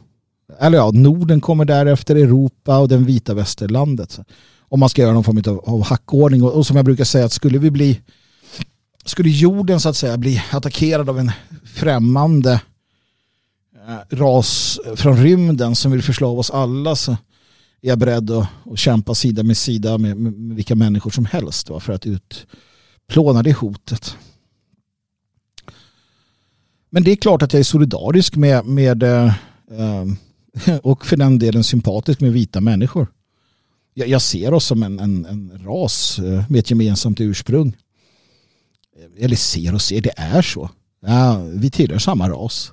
eller 0.59 0.77
ja, 0.77 0.91
Norden 0.91 1.41
kommer 1.41 1.65
därefter, 1.65 2.15
Europa 2.15 2.77
och 2.77 2.87
den 2.87 3.05
vita 3.05 3.33
västerlandet. 3.33 4.19
Om 4.69 4.79
man 4.79 4.89
ska 4.89 5.01
göra 5.01 5.13
någon 5.13 5.23
form 5.23 5.41
av, 5.47 5.69
av 5.69 5.83
hackordning. 5.83 6.43
Och, 6.43 6.51
och, 6.51 6.67
som 6.67 6.75
jag 6.75 6.85
brukar 6.85 7.03
säga, 7.03 7.25
att 7.25 7.31
skulle 7.31 7.57
vi 7.57 7.71
bli 7.71 8.01
skulle 9.05 9.29
jorden 9.29 9.79
så 9.79 9.89
att 9.89 9.95
säga 9.95 10.17
bli 10.17 10.43
attackerad 10.51 11.09
av 11.09 11.19
en 11.19 11.31
främmande 11.65 12.61
Eh, 13.87 13.99
ras 14.09 14.79
från 14.95 15.17
rymden 15.17 15.75
som 15.75 15.91
vill 15.91 16.03
förslå 16.03 16.39
oss 16.39 16.51
alla 16.51 16.95
så 16.95 17.11
är 17.11 17.17
jag 17.89 17.99
beredd 17.99 18.31
att, 18.31 18.47
att 18.65 18.79
kämpa 18.79 19.15
sida 19.15 19.43
med 19.43 19.57
sida 19.57 19.97
med, 19.97 20.17
med, 20.17 20.33
med 20.33 20.55
vilka 20.55 20.75
människor 20.75 21.11
som 21.11 21.25
helst 21.25 21.69
va, 21.69 21.79
för 21.79 21.93
att 21.93 22.05
utplåna 22.05 23.43
det 23.43 23.53
hotet. 23.53 24.17
Men 26.89 27.03
det 27.03 27.11
är 27.11 27.15
klart 27.15 27.41
att 27.41 27.53
jag 27.53 27.59
är 27.59 27.63
solidarisk 27.63 28.35
med, 28.35 28.65
med 28.65 29.03
eh, 29.03 29.33
och 30.83 31.05
för 31.05 31.17
den 31.17 31.39
delen 31.39 31.63
sympatisk 31.63 32.21
med 32.21 32.33
vita 32.33 32.61
människor. 32.61 33.07
Jag, 33.93 34.07
jag 34.07 34.21
ser 34.21 34.53
oss 34.53 34.65
som 34.65 34.83
en, 34.83 34.99
en, 34.99 35.25
en, 35.25 35.61
ras 35.65 36.19
eh, 36.19 36.43
med 36.49 36.59
ett 36.59 36.69
gemensamt 36.69 37.21
ursprung. 37.21 37.77
Eller 39.17 39.35
ser 39.35 39.73
och 39.73 39.81
ser, 39.81 40.01
det 40.01 40.13
är 40.17 40.41
så. 40.41 40.69
Ja, 40.99 41.37
vi 41.37 41.71
tillhör 41.71 41.99
samma 41.99 42.29
ras. 42.29 42.71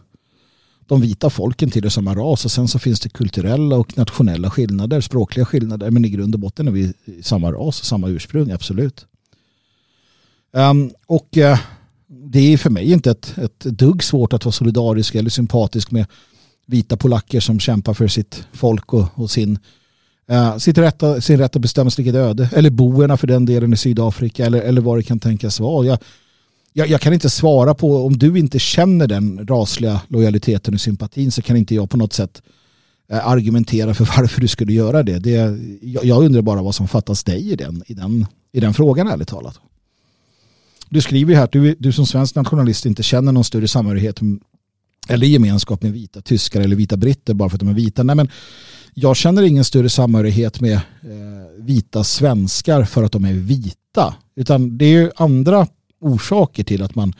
De 0.86 1.00
vita 1.00 1.30
folken 1.30 1.70
tillhör 1.70 1.90
samma 1.90 2.14
ras 2.14 2.44
och 2.44 2.50
sen 2.50 2.68
så 2.68 2.78
finns 2.78 3.00
det 3.00 3.08
kulturella 3.08 3.76
och 3.76 3.98
nationella 3.98 4.50
skillnader, 4.50 5.00
språkliga 5.00 5.46
skillnader, 5.46 5.90
men 5.90 6.04
i 6.04 6.08
grund 6.08 6.34
och 6.34 6.40
botten 6.40 6.68
är 6.68 6.72
vi 6.72 6.92
samma 7.22 7.52
ras, 7.52 7.80
och 7.80 7.86
samma 7.86 8.08
ursprung, 8.08 8.50
absolut. 8.50 9.06
Um, 10.52 10.90
och 11.06 11.36
uh, 11.36 11.58
det 12.06 12.52
är 12.52 12.56
för 12.56 12.70
mig 12.70 12.92
inte 12.92 13.10
ett, 13.10 13.38
ett 13.38 13.60
dugg 13.60 14.02
svårt 14.04 14.32
att 14.32 14.44
vara 14.44 14.52
solidarisk 14.52 15.14
eller 15.14 15.30
sympatisk 15.30 15.90
med 15.90 16.06
vita 16.66 16.96
polacker 16.96 17.40
som 17.40 17.60
kämpar 17.60 17.94
för 17.94 18.08
sitt 18.08 18.46
folk 18.52 18.92
och, 18.92 19.06
och 19.14 19.30
sin, 19.30 19.58
uh, 20.32 20.56
sitt 20.58 20.78
rätta, 20.78 21.20
sin 21.20 21.38
rätt 21.38 21.56
att 21.56 21.62
bestämma 21.62 21.90
sitt 21.90 22.14
öde. 22.14 22.48
Eller 22.52 22.70
boerna 22.70 23.16
för 23.16 23.26
den 23.26 23.46
delen 23.46 23.72
i 23.72 23.76
Sydafrika 23.76 24.46
eller, 24.46 24.60
eller 24.60 24.80
vad 24.80 24.98
det 24.98 25.02
kan 25.02 25.20
tänkas 25.20 25.60
vara. 25.60 25.86
Jag, 25.86 25.98
jag, 26.76 26.88
jag, 26.88 27.00
kan 27.00 27.12
inte 27.12 27.30
svara 27.30 27.74
på, 27.74 28.06
om 28.06 28.18
du 28.18 28.38
inte 28.38 28.58
känner 28.58 29.06
den 29.06 29.46
rasliga 29.46 30.00
lojaliteten 30.08 30.74
och 30.74 30.80
sympatin 30.80 31.32
så 31.32 31.42
kan 31.42 31.56
inte 31.56 31.74
jag 31.74 31.90
på 31.90 31.96
något 31.96 32.12
sätt 32.12 32.42
eh, 33.10 33.28
argumentera 33.28 33.94
för 33.94 34.04
varför 34.16 34.40
du 34.40 34.48
skulle 34.48 34.72
göra 34.72 35.02
det. 35.02 35.18
det 35.18 35.58
jag, 35.82 36.04
jag 36.04 36.24
undrar 36.24 36.42
bara 36.42 36.62
vad 36.62 36.74
som 36.74 36.88
fattas 36.88 37.24
dig 37.24 37.50
i 37.52 37.56
den, 37.56 37.82
i 37.86 37.94
den, 37.94 38.26
i 38.52 38.60
den 38.60 38.74
frågan 38.74 39.08
ärligt 39.08 39.28
talat. 39.28 39.60
Du 40.88 41.00
skriver 41.00 41.32
ju 41.32 41.36
här 41.36 41.44
att 41.44 41.52
du, 41.52 41.76
du 41.78 41.92
som 41.92 42.06
svensk 42.06 42.34
nationalist 42.34 42.86
inte 42.86 43.02
känner 43.02 43.32
någon 43.32 43.44
större 43.44 43.68
samhörighet 43.68 44.20
eller 45.08 45.26
gemenskap 45.26 45.82
med 45.82 45.92
vita 45.92 46.20
tyskar 46.20 46.60
eller 46.60 46.76
vita 46.76 46.96
britter 46.96 47.34
bara 47.34 47.48
för 47.48 47.56
att 47.56 47.60
de 47.60 47.68
är 47.68 47.74
vita. 47.74 48.02
Nej, 48.02 48.16
men 48.16 48.28
jag 48.94 49.16
känner 49.16 49.42
ingen 49.42 49.64
större 49.64 49.88
samhörighet 49.88 50.60
med 50.60 50.74
eh, 50.74 50.80
vita 51.58 52.04
svenskar 52.04 52.84
för 52.84 53.02
att 53.02 53.12
de 53.12 53.24
är 53.24 53.32
vita. 53.32 54.14
Utan 54.36 54.78
det 54.78 54.84
är 54.84 55.02
ju 55.02 55.10
andra 55.16 55.66
orsaker 56.04 56.64
till 56.64 56.82
att 56.82 56.94
man 56.94 57.12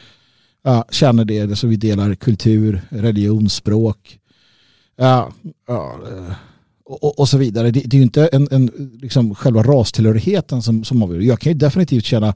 ja, 0.63 0.85
känner 0.91 1.25
det. 1.25 1.55
Så 1.55 1.67
vi 1.67 1.75
delar 1.75 2.15
kultur, 2.15 2.81
religion, 2.89 3.49
språk 3.49 4.19
ja, 4.95 5.31
ja, 5.67 5.99
eh, 6.11 6.33
och, 6.85 7.19
och, 7.19 7.29
så 7.29 7.37
vidare. 7.37 7.71
Det, 7.71 7.79
det 7.79 7.95
är 7.95 7.97
ju 7.97 8.03
inte 8.03 8.27
en, 8.27 8.47
en, 8.51 8.91
liksom 9.01 9.35
själva 9.35 9.63
rastillhörigheten 9.63 10.61
som, 10.61 10.83
som 10.83 11.03
avgör. 11.03 11.19
Jag 11.19 11.39
kan 11.39 11.51
ju 11.51 11.57
definitivt 11.57 12.05
känna 12.05 12.33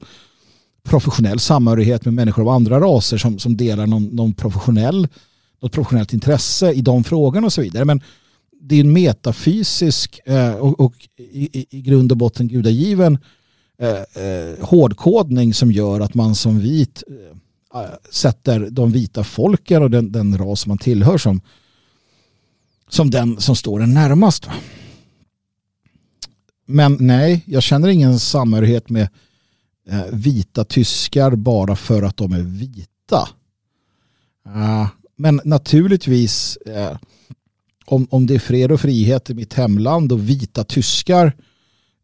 professionell 0.82 1.38
samhörighet 1.38 2.04
med 2.04 2.14
människor 2.14 2.42
av 2.42 2.48
andra 2.48 2.80
raser 2.80 3.18
som, 3.18 3.38
som 3.38 3.56
delar 3.56 3.86
någon, 3.86 4.04
någon 4.04 4.34
professionell 4.34 5.08
något 5.62 5.72
professionellt 5.72 6.12
intresse 6.12 6.72
i 6.72 6.80
de 6.80 7.04
frågorna 7.04 7.46
och 7.46 7.52
så 7.52 7.62
vidare. 7.62 7.84
Men 7.84 8.02
det 8.60 8.76
är 8.76 8.80
en 8.80 8.92
metafysisk 8.92 10.20
eh, 10.24 10.54
och, 10.54 10.80
och 10.80 10.94
i, 11.18 11.66
i, 11.70 11.80
grund 11.82 12.12
och 12.12 12.18
botten 12.18 12.48
gudagiven 12.48 13.18
eh, 13.80 14.24
eh, 14.24 14.58
hårdkodning 14.60 15.54
som 15.54 15.72
gör 15.72 16.00
att 16.00 16.14
man 16.14 16.34
som 16.34 16.58
vit 16.58 17.02
eh, 17.08 17.82
eh, 17.82 17.90
sätter 18.10 18.70
de 18.70 18.92
vita 18.92 19.24
folken 19.24 19.82
och 19.82 19.90
den, 19.90 20.12
den 20.12 20.38
ras 20.38 20.66
man 20.66 20.78
tillhör 20.78 21.18
som, 21.18 21.40
som 22.88 23.10
den 23.10 23.40
som 23.40 23.56
står 23.56 23.82
en 23.82 23.94
närmast. 23.94 24.48
Men 26.66 26.96
nej, 27.00 27.44
jag 27.46 27.62
känner 27.62 27.88
ingen 27.88 28.18
samhörighet 28.18 28.90
med 28.90 29.08
eh, 29.88 30.04
vita 30.12 30.64
tyskar 30.64 31.30
bara 31.30 31.76
för 31.76 32.02
att 32.02 32.16
de 32.16 32.32
är 32.32 32.42
vita. 32.42 33.28
Eh, 34.46 34.88
men 35.16 35.40
naturligtvis 35.44 36.56
eh, 36.56 36.96
om, 37.84 38.06
om 38.10 38.26
det 38.26 38.34
är 38.34 38.38
fred 38.38 38.72
och 38.72 38.80
frihet 38.80 39.30
i 39.30 39.34
mitt 39.34 39.54
hemland 39.54 40.12
och 40.12 40.28
vita 40.28 40.64
tyskar 40.64 41.32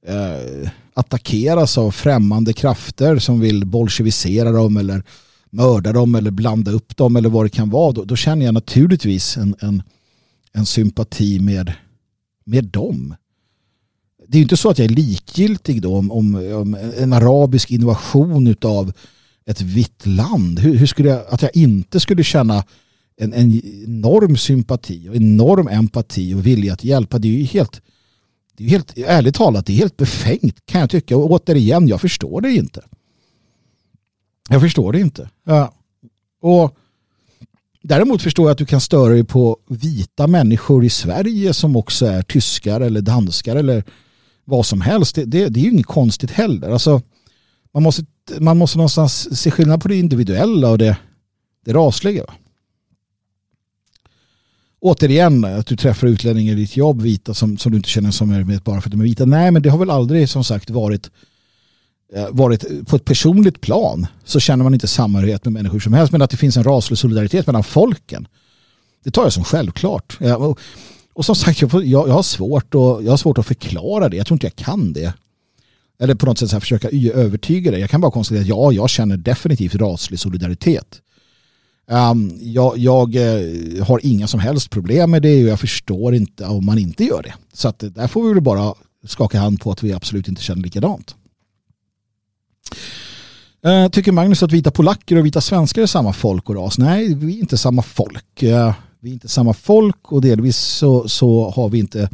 eh, 0.06 0.70
attackeras 0.96 1.78
av 1.78 1.90
främmande 1.90 2.52
krafter 2.52 3.18
som 3.18 3.40
vill 3.40 3.66
bolsjevisera 3.66 4.52
dem 4.52 4.76
eller 4.76 5.02
mörda 5.50 5.92
dem 5.92 6.14
eller 6.14 6.30
blanda 6.30 6.70
upp 6.70 6.96
dem 6.96 7.16
eller 7.16 7.28
vad 7.28 7.44
det 7.44 7.50
kan 7.50 7.70
vara, 7.70 7.92
då, 7.92 8.04
då 8.04 8.16
känner 8.16 8.44
jag 8.46 8.54
naturligtvis 8.54 9.36
en, 9.36 9.54
en, 9.60 9.82
en 10.52 10.66
sympati 10.66 11.40
med, 11.40 11.72
med 12.44 12.64
dem. 12.64 13.14
Det 14.28 14.36
är 14.36 14.38
ju 14.38 14.42
inte 14.42 14.56
så 14.56 14.70
att 14.70 14.78
jag 14.78 14.90
är 14.90 14.94
likgiltig 14.94 15.82
då 15.82 15.96
om, 15.96 16.12
om, 16.12 16.34
om 16.34 16.74
en 16.98 17.12
arabisk 17.12 17.70
invasion 17.70 18.56
av 18.62 18.92
ett 19.46 19.60
vitt 19.60 20.06
land. 20.06 20.58
Hur, 20.58 20.74
hur, 20.74 20.86
skulle 20.86 21.08
jag, 21.08 21.26
att 21.28 21.42
jag 21.42 21.56
inte 21.56 22.00
skulle 22.00 22.24
känna 22.24 22.64
en, 23.16 23.32
en 23.32 23.62
enorm 23.84 24.36
sympati 24.36 25.08
och 25.08 25.16
enorm 25.16 25.68
empati 25.68 26.34
och 26.34 26.46
vilja 26.46 26.72
att 26.72 26.84
hjälpa. 26.84 27.18
Det 27.18 27.28
är 27.28 27.32
ju 27.32 27.44
helt, 27.44 27.82
det 28.56 28.64
är 28.64 28.68
helt, 28.68 28.98
ärligt 28.98 29.34
talat, 29.34 29.66
det 29.66 29.72
är 29.72 29.76
helt 29.76 29.96
befängt 29.96 30.66
kan 30.66 30.80
jag 30.80 30.90
tycka. 30.90 31.16
Och 31.16 31.30
återigen, 31.30 31.88
jag 31.88 32.00
förstår 32.00 32.40
det 32.40 32.52
inte. 32.52 32.82
Jag 34.48 34.60
förstår 34.60 34.92
det 34.92 35.00
inte. 35.00 35.30
Ja. 35.44 35.74
Och 36.40 36.76
Däremot 37.88 38.22
förstår 38.22 38.46
jag 38.46 38.52
att 38.52 38.58
du 38.58 38.66
kan 38.66 38.80
störa 38.80 39.12
dig 39.12 39.24
på 39.24 39.56
vita 39.68 40.26
människor 40.26 40.84
i 40.84 40.90
Sverige 40.90 41.54
som 41.54 41.76
också 41.76 42.06
är 42.06 42.22
tyskar 42.22 42.80
eller 42.80 43.00
danskar 43.00 43.56
eller 43.56 43.84
vad 44.44 44.66
som 44.66 44.80
helst. 44.80 45.14
Det, 45.14 45.24
det, 45.24 45.48
det 45.48 45.60
är 45.60 45.64
ju 45.64 45.70
inget 45.70 45.86
konstigt 45.86 46.30
heller. 46.30 46.70
Alltså, 46.70 47.02
man, 47.74 47.82
måste, 47.82 48.04
man 48.38 48.58
måste 48.58 48.78
någonstans 48.78 49.40
se 49.40 49.50
skillnad 49.50 49.82
på 49.82 49.88
det 49.88 49.96
individuella 49.96 50.70
och 50.70 50.78
det, 50.78 50.96
det 51.64 51.72
rasliga. 51.72 52.24
Återigen, 54.86 55.44
att 55.44 55.66
du 55.66 55.76
träffar 55.76 56.06
utlänningar 56.06 56.52
i 56.52 56.56
ditt 56.56 56.76
jobb, 56.76 57.02
vita 57.02 57.34
som, 57.34 57.58
som 57.58 57.72
du 57.72 57.76
inte 57.76 57.88
känner 57.88 58.10
som 58.10 58.30
är 58.30 58.44
med 58.44 58.60
bara 58.62 58.80
för 58.80 58.88
att 58.88 58.92
de 58.92 59.00
är 59.00 59.04
vita. 59.04 59.24
Nej, 59.24 59.50
men 59.50 59.62
det 59.62 59.70
har 59.70 59.78
väl 59.78 59.90
aldrig 59.90 60.28
som 60.28 60.44
sagt 60.44 60.70
varit 60.70 61.10
eh, 62.14 62.28
varit 62.30 62.64
eh, 62.64 62.84
på 62.86 62.96
ett 62.96 63.04
personligt 63.04 63.60
plan 63.60 64.06
så 64.24 64.40
känner 64.40 64.64
man 64.64 64.74
inte 64.74 64.86
samhörighet 64.86 65.44
med 65.44 65.52
människor 65.52 65.80
som 65.80 65.92
helst 65.92 66.12
men 66.12 66.22
att 66.22 66.30
det 66.30 66.36
finns 66.36 66.56
en 66.56 66.64
raslig 66.64 66.98
solidaritet 66.98 67.46
mellan 67.46 67.64
folken 67.64 68.28
det 69.06 69.10
tar 69.10 69.22
jag 69.22 69.32
som 69.32 69.44
självklart. 69.44 70.18
Och, 70.38 70.60
och 71.12 71.24
som 71.24 71.34
sagt 71.36 71.62
jag, 71.62 71.86
jag, 71.86 72.06
har 72.06 72.22
svårt 72.22 72.74
att, 72.74 73.04
jag 73.04 73.10
har 73.10 73.16
svårt 73.16 73.38
att 73.38 73.46
förklara 73.46 74.08
det. 74.08 74.16
Jag 74.16 74.26
tror 74.26 74.34
inte 74.34 74.46
jag 74.46 74.56
kan 74.56 74.92
det. 74.92 75.12
Eller 76.00 76.14
på 76.14 76.26
något 76.26 76.38
sätt 76.38 76.50
så 76.50 76.60
försöka 76.60 76.88
övertyga 77.14 77.70
det 77.70 77.78
jag 77.78 77.90
kan 77.90 78.00
bara 78.00 78.12
konstatera 78.12 78.42
att 78.42 78.48
ja, 78.48 78.72
jag 78.72 78.90
känner 78.90 79.16
definitivt 79.16 79.74
raslig 79.74 80.20
solidaritet. 80.20 81.00
Um, 81.90 82.38
jag, 82.40 82.78
jag 82.78 83.16
eh, 83.16 83.84
har 83.84 84.00
inga 84.02 84.26
som 84.26 84.40
helst 84.40 84.70
problem 84.70 85.10
med 85.10 85.22
det 85.22 85.42
och 85.42 85.48
jag 85.48 85.60
förstår 85.60 86.14
inte 86.14 86.46
om 86.46 86.66
man 86.66 86.78
inte 86.78 87.04
gör 87.04 87.22
det. 87.22 87.34
Så 87.52 87.68
att, 87.68 87.82
eh, 87.82 87.90
där 87.90 88.08
får 88.08 88.22
vi 88.22 88.32
väl 88.32 88.42
bara 88.42 88.74
skaka 89.06 89.38
hand 89.38 89.60
på 89.60 89.70
att 89.70 89.82
vi 89.82 89.92
absolut 89.92 90.28
inte 90.28 90.42
känner 90.42 90.62
likadant. 90.62 91.14
Uh, 93.66 93.88
tycker 93.88 94.12
Magnus 94.12 94.42
att 94.42 94.52
vita 94.52 94.70
polacker 94.70 95.16
och 95.16 95.26
vita 95.26 95.40
svenskar 95.40 95.82
är 95.82 95.86
samma 95.86 96.12
folk 96.12 96.50
och 96.50 96.56
ras? 96.56 96.78
Nej, 96.78 97.14
vi 97.14 97.36
är 97.36 97.40
inte 97.40 97.58
samma 97.58 97.82
folk. 97.82 98.42
Uh, 98.42 98.74
vi 99.00 99.10
är 99.10 99.12
inte 99.12 99.28
samma 99.28 99.54
folk 99.54 100.12
och 100.12 100.20
delvis 100.20 100.56
så, 100.56 101.08
så 101.08 101.50
har 101.50 101.68
vi 101.68 101.78
inte 101.78 102.08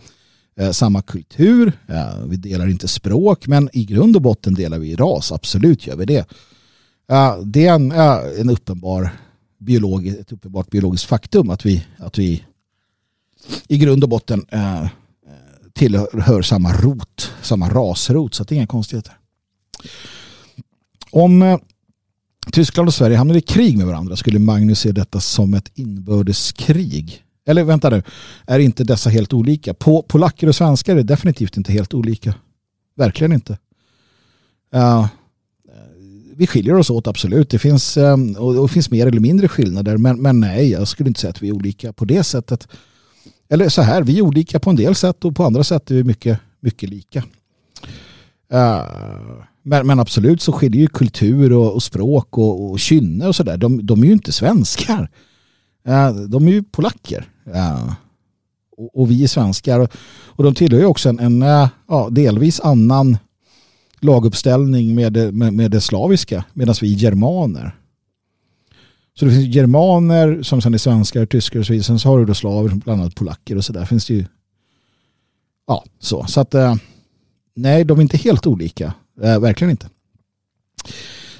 uh, 0.61 0.71
samma 0.71 1.03
kultur. 1.03 1.73
Ehm, 1.89 2.31
vi 2.31 2.37
delar 2.37 2.69
inte 2.69 2.89
språk 2.89 3.47
men 3.47 3.69
i 3.73 3.85
grund 3.85 4.17
och 4.17 4.23
botten 4.23 4.55
delar 4.55 4.79
vi 4.79 4.97
ras. 4.97 5.33
Absolut 5.33 5.87
gör 5.87 5.97
vi 5.97 6.05
det. 6.05 6.27
det 7.45 7.67
är 7.67 7.75
en, 7.75 7.93
en 8.41 8.51
uppenbar 8.51 9.11
biolog, 9.63 10.07
ett 10.07 10.33
uppenbart 10.33 10.71
biologiskt 10.71 11.07
faktum 11.07 11.51
att 11.51 11.67
vi, 11.67 11.87
att 11.97 12.19
vi 12.19 12.45
i 13.69 13.79
grund 13.79 14.03
och 14.05 14.11
botten 14.11 14.47
eh, 14.49 14.83
eh 14.83 14.89
tillhör 15.75 16.43
samma 16.43 16.73
rot, 16.73 17.33
samma 17.43 17.69
rasrot, 17.69 18.35
så 18.35 18.45
det 18.45 18.55
är 18.55 18.57
inga 18.57 18.67
konstigheter. 18.67 19.17
Om 21.11 21.43
eh, 21.43 21.59
Tyskland 22.53 22.89
och 22.89 22.95
Sverige 22.95 23.17
hamnar 23.17 23.35
i 23.35 23.41
krig 23.41 23.79
med 23.79 23.87
varandra 23.87 24.17
skulle 24.17 24.39
Magnus 24.39 24.81
se 24.81 24.93
detta 24.93 25.21
som 25.21 25.55
ett 25.55 25.71
inbördeskrig. 25.75 27.25
Eller 27.47 27.65
vänta 27.65 27.91
nu, 27.91 28.03
är 28.47 28.59
inte 28.59 28.85
dessa 28.85 29.11
helt 29.11 29.33
olika? 29.33 29.75
På, 29.75 30.03
polacker 30.03 30.47
och 30.47 30.55
svenskar 30.55 30.97
är 30.97 31.03
definitivt 31.03 31.57
inte 31.57 31.73
helt 31.73 31.95
olika. 31.95 32.35
Verkligen 32.97 33.33
inte. 33.33 33.59
Uh, 34.75 35.07
vi 36.37 36.47
skiljer 36.47 36.75
oss 36.75 36.91
åt 36.91 37.07
absolut. 37.07 37.51
Det 37.51 37.59
finns, 37.59 37.97
ehm, 37.97 38.37
och, 38.37 38.69
det 38.69 38.73
finns 38.73 38.91
mer 38.91 39.07
eller 39.07 39.21
mindre 39.21 39.49
skillnader. 39.49 39.97
Men, 39.97 40.23
men 40.23 40.41
nej, 40.41 40.71
jag 40.71 40.89
skulle 40.89 41.09
inte 41.09 41.21
säga 41.21 41.31
att 41.31 41.43
vi 41.43 41.49
är 41.49 41.53
olika 41.53 41.93
på 41.93 42.05
det 42.05 42.25
sättet. 42.25 42.69
Eller 43.49 43.69
så 43.69 43.83
här, 43.83 44.03
vi 44.03 44.19
är 44.19 44.23
olika 44.23 44.61
på 44.61 44.71
en 44.71 44.77
del 44.77 44.95
sätt 44.95 45.25
och 45.25 45.37
på 45.37 45.45
andra 45.45 45.65
sätt 45.65 45.91
är 45.91 45.95
vi 45.95 46.05
mycket, 46.05 46.39
mycket 46.61 46.89
lika. 46.89 47.25
Eh, 48.53 48.83
men, 49.63 49.87
men, 49.87 50.01
absolut 50.01 50.43
så 50.43 50.53
skiljer 50.53 50.81
ju 50.81 50.89
kultur 50.89 51.53
och, 51.53 51.75
och 51.75 51.83
språk 51.83 52.39
och, 52.39 52.71
och 52.71 52.81
kynne 52.81 53.27
och 53.27 53.37
sådär. 53.37 53.57
De, 53.57 53.87
de 53.87 54.03
är 54.03 54.07
ju 54.07 54.13
inte 54.13 54.33
svenskar. 54.33 55.11
Eh, 55.87 56.15
de 56.15 56.49
är 56.49 56.53
ju 56.53 56.63
polacker. 56.63 57.29
Eh, 57.55 57.93
och, 58.77 59.01
och, 59.01 59.11
vi 59.11 59.25
är 59.25 59.29
svenskar. 59.29 59.81
Och, 59.81 59.93
och 60.27 60.45
de 60.45 60.55
tillhör 60.55 60.81
ju 60.81 60.87
också 60.87 61.09
en, 61.09 61.19
en 61.19 61.69
ja, 61.89 62.09
delvis 62.11 62.61
annan 62.61 63.19
laguppställning 64.05 64.95
med 64.95 65.13
det, 65.13 65.33
med, 65.33 65.53
med 65.53 65.71
det 65.71 65.81
slaviska. 65.81 66.45
Medan 66.53 66.75
vi 66.81 66.95
är 66.95 66.99
germaner. 66.99 67.77
Så 69.15 69.25
det 69.25 69.31
finns 69.31 69.55
germaner 69.55 70.43
som 70.43 70.63
sen 70.63 70.75
är 70.75 70.79
svenskar, 70.79 71.27
tyskar 71.27 71.61
och 71.61 71.67
så 71.67 71.73
vidare. 71.73 71.85
Sen 71.85 71.99
så 71.99 72.09
har 72.09 72.19
du 72.19 72.25
då 72.25 72.35
slaver, 72.35 72.69
bland 72.69 73.01
annat 73.01 73.15
polacker 73.15 73.57
och 73.57 73.65
så 73.65 73.73
där. 73.73 73.85
Finns 73.85 74.07
det 74.07 74.15
ju. 74.15 74.25
Ja, 75.67 75.85
så. 75.99 76.27
Så 76.29 76.41
att 76.41 76.55
eh, 76.55 76.75
nej, 77.55 77.85
de 77.85 77.99
är 77.99 78.03
inte 78.03 78.17
helt 78.17 78.47
olika. 78.47 78.95
Eh, 79.23 79.41
verkligen 79.41 79.71
inte. 79.71 79.89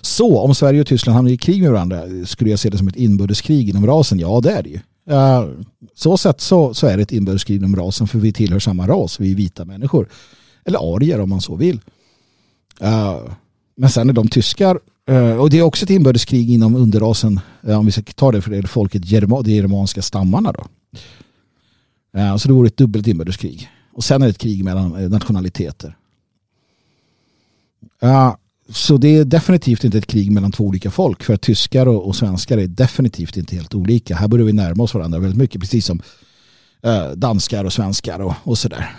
Så 0.01 0.39
om 0.39 0.55
Sverige 0.55 0.81
och 0.81 0.87
Tyskland 0.87 1.17
hamnar 1.17 1.33
i 1.33 1.37
krig 1.37 1.63
med 1.63 1.73
varandra 1.73 2.03
skulle 2.27 2.51
jag 2.51 2.59
se 2.59 2.71
det 2.71 2.79
som 2.79 2.89
ett 2.89 2.97
inbördeskrig 2.97 3.69
inom 3.69 3.87
rasen? 3.87 4.19
Ja, 4.19 4.41
det 4.41 4.51
är 4.51 4.63
det 4.63 4.69
ju. 4.69 4.81
Uh, 5.11 5.65
så 5.95 6.17
sett 6.17 6.41
så, 6.41 6.75
så 6.75 6.87
är 6.87 6.97
det 6.97 7.03
ett 7.03 7.13
inbördeskrig 7.13 7.57
inom 7.57 7.77
rasen 7.77 8.09
för 8.09 8.19
vi 8.19 8.33
tillhör 8.33 8.59
samma 8.59 8.89
ras. 8.89 9.21
Vi 9.21 9.31
är 9.31 9.37
vita 9.37 9.65
människor. 9.65 10.09
Eller 10.65 10.97
arier 10.97 11.21
om 11.21 11.29
man 11.29 11.41
så 11.41 11.57
vill. 11.57 11.81
Eh, 12.81 13.21
men 13.77 13.91
sen 13.91 14.09
är 14.09 14.13
de 14.13 14.29
tyskar 14.29 14.81
eh, 15.09 15.37
och 15.37 15.51
det 15.51 15.59
är 15.59 15.63
också 15.63 15.85
ett 15.85 15.91
inbördeskrig 15.91 16.51
inom 16.51 16.77
underrasen 16.77 17.41
eh, 17.63 17.79
om 17.79 17.87
vi 17.87 17.93
ska 17.93 18.03
ta 18.03 18.33
det 18.33 18.43
för 18.43 18.51
det 18.51 18.57
är 18.57 18.63
folket 18.63 19.03
de 19.03 19.53
germanska 19.53 20.03
stammarna 20.03 20.53
då. 20.53 20.67
så 22.39 22.49
det 22.49 22.55
vore 22.55 22.67
ett 22.67 22.77
dubbelt 22.77 23.07
inbördeskrig. 23.07 23.69
Och 23.93 24.05
sen 24.05 24.23
är 24.23 24.27
det 24.27 24.31
ett 24.31 24.39
krig 24.39 24.65
mellan 24.65 25.11
nationaliteter. 25.11 25.97
Så 28.69 28.97
det 28.97 29.17
är 29.17 29.25
definitivt 29.25 29.85
inte 29.85 29.99
ett 29.99 30.07
krig 30.07 30.31
mellan 30.31 30.53
två 30.53 30.65
olika 30.65 30.91
folk. 30.91 31.23
För 31.23 31.35
att 31.35 31.41
tyskar 31.41 31.89
och, 31.89 32.17
svenskar 32.17 32.59
är 32.59 32.67
definitivt 32.67 33.37
inte 33.37 33.57
helt 33.57 33.75
olika. 33.75 34.17
Här 34.17 34.29
börjar 34.29 34.47
vi 34.47 34.53
närma 34.53 34.83
oss 34.83 34.95
varandra 34.95 35.19
väldigt 35.19 35.39
mycket. 35.39 35.61
Precis 35.61 35.87
som 35.87 36.03
danskar 37.15 37.65
och 37.65 37.73
svenskar 37.73 38.21
och, 38.21 38.35
och 38.43 38.59
sådär. 38.59 38.91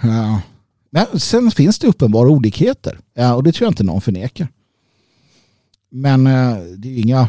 Men 0.93 1.19
sen 1.19 1.51
finns 1.51 1.79
det 1.79 1.87
uppenbara 1.87 2.29
olikheter. 2.29 2.99
Ja, 3.13 3.33
och 3.33 3.43
det 3.43 3.51
tror 3.51 3.65
jag 3.65 3.71
inte 3.71 3.83
någon 3.83 4.01
förnekar. 4.01 4.47
Men 5.91 6.27
eh, 6.27 6.57
det 6.77 6.89
är 6.89 6.99
inga 6.99 7.27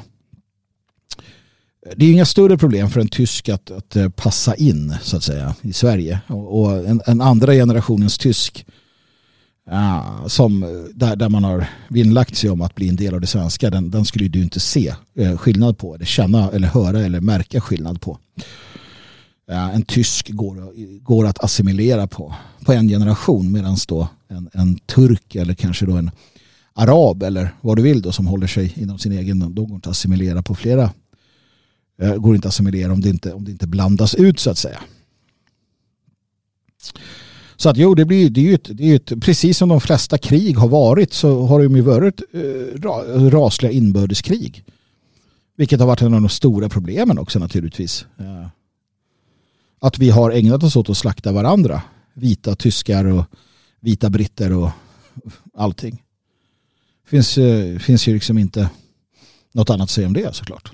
det 1.96 2.06
är 2.06 2.12
inga 2.12 2.24
större 2.24 2.58
problem 2.58 2.90
för 2.90 3.00
en 3.00 3.08
tysk 3.08 3.48
att, 3.48 3.70
att 3.70 3.96
eh, 3.96 4.08
passa 4.08 4.54
in 4.54 4.94
så 5.02 5.16
att 5.16 5.22
säga 5.22 5.54
i 5.62 5.72
Sverige. 5.72 6.20
Och, 6.26 6.60
och 6.60 6.88
en, 6.88 7.00
en, 7.06 7.20
andra 7.20 7.52
generationens 7.52 8.18
tysk 8.18 8.66
ja, 9.70 10.24
som, 10.26 10.60
där, 10.94 11.16
där 11.16 11.28
man 11.28 11.44
har 11.44 11.66
vinnlagt 11.88 12.36
sig 12.36 12.50
om 12.50 12.60
att 12.60 12.74
bli 12.74 12.88
en 12.88 12.96
del 12.96 13.14
av 13.14 13.20
det 13.20 13.26
svenska, 13.26 13.70
den, 13.70 13.90
den 13.90 14.04
skulle 14.04 14.28
du 14.28 14.42
inte 14.42 14.60
se 14.60 14.94
eh, 15.14 15.36
skillnad 15.36 15.78
på, 15.78 15.94
eller 15.94 16.06
känna 16.06 16.50
eller 16.50 16.68
höra 16.68 17.00
eller 17.00 17.20
märka 17.20 17.60
skillnad 17.60 18.00
på. 18.00 18.18
Eh, 19.50 19.74
en 19.74 19.82
tysk 19.82 20.30
går, 20.30 20.72
går 21.00 21.26
att 21.26 21.44
assimilera 21.44 22.06
på, 22.06 22.34
på 22.64 22.72
en 22.72 22.88
generation 22.88 23.52
medan 23.52 23.76
då 23.88 24.08
en, 24.28 24.50
en 24.52 24.76
turk 24.76 25.34
eller 25.34 25.54
kanske 25.54 25.86
då 25.86 25.96
en 25.96 26.10
arab 26.72 27.22
eller 27.22 27.54
vad 27.60 27.76
du 27.76 27.82
vill 27.82 28.02
då 28.02 28.12
som 28.12 28.26
håller 28.26 28.46
sig 28.46 28.72
inom 28.76 28.98
sin 28.98 29.12
egen, 29.12 29.54
då 29.54 29.64
går 29.64 29.74
inte 29.74 29.88
att 29.88 29.92
assimilera 29.92 30.42
på 30.42 30.54
flera 30.54 30.90
uh, 32.02 32.14
går 32.16 32.34
inte 32.34 32.48
att 32.48 32.54
assimilera 32.54 32.92
om 32.92 33.00
det 33.00 33.08
inte, 33.08 33.32
om 33.32 33.44
det 33.44 33.50
inte 33.50 33.66
blandas 33.66 34.14
ut 34.14 34.40
så 34.40 34.50
att 34.50 34.58
säga. 34.58 34.80
Så 37.56 37.68
att 37.68 37.76
jo, 37.76 37.94
det, 37.94 38.04
blir, 38.04 38.30
det 38.30 38.40
är 38.40 38.44
ju 38.44 38.54
ett, 38.54 38.68
det 38.72 38.90
är 38.90 38.96
ett, 38.96 39.20
precis 39.20 39.58
som 39.58 39.68
de 39.68 39.80
flesta 39.80 40.18
krig 40.18 40.56
har 40.58 40.68
varit 40.68 41.12
så 41.12 41.46
har 41.46 41.58
det 41.58 41.76
ju 41.76 41.80
varit 41.80 42.22
eh, 42.32 43.20
rasliga 43.30 43.72
inbördeskrig. 43.72 44.64
Vilket 45.56 45.80
har 45.80 45.86
varit 45.86 46.02
en 46.02 46.14
av 46.14 46.20
de 46.20 46.28
stora 46.28 46.68
problemen 46.68 47.18
också 47.18 47.38
naturligtvis. 47.38 48.06
Ja. 48.16 48.50
Att 49.84 49.98
vi 49.98 50.10
har 50.10 50.30
ägnat 50.30 50.62
oss 50.62 50.76
åt 50.76 50.90
att 50.90 50.96
slakta 50.96 51.32
varandra. 51.32 51.82
Vita 52.14 52.54
tyskar 52.54 53.04
och 53.04 53.24
vita 53.80 54.10
britter 54.10 54.52
och 54.52 54.70
allting. 55.56 56.02
Finns, 57.06 57.38
eh, 57.38 57.78
finns 57.78 58.06
ju 58.06 58.14
liksom 58.14 58.38
inte 58.38 58.70
något 59.52 59.70
annat 59.70 59.84
att 59.84 59.90
säga 59.90 60.06
om 60.06 60.12
det 60.12 60.34
såklart. 60.34 60.72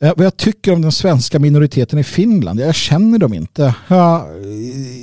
Eh, 0.00 0.12
vad 0.16 0.26
jag 0.26 0.36
tycker 0.36 0.72
om 0.72 0.82
den 0.82 0.92
svenska 0.92 1.38
minoriteten 1.38 1.98
i 1.98 2.04
Finland, 2.04 2.60
jag 2.60 2.74
känner 2.74 3.18
dem 3.18 3.34
inte. 3.34 3.74
Jag, 3.88 4.26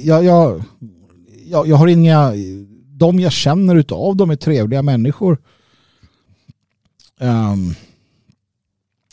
jag, 0.04 0.26
jag, 0.26 1.68
jag, 1.68 1.76
har 1.76 1.88
inga, 1.88 2.34
de 2.88 3.20
jag 3.20 3.32
känner 3.32 3.76
utav 3.76 4.16
dem 4.16 4.30
är 4.30 4.36
trevliga 4.36 4.82
människor. 4.82 5.38
Um, 7.20 7.76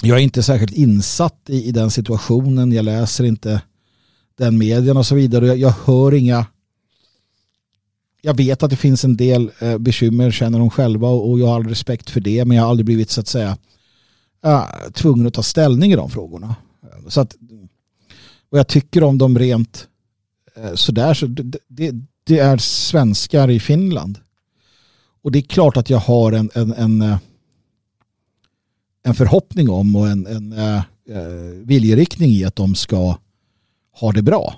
jag 0.03 0.19
är 0.19 0.23
inte 0.23 0.43
särskilt 0.43 0.73
insatt 0.73 1.41
i, 1.47 1.69
i, 1.69 1.73
den 1.73 1.91
situationen, 1.91 2.73
jag 2.73 2.85
läser 2.85 3.25
inte 3.25 3.63
den 4.39 4.59
medien 4.59 4.97
och 4.97 5.07
så 5.07 5.15
vidare. 5.15 5.47
Jag, 5.47 5.59
jag 5.59 5.75
hör 5.85 6.15
inga 6.15 6.47
jag 8.27 8.37
vet 8.37 8.63
att 8.63 8.71
det 8.71 8.77
finns 8.77 9.05
en 9.05 9.17
del 9.17 9.51
eh, 9.59 9.79
bekymmer, 9.79 10.31
känner 10.31 10.59
de 10.59 10.71
själva 10.71 11.09
och 11.09 11.41
jag 11.41 11.47
har 11.47 11.55
all 11.55 11.69
respekt 11.69 12.11
för 12.11 12.21
det, 12.21 12.45
men 12.45 12.57
jag 12.57 12.65
har 12.65 12.71
aldrig 12.71 12.87
blivit 12.87 13.11
så 13.11 13.21
att 13.21 13.29
säga 13.29 13.59
äh, 14.45 14.65
tvungen 14.93 15.27
att 15.27 15.35
ta 15.35 15.43
ställning 15.43 15.93
i 15.93 15.97
de 15.97 16.11
frågorna. 16.11 16.55
Så 17.09 17.21
att, 17.21 17.37
och 18.51 18.59
jag 18.59 18.69
tycker 18.69 19.03
om 19.03 19.19
dem 19.19 19.39
rent 19.39 19.89
eh, 20.57 20.75
sådär. 20.75 21.15
Så 21.15 21.27
det, 21.27 21.59
det, 21.69 21.95
det, 22.25 22.39
är 22.39 22.59
svenskar 22.59 23.51
i 23.51 23.61
Finland. 23.61 24.19
Och 25.23 25.33
det 25.33 25.39
är 25.39 25.43
klart 25.43 25.77
att 25.77 25.91
jag 25.91 25.99
har 25.99 26.33
en, 26.33 26.51
en, 26.55 26.73
en, 26.73 27.03
eh, 27.03 27.19
en 29.03 29.15
förhoppning 29.15 29.71
om 29.71 29.97
och 29.97 30.09
en, 30.09 30.27
en 30.27 30.53
eh, 30.53 30.77
eh 30.77 30.83
viljeriktning 31.65 32.31
i 32.31 32.45
att 32.45 32.57
de 32.57 32.75
ska 32.75 33.17
har 33.97 34.13
det 34.13 34.23
bra. 34.23 34.55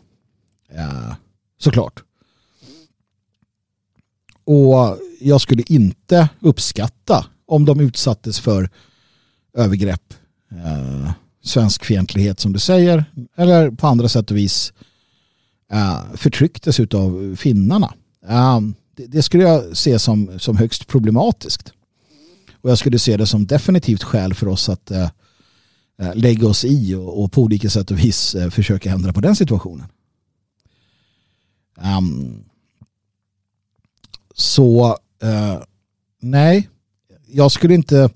Såklart. 1.58 2.02
Och 4.44 4.98
jag 5.20 5.40
skulle 5.40 5.62
inte 5.66 6.28
uppskatta 6.40 7.26
om 7.46 7.64
de 7.64 7.80
utsattes 7.80 8.40
för 8.40 8.70
övergrepp, 9.54 10.14
eh, 10.50 11.10
svenskfientlighet 11.44 12.40
som 12.40 12.52
du 12.52 12.58
säger, 12.58 13.04
eller 13.36 13.70
på 13.70 13.86
andra 13.86 14.08
sätt 14.08 14.30
och 14.30 14.36
vis 14.36 14.72
eh, 15.72 16.00
förtrycktes 16.14 16.80
av 16.80 17.36
finnarna. 17.36 17.94
Eh, 18.28 18.60
det, 18.96 19.06
det, 19.06 19.22
skulle 19.22 19.42
jag 19.42 19.76
se 19.76 19.98
som, 19.98 20.38
som 20.38 20.56
högst 20.56 20.86
problematiskt. 20.86 21.72
Och 22.60 22.70
jag 22.70 22.78
skulle 22.78 22.98
se 22.98 23.16
det 23.16 23.26
som 23.26 23.46
definitivt 23.46 24.02
skäl 24.02 24.34
för 24.34 24.48
oss 24.48 24.68
att 24.68 24.90
eh 24.90 25.08
Eh, 26.02 26.14
lägga 26.14 26.48
oss 26.48 26.64
i 26.64 26.94
och, 26.94 27.22
och, 27.22 27.32
på 27.32 27.42
olika 27.42 27.70
sätt 27.70 27.90
och 27.90 27.98
vis 27.98 28.34
eh, 28.34 28.50
försöka 28.50 28.90
ändra 28.90 29.12
på 29.12 29.20
den 29.20 29.36
situationen. 29.36 29.86
Um, 31.98 32.44
så 34.34 34.88
uh, 35.24 35.62
nej, 36.20 36.68
jag 37.26 37.52
skulle 37.52 37.74
inte 37.74 38.10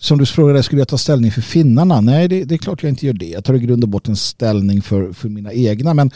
som 0.00 0.18
du 0.18 0.26
frågade, 0.26 0.62
skulle 0.62 0.80
jag 0.80 0.88
ta 0.88 0.98
ställning 0.98 1.32
för 1.32 1.40
finnarna? 1.40 2.00
Nej, 2.00 2.28
det, 2.28 2.44
det, 2.44 2.54
är 2.54 2.58
klart 2.58 2.82
jag 2.82 2.90
inte 2.90 3.06
gör 3.06 3.12
det. 3.12 3.28
Jag 3.28 3.44
tar 3.44 3.54
i 3.54 3.58
grund 3.58 3.84
och 3.84 3.88
botten 3.88 4.16
ställning 4.16 4.82
för, 4.82 5.12
för 5.12 5.28
mina 5.28 5.52
egna. 5.52 5.94
Men 5.94 6.10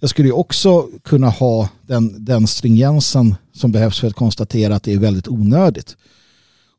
jag 0.00 0.10
skulle 0.10 0.28
ju 0.28 0.32
också 0.32 0.88
kunna 1.02 1.28
ha 1.28 1.68
den, 1.82 2.24
den 2.24 2.46
stringensen 2.46 3.34
som 3.52 3.72
behövs 3.72 4.00
för 4.00 4.08
att 4.08 4.14
konstatera 4.14 4.76
att 4.76 4.82
det 4.82 4.92
är 4.92 4.98
väldigt 4.98 5.28
onödigt. 5.28 5.96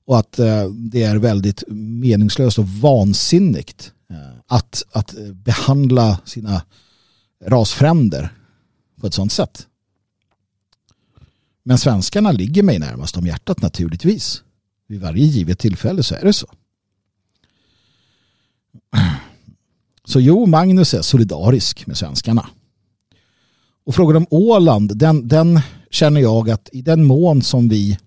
Och 0.06 0.20
att 0.20 0.40
eh, 0.40 0.70
det 0.70 1.04
är 1.04 1.16
väldigt 1.16 1.64
meningslöst 1.68 2.60
och 2.60 2.70
vansinnigt 2.70 3.92
eh, 4.10 4.40
att, 4.48 4.84
att 4.92 5.16
behandla 5.34 6.20
sina 6.26 6.62
rasfränder 7.46 8.34
på 9.02 9.08
ett 9.08 9.14
sånt 9.14 9.32
sätt. 9.32 9.68
Men 11.64 11.78
svenskarna 11.78 12.32
ligger 12.32 12.64
mig 12.64 12.80
närmast 12.80 13.18
om 13.18 13.28
hjärtat 13.28 13.62
naturligtvis. 13.62 14.42
Vid 14.88 15.02
varje 15.02 15.26
givet 15.26 15.60
tillfälle 15.60 16.04
så 16.04 16.16
är 16.16 16.22
det 16.22 16.34
så. 16.34 16.48
Så 20.06 20.20
jo, 20.20 20.46
Magnus 20.46 20.94
är 20.94 21.02
solidarisk 21.02 21.88
med 21.88 21.98
svenskarna. 21.98 22.50
Och 23.86 23.96
frågan 23.96 24.16
om 24.16 24.28
Åland, 24.30 24.98
den, 24.98 25.28
den 25.28 25.60
känner 25.90 26.22
jag 26.22 26.50
att 26.50 26.70
i 26.72 26.82
den 26.82 27.04
mån 27.04 27.42
som 27.42 27.70
vi 27.70 27.98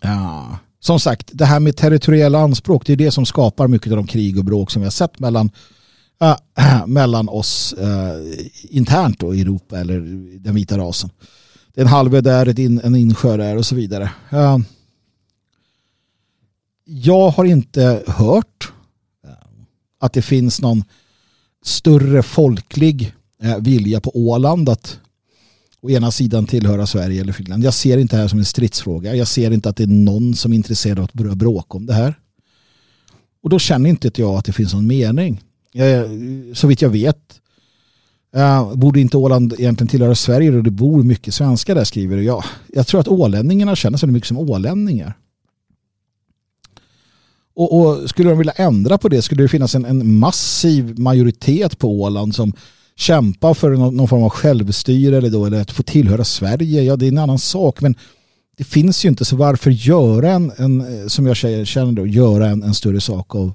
ja, 0.00 0.58
som 0.80 1.00
sagt, 1.00 1.30
det 1.32 1.44
här 1.44 1.60
med 1.60 1.76
territoriella 1.76 2.38
anspråk, 2.38 2.86
det 2.86 2.92
är 2.92 2.96
det 2.96 3.10
som 3.10 3.26
skapar 3.26 3.68
mycket 3.68 3.92
av 3.92 3.96
de 3.96 4.06
krig 4.06 4.38
och 4.38 4.44
bråk 4.44 4.70
som 4.70 4.82
vi 4.82 4.86
har 4.86 4.90
sett 4.90 5.18
mellan, 5.18 5.50
äh, 6.20 6.86
mellan 6.86 7.28
oss 7.28 7.72
äh, 7.72 8.38
internt 8.70 9.20
då, 9.20 9.34
i 9.34 9.40
Europa 9.40 9.78
eller 9.78 10.00
den 10.38 10.54
vita 10.54 10.78
rasen. 10.78 11.10
Det 11.74 11.80
är 11.80 11.84
en 11.84 11.90
halvö 11.90 12.20
där, 12.20 12.60
in, 12.60 12.80
en 12.84 12.96
insjö 12.96 13.36
där 13.36 13.56
och 13.56 13.66
så 13.66 13.74
vidare. 13.74 14.10
Äh, 14.30 14.58
jag 16.84 17.30
har 17.30 17.44
inte 17.44 18.02
hört 18.06 18.72
äh, 19.24 19.30
att 20.00 20.12
det 20.12 20.22
finns 20.22 20.60
någon 20.60 20.84
större 21.64 22.22
folklig 22.22 23.14
äh, 23.42 23.56
vilja 23.58 24.00
på 24.00 24.10
Åland 24.14 24.68
att 24.68 24.98
å 25.82 25.90
ena 25.90 26.10
sidan 26.10 26.46
tillhöra 26.46 26.86
Sverige 26.86 27.20
eller 27.20 27.32
Finland. 27.32 27.64
Jag 27.64 27.74
ser 27.74 27.98
inte 27.98 28.16
det 28.16 28.20
här 28.20 28.28
som 28.28 28.38
en 28.38 28.44
stridsfråga. 28.44 29.14
Jag 29.14 29.28
ser 29.28 29.50
inte 29.50 29.68
att 29.68 29.76
det 29.76 29.82
är 29.82 29.86
någon 29.86 30.34
som 30.34 30.52
är 30.52 30.56
intresserad 30.56 30.98
av 30.98 31.04
att 31.04 31.12
börja 31.12 31.34
bråka 31.34 31.76
om 31.76 31.86
det 31.86 31.94
här. 31.94 32.18
Och 33.42 33.50
då 33.50 33.58
känner 33.58 33.90
inte 33.90 34.10
jag 34.14 34.34
att 34.34 34.44
det 34.44 34.52
finns 34.52 34.74
någon 34.74 34.86
mening. 34.86 35.42
Så 36.54 36.66
vitt 36.66 36.82
jag 36.82 36.90
vet 36.90 37.40
eh, 38.34 38.74
borde 38.74 39.00
inte 39.00 39.16
Åland 39.16 39.54
egentligen 39.58 39.88
tillhöra 39.88 40.14
Sverige 40.14 40.56
och 40.56 40.62
det 40.62 40.70
bor 40.70 41.02
mycket 41.02 41.34
svenskar 41.34 41.74
där 41.74 41.84
skriver 41.84 42.16
jag. 42.16 42.44
Jag 42.68 42.86
tror 42.86 43.00
att 43.00 43.08
ålänningarna 43.08 43.76
känner 43.76 43.98
sig 43.98 44.08
mycket 44.08 44.28
som 44.28 44.38
ålänningar. 44.38 45.16
Och, 47.54 47.80
och, 47.80 48.10
skulle 48.10 48.30
de 48.30 48.38
vilja 48.38 48.52
ändra 48.52 48.98
på 48.98 49.08
det 49.08 49.22
skulle 49.22 49.42
det 49.42 49.48
finnas 49.48 49.74
en, 49.74 49.84
en 49.84 50.18
massiv 50.18 50.98
majoritet 50.98 51.78
på 51.78 52.00
Åland 52.00 52.34
som 52.34 52.52
kämpa 52.98 53.54
för 53.54 53.70
någon, 53.70 53.96
någon, 53.96 54.08
form 54.08 54.22
av 54.22 54.30
självstyre 54.30 55.16
eller, 55.16 55.30
då, 55.30 55.46
eller 55.46 55.60
att 55.60 55.70
få 55.70 55.82
tillhöra 55.82 56.24
Sverige. 56.24 56.82
Ja, 56.82 56.96
det 56.96 57.06
är 57.06 57.08
en 57.08 57.18
annan 57.18 57.38
sak. 57.38 57.80
Men 57.80 57.94
det 58.56 58.64
finns 58.64 59.04
ju 59.04 59.08
inte, 59.08 59.24
så 59.24 59.36
varför 59.36 59.70
göra 59.70 60.30
en, 60.30 60.52
en 60.56 61.00
eh, 61.00 61.06
som 61.06 61.26
jag 61.26 61.36
känner 61.66 61.92
då, 61.92 62.06
göra 62.06 62.48
en, 62.48 62.62
en 62.62 62.74
större 62.74 63.00
sak 63.00 63.34
av, 63.34 63.52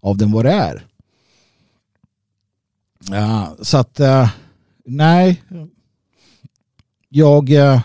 av 0.00 0.16
den 0.16 0.32
vad 0.32 0.44
det 0.44 0.52
är? 0.52 0.86
Ja, 3.10 3.56
så 3.62 3.78
att, 3.78 4.00
eh, 4.00 4.28
nej. 4.84 5.42
Jag, 7.08 7.50
eh, 7.50 7.80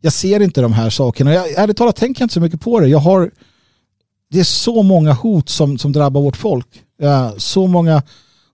jag 0.00 0.12
ser 0.12 0.40
inte 0.40 0.60
de 0.60 0.72
här 0.72 0.90
sakerna. 0.90 1.34
Jag, 1.34 1.50
ärligt 1.52 1.76
talat 1.76 1.96
tänker 1.96 2.22
jag 2.22 2.24
inte 2.24 2.34
så 2.34 2.40
mycket 2.40 2.60
på 2.60 2.80
det. 2.80 2.88
Jag 2.88 2.98
har 2.98 3.30
det 4.30 4.40
är 4.40 4.44
så 4.44 4.82
många 4.82 5.12
hot 5.12 5.48
som, 5.48 5.78
som 5.78 5.92
drabbar 5.92 6.20
vårt 6.20 6.36
folk. 6.36 6.82
Ja, 6.98 7.34
så 7.36 7.66
många 7.66 8.02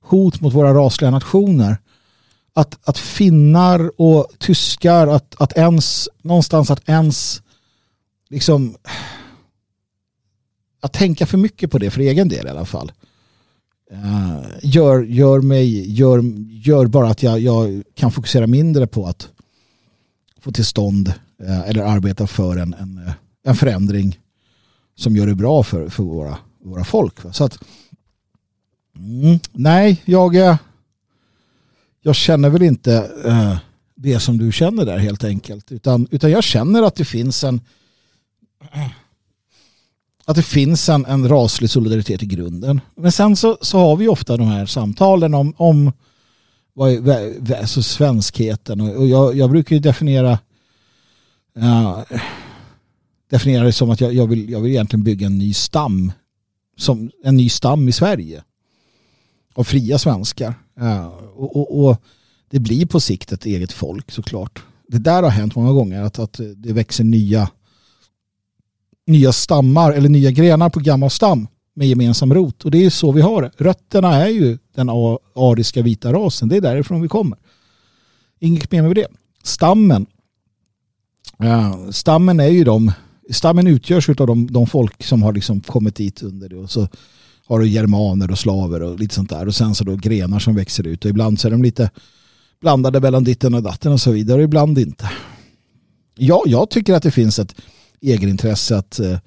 hot 0.05 0.41
mot 0.41 0.55
våra 0.55 0.75
rasliga 0.75 1.11
nationer. 1.11 1.79
Att, 2.53 2.89
att 2.89 2.99
finnar 2.99 4.01
och 4.01 4.27
tyskar, 4.39 5.07
att, 5.07 5.35
att 5.39 5.53
ens, 5.53 6.09
någonstans 6.23 6.71
att 6.71 6.89
ens 6.89 7.43
liksom 8.29 8.77
att 10.81 10.93
tänka 10.93 11.27
för 11.27 11.39
mycket 11.39 11.71
på 11.71 11.79
det 11.79 11.91
för 11.91 12.01
egen 12.01 12.29
del 12.29 12.47
i 12.47 12.51
alla 12.51 12.65
fall. 12.65 12.93
Uh, 13.93 14.45
gör, 14.63 15.03
gör 15.03 15.41
mig, 15.41 15.93
gör, 15.93 16.23
gör 16.49 16.87
bara 16.87 17.09
att 17.09 17.23
jag, 17.23 17.41
jag 17.41 17.83
kan 17.95 18.13
fokusera 18.13 18.47
mindre 18.47 18.87
på 18.87 19.07
att 19.07 19.29
få 20.41 20.53
till 20.53 20.65
stånd 20.65 21.09
uh, 21.43 21.69
eller 21.69 21.83
arbeta 21.83 22.27
för 22.27 22.57
en, 22.57 22.75
en, 22.75 23.11
en 23.45 23.57
förändring 23.57 24.19
som 24.97 25.17
gör 25.17 25.27
det 25.27 25.35
bra 25.35 25.63
för, 25.63 25.89
för 25.89 26.03
våra, 26.03 26.39
våra 26.65 26.85
folk. 26.85 27.15
Så 27.33 27.45
att 27.45 27.59
mm, 28.97 29.39
nej, 29.53 30.03
jag, 30.05 30.37
eh, 30.37 30.57
jag 32.03 32.15
känner 32.15 32.51
väl 32.51 32.63
inte 32.63 33.11
eh, 33.25 33.57
det 33.95 34.21
som 34.21 34.39
du 34.39 34.53
känner 34.53 34.85
där 34.85 34.99
helt 34.99 35.25
enkelt. 35.25 35.73
Utan, 35.73 36.09
utan 36.11 36.31
jag 36.31 36.45
känner 36.45 36.83
att 36.83 36.95
det 36.95 37.05
finns 37.05 37.45
en 37.45 37.61
att 40.25 40.37
det 40.37 40.43
finns 40.43 40.89
en, 40.89 41.07
en 41.07 41.29
raslig 41.29 41.71
solidaritet 41.71 42.23
i 42.23 42.27
grunden. 42.27 42.81
Men 42.95 43.13
sen 43.13 43.37
så, 43.37 43.59
så 43.61 43.79
har 43.79 43.97
vi 43.97 44.09
ofta 44.09 44.37
de 44.37 44.47
här 44.47 44.67
samtalen 44.67 45.35
om, 45.35 45.55
om 45.57 45.93
vad 46.73 47.09
är, 47.09 47.61
alltså 47.61 47.83
svenskheten. 47.83 48.81
Och, 48.81 48.97
och 48.97 49.07
jag, 49.07 49.37
jag 49.37 49.51
brukar 49.51 49.77
ju 49.77 49.81
definiera 49.81 50.39
uh, 51.59 52.01
definiera 53.31 53.65
det 53.65 53.73
som 53.73 53.91
att 53.91 54.01
jag, 54.01 54.15
jag, 54.15 54.27
vill, 54.27 54.51
jag 54.51 54.61
vill 54.61 54.71
egentligen 54.71 55.05
bygga 55.05 55.27
en 55.27 55.39
ny 55.39 55.55
stam. 55.55 56.13
Som 56.77 57.11
en 57.25 57.37
ny 57.37 57.49
stam 57.49 57.89
i 57.89 57.93
Sverige. 57.93 58.43
Av 59.55 59.65
fria 59.65 59.99
svenskar. 59.99 60.55
Eh, 60.81 61.07
och, 61.37 61.57
och, 61.57 61.87
och, 61.87 61.97
det 62.51 62.59
blir 62.59 62.87
på 62.87 63.01
sikt 63.01 63.33
ett 63.33 63.47
eget 63.47 63.73
folk 63.73 64.11
såklart. 64.11 64.63
Det 64.89 64.99
där 64.99 65.23
har 65.23 65.31
hänt 65.31 65.55
många 65.55 65.73
gånger. 65.73 66.03
Att, 66.03 66.19
att 66.19 66.41
det 66.57 66.73
växer 66.73 67.05
nya, 67.05 67.51
nya 69.07 69.33
stammar 69.33 69.93
eller 69.93 70.09
nya 70.09 70.31
grenar 70.31 70.71
på 70.71 70.81
gammal 70.81 71.11
stam 71.11 71.49
med 71.75 71.89
gemensam 71.89 72.35
rot. 72.35 72.65
Och 72.65 72.71
det 72.71 72.85
är 72.85 72.91
så 72.91 73.13
vi 73.13 73.21
har 73.21 73.43
det. 73.43 73.51
Rötterna 73.57 74.15
är 74.15 74.29
ju 74.29 74.59
den 74.75 74.89
ariska 75.35 75.83
vita 75.83 76.13
rasen. 76.13 76.49
Det 76.49 76.57
är 76.57 76.61
därifrån 76.61 77.03
vi 77.03 77.09
kommer. 77.09 77.39
Inget 78.41 78.73
mer 78.73 78.83
med 78.83 78.97
det. 78.97 79.09
Stammen. 79.43 80.07
Eh, 81.39 81.91
stammen 81.91 82.41
är 82.41 82.49
ju 82.49 82.65
de 82.65 82.93
stammen 83.31 83.67
utgörs 83.67 84.09
av 84.09 84.27
de, 84.27 84.47
de 84.47 84.67
folk 84.67 85.05
som 85.05 85.23
har 85.23 85.33
liksom 85.33 85.61
kommit 85.61 85.95
dit 85.95 86.23
under 86.23 86.49
det 86.49 86.57
och 86.57 86.71
så 86.71 86.89
har 87.47 87.61
du 87.61 87.69
germaner 87.69 88.31
och 88.31 88.39
slaver 88.39 88.83
och 88.83 88.99
lite 88.99 89.15
sånt 89.15 89.31
där. 89.31 89.47
Och 89.47 89.55
sen 89.55 89.75
så 89.75 89.85
då 89.85 89.97
grenar 89.97 90.39
som 90.39 90.55
växer 90.55 90.87
ut. 90.87 91.05
Och 91.05 91.11
ibland 91.11 91.41
så 91.41 91.49
är 91.49 91.53
de 91.53 91.63
lite 91.63 91.91
blandade 92.61 93.01
mellan 93.01 93.25
ditten 93.25 93.55
och 93.55 93.63
datten 93.63 93.93
och 93.93 94.01
så 94.01 94.11
vidare 94.11 94.39
och 94.39 94.45
ibland 94.45 94.79
inte. 94.79 95.11
Ja, 96.15 96.43
jag 96.47 96.71
tycker 96.71 96.95
att 96.95 97.03
det 97.03 97.11
finns 97.11 97.39
ett 97.39 97.55
egenintresse 98.01 98.77
att, 98.77 99.01
eh, 99.01 99.19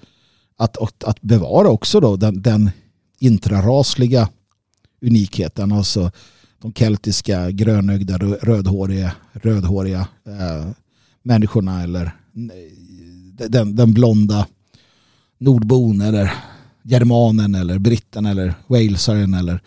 att, 0.57 0.78
att, 0.78 1.03
att 1.03 1.22
bevara 1.22 1.70
också 1.70 1.99
då 1.99 2.15
den, 2.15 2.41
den 2.41 2.70
intrarasliga 3.20 4.30
unikheten, 5.01 5.72
alltså 5.72 6.11
de 6.61 6.74
keltiska 6.74 7.51
grönögda 7.51 8.18
rödhåriga, 8.18 9.11
rödhåriga 9.34 10.07
eh, 10.26 10.68
människorna 11.24 11.84
eller 11.84 12.05
eh, 12.05 13.49
den, 13.49 13.76
den 13.76 13.93
blonda 13.93 14.47
nordbon 15.38 16.01
eller 16.01 16.34
germanen 16.88 17.55
eller 17.55 17.79
britten 17.79 18.25
eller 18.25 18.53
walesaren 18.67 19.33
eller 19.33 19.61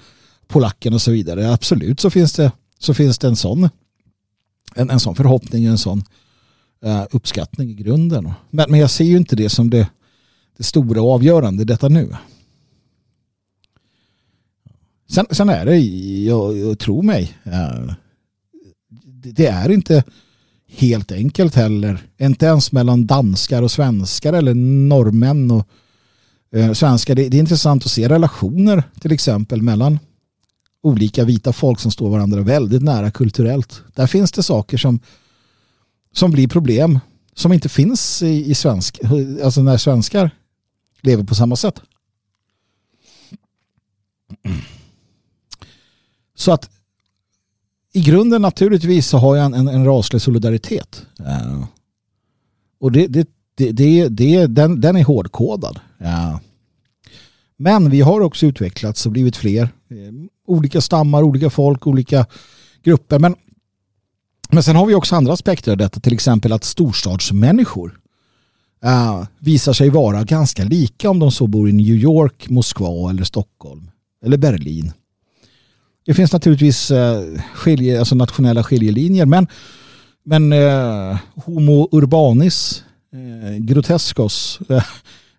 polacken 0.49 0.95
och 0.95 1.03
så 1.03 1.11
vidare. 1.11 1.53
Absolut 1.53 2.01
så 2.01 2.11
finns 2.11 2.33
det, 2.33 2.53
så 2.79 2.95
finns 2.95 3.19
det 3.19 3.29
en 3.29 3.37
sån 3.37 3.69
en, 4.75 4.91
en 4.91 5.01
sån 5.01 5.15
förhoppning, 5.15 5.65
en 5.65 5.79
sån 5.79 6.03
uh, 6.87 7.05
uppskattning 7.11 7.71
i 7.71 7.75
grunden. 7.75 8.33
Men, 8.51 8.71
men 8.71 8.81
jag 8.81 8.91
ser 8.91 9.05
ju 9.05 9.17
inte 9.17 9.37
det 9.37 9.49
som 9.49 9.71
det, 9.71 9.89
det 10.57 10.63
stora 10.63 11.03
och 11.03 11.13
avgörande 11.15 11.65
detta 11.65 11.89
nu. 11.89 12.17
Sen, 15.09 15.27
sen 15.31 15.49
är 15.49 15.67
det, 15.67 15.79
jag, 16.25 16.59
jag 16.59 16.79
tror 16.79 17.03
mig, 17.03 17.37
uh, 17.47 17.93
det 19.35 19.47
är 19.47 19.71
inte 19.71 20.05
helt 20.69 21.13
enkelt 21.13 21.55
heller. 21.55 21.99
Inte 22.19 22.47
ens 22.47 22.73
mellan 22.73 23.07
danskar 23.07 23.63
och 23.63 23.71
svenskar 23.71 24.33
eller 24.33 24.55
norrmän 24.55 25.51
och 25.51 25.69
eh, 26.55 26.73
svenskar. 26.73 27.15
Det, 27.15 27.29
det, 27.29 27.37
är 27.37 27.41
intressant 27.41 27.85
att 27.85 27.91
se 27.91 28.09
relationer 28.09 28.83
till 29.01 29.13
exempel 29.13 29.63
mellan 29.63 29.99
olika 30.83 31.25
vita 31.25 31.53
folk 31.53 31.81
som 31.81 31.91
står 31.91 32.11
varandra 32.11 32.41
väldigt 32.41 32.83
nära 32.83 33.11
kulturellt. 33.11 33.83
Där 33.95 34.07
finns 34.07 34.33
det 34.33 34.43
saker 34.43 34.79
som, 34.79 35.01
som 36.13 36.31
blir 36.31 36.49
problem 36.49 36.99
som 37.35 37.53
inte 37.53 37.69
finns 37.69 38.23
i, 38.23 38.51
i 38.51 38.55
svensk, 38.55 39.01
alltså 39.45 39.63
när 39.63 39.77
svenskar 39.77 40.31
lever 41.01 41.25
på 41.25 41.35
samma 41.35 41.57
sätt. 41.57 41.81
Så 46.35 46.53
att 46.53 46.71
i 47.93 48.01
grunden 48.01 48.43
naturligtvis 48.43 49.09
så 49.09 49.19
har 49.19 49.37
jag 49.37 49.47
en, 49.47 49.55
en, 49.55 49.69
en 49.69 49.85
raslig 49.85 50.23
solidaritet. 50.23 51.07
Och 52.81 52.93
det, 52.93 53.07
det, 53.07 53.29
det, 53.61 53.73
det, 53.73 54.09
det, 54.09 54.47
den, 54.47 54.81
den 54.81 54.97
är 54.97 55.05
hårdkodad. 55.05 55.81
Ja. 55.99 56.41
Men 57.57 57.91
vi 57.91 58.01
har 58.01 58.21
också 58.21 58.47
utvecklats 58.47 59.07
och 59.07 59.13
blivit 59.13 59.37
fler. 59.37 59.63
Eh, 59.63 60.13
olika 60.47 60.81
stammar, 60.81 61.23
olika 61.23 61.51
folk, 61.51 61.87
olika 61.87 62.27
grupper. 62.83 63.19
Men, 63.19 63.37
men 64.51 64.63
sen 64.63 64.77
har 64.77 64.87
vi 64.87 64.95
också 64.95 65.17
andra 65.17 65.33
aspekter 65.33 65.73
av 65.73 65.79
detta. 65.79 66.01
Till 66.01 66.13
exempel 66.13 66.53
att 66.53 66.65
storstadsmänniskor 66.65 68.01
uh, 68.85 69.27
visar 69.39 69.73
sig 69.73 69.89
vara 69.89 70.25
ganska 70.25 70.65
lika 70.65 71.11
om 71.11 71.19
de 71.19 71.33
så 71.33 71.47
bor 71.47 71.69
i 71.69 71.73
New 71.73 71.97
York, 71.97 72.51
Moskva 72.51 73.11
eller 73.11 73.25
Stockholm 73.25 73.91
eller 74.25 74.37
Berlin. 74.37 74.93
Det 76.07 76.15
finns 76.15 76.33
naturligtvis 76.33 76.91
uh, 76.91 77.41
skilje, 77.55 77.99
alltså 77.99 78.15
nationella 78.15 78.65
skiljelinjer 78.65 79.27
men, 79.27 79.47
men 80.25 80.53
uh, 80.53 81.19
Homo 81.35 81.89
urbanis, 81.93 82.85
eh, 83.13 83.57
groteskos, 83.59 84.61
eh, 84.69 84.85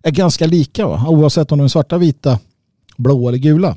är 0.02 0.10
ganska 0.10 0.46
lika 0.46 0.86
va? 0.86 1.08
oavsett 1.08 1.52
om 1.52 1.58
de 1.58 1.64
är 1.64 1.68
svarta, 1.68 1.98
vita, 1.98 2.38
blå 2.96 3.28
eller 3.28 3.38
gula. 3.38 3.76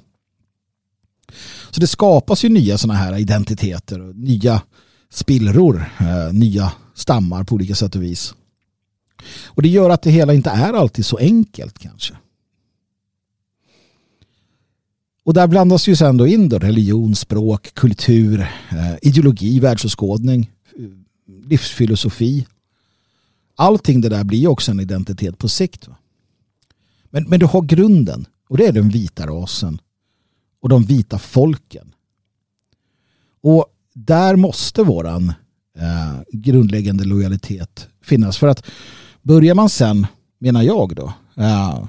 Så 1.71 1.81
det 1.81 1.87
skapas 1.87 2.45
ju 2.45 2.49
nya 2.49 2.77
sådana 2.77 2.99
här 2.99 3.17
identiteter 3.17 4.01
och 4.01 4.15
nya 4.15 4.61
spillror, 5.09 5.85
eh, 5.99 6.33
nya 6.33 6.71
stammar 6.93 7.43
på 7.43 7.55
olika 7.55 7.75
sätt 7.75 7.95
och 7.95 8.03
vis. 8.03 8.35
Och 9.45 9.61
det 9.61 9.69
gör 9.69 9.89
att 9.89 10.01
det 10.01 10.11
hela 10.11 10.33
inte 10.33 10.49
är 10.49 10.73
alltid 10.73 11.05
så 11.05 11.17
enkelt 11.17 11.79
kanske. 11.79 12.13
Och 15.23 15.33
där 15.33 15.47
blandas 15.47 15.87
ju 15.87 15.95
sen 15.95 16.17
då 16.17 16.27
in 16.27 16.49
då 16.49 16.59
religion, 16.59 17.15
språk, 17.15 17.73
kultur, 17.73 18.39
eh, 18.71 18.95
ideologi, 19.01 19.59
världsåskådning, 19.59 20.51
eh, 20.75 20.89
livsfilosofi. 21.47 22.45
Allting 23.55 24.01
det 24.01 24.09
där 24.09 24.23
blir 24.23 24.39
ju 24.39 24.47
också 24.47 24.71
en 24.71 24.79
identitet 24.79 25.37
på 25.37 25.49
sikt. 25.49 25.87
Va? 25.87 25.95
Men, 27.09 27.23
men 27.23 27.39
du 27.39 27.45
har 27.45 27.61
grunden 27.61 28.25
och 28.49 28.57
det 28.57 28.67
är 28.67 28.71
den 28.71 28.89
vita 28.89 29.27
rasen 29.27 29.81
och 30.61 30.69
de 30.69 30.83
vita 30.83 31.19
folken. 31.19 31.91
Och 33.41 33.65
där 33.93 34.35
måste 34.35 34.83
våran 34.83 35.33
eh, 35.77 36.21
grundläggande 36.31 37.03
lojalitet 37.03 37.87
finnas. 38.01 38.37
För 38.37 38.47
att 38.47 38.63
Börjar 39.25 39.55
man 39.55 39.69
sen, 39.69 40.07
menar 40.39 40.63
jag 40.63 40.95
då, 40.95 41.13
eh, 41.37 41.85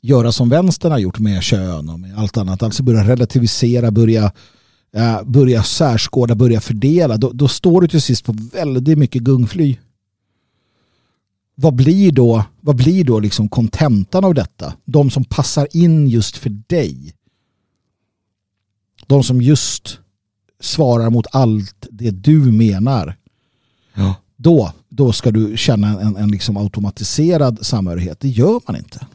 göra 0.00 0.32
som 0.32 0.48
vänstern 0.48 0.92
har 0.92 0.98
gjort 0.98 1.18
med 1.18 1.42
kön 1.42 1.88
och 1.88 2.00
med 2.00 2.18
allt 2.18 2.36
annat, 2.36 2.62
alltså 2.62 2.82
börja 2.82 3.08
relativisera, 3.08 3.90
börja, 3.90 4.32
eh, 4.96 5.22
börja 5.24 5.62
särskåda, 5.62 6.34
börja 6.34 6.60
fördela, 6.60 7.16
då, 7.16 7.30
då 7.32 7.48
står 7.48 7.80
du 7.80 7.88
till 7.88 8.02
sist 8.02 8.24
på 8.24 8.34
väldigt 8.52 8.98
mycket 8.98 9.22
gungfly. 9.22 9.76
Vad 11.62 11.74
blir 11.74 12.12
då, 12.12 12.44
vad 12.60 12.76
blir 12.76 13.04
då 13.04 13.20
liksom 13.20 13.48
kontentan 13.48 14.24
av 14.24 14.34
detta? 14.34 14.74
De 14.84 15.10
som 15.10 15.24
passar 15.24 15.68
in 15.72 16.08
just 16.08 16.36
för 16.36 16.50
dig. 16.50 17.14
De 19.06 19.22
som 19.22 19.42
just 19.42 19.98
svarar 20.60 21.10
mot 21.10 21.26
allt 21.32 21.86
det 21.90 22.10
du 22.10 22.52
menar. 22.52 23.16
Ja. 23.94 24.14
Då 24.36 24.72
då 24.88 25.12
ska 25.12 25.30
du 25.30 25.56
känna 25.56 26.00
en, 26.00 26.16
en 26.16 26.30
liksom 26.30 26.56
automatiserad 26.56 27.66
samhörighet. 27.66 28.20
Det 28.20 28.28
gör 28.28 28.60
man 28.66 28.76
inte. 28.76 29.06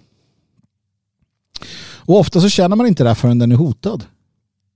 Och 1.79 2.19
ofta 2.19 2.41
så 2.41 2.49
känner 2.49 2.75
man 2.75 2.87
inte 2.87 3.03
det 3.03 3.15
förrän 3.15 3.39
den 3.39 3.51
är 3.51 3.55
hotad. 3.55 4.05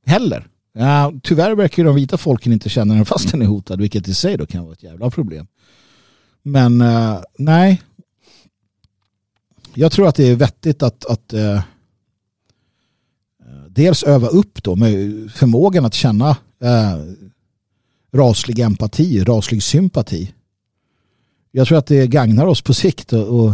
Heller. 0.06 0.48
Ja, 0.74 1.14
tyvärr 1.24 1.56
verkar 1.56 1.84
de 1.84 1.96
vita 1.96 2.18
folken 2.18 2.54
inte 2.54 2.70
känna 2.70 2.94
den 2.94 3.06
fast 3.06 3.32
den 3.32 3.42
är 3.42 3.46
hotad, 3.46 3.82
vilket 3.82 4.08
i 4.08 4.14
sig 4.14 4.38
då 4.38 4.46
kan 4.46 4.64
vara 4.64 4.74
ett 4.74 4.84
jävla 4.84 5.10
problem. 5.10 5.48
Men 6.44 6.82
eh, 6.82 7.22
nej. 7.38 7.82
Jag 9.74 9.92
tror 9.92 10.08
att 10.08 10.16
det 10.16 10.28
är 10.28 10.36
vettigt 10.36 10.84
att, 10.84 11.06
att 11.06 11.34
eh, 11.34 11.56
eh, 11.56 11.62
dels 13.70 14.04
öva 14.04 14.28
upp 14.28 14.64
då 14.64 14.76
med 14.76 15.32
förmågan 15.32 15.86
att 15.86 15.94
känna 15.94 16.30
eh, 16.60 16.98
raslig 18.14 18.60
empati, 18.60 19.24
raslig 19.24 19.64
sympati 19.64 20.34
jag 21.52 21.68
tror 21.68 21.78
att 21.78 21.88
det 21.88 22.08
gagnar 22.08 22.46
oss 22.46 22.62
på 22.62 22.74
sikt 22.74 23.14
och 23.14 23.54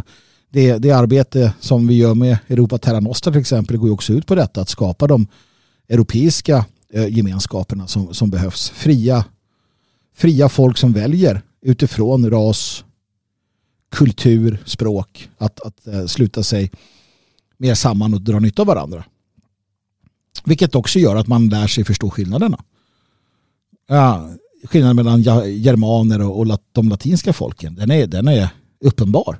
det, 0.49 0.77
det 0.77 0.91
arbete 0.91 1.53
som 1.59 1.87
vi 1.87 1.95
gör 1.95 2.15
med 2.15 2.37
Europa 2.47 2.77
Terra 2.77 2.99
Nostra 2.99 3.31
till 3.31 3.41
exempel 3.41 3.77
går 3.77 3.89
ju 3.89 3.93
också 3.93 4.13
ut 4.13 4.27
på 4.27 4.35
detta 4.35 4.61
att 4.61 4.69
skapa 4.69 5.07
de 5.07 5.27
europeiska 5.89 6.65
eh, 6.93 7.07
gemenskaperna 7.07 7.87
som, 7.87 8.13
som 8.13 8.29
behövs. 8.29 8.69
Fria, 8.69 9.25
fria 10.15 10.49
folk 10.49 10.77
som 10.77 10.93
väljer 10.93 11.41
utifrån 11.67 12.29
ras, 12.29 12.85
kultur, 13.91 14.63
språk 14.65 15.29
att, 15.37 15.59
att 15.59 15.87
eh, 15.87 16.05
sluta 16.05 16.43
sig 16.43 16.71
mer 17.57 17.75
samman 17.75 18.13
och 18.13 18.21
dra 18.21 18.39
nytta 18.39 18.61
av 18.61 18.67
varandra. 18.67 19.03
Vilket 20.43 20.75
också 20.75 20.99
gör 20.99 21.15
att 21.15 21.27
man 21.27 21.49
lär 21.49 21.67
sig 21.67 21.83
förstå 21.83 22.09
skillnaderna. 22.09 22.63
Ja, 23.87 24.29
skillnaden 24.63 24.95
mellan 24.95 25.21
germaner 25.61 26.21
och 26.21 26.59
de 26.71 26.89
latinska 26.89 27.33
folken, 27.33 27.75
den 27.75 27.91
är, 27.91 28.07
den 28.07 28.27
är 28.27 28.49
uppenbar. 28.79 29.39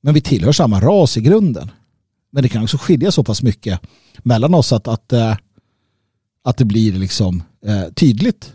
Men 0.00 0.14
vi 0.14 0.20
tillhör 0.20 0.52
samma 0.52 0.80
ras 0.80 1.16
i 1.16 1.20
grunden. 1.20 1.70
Men 2.30 2.42
det 2.42 2.48
kan 2.48 2.62
också 2.62 2.78
skilja 2.78 3.12
så 3.12 3.24
pass 3.24 3.42
mycket 3.42 3.80
mellan 4.18 4.54
oss 4.54 4.72
att, 4.72 4.88
att, 4.88 5.12
eh, 5.12 5.36
att 6.42 6.56
det 6.56 6.64
blir 6.64 6.92
liksom 6.92 7.42
eh, 7.66 7.92
tydligt. 7.94 8.52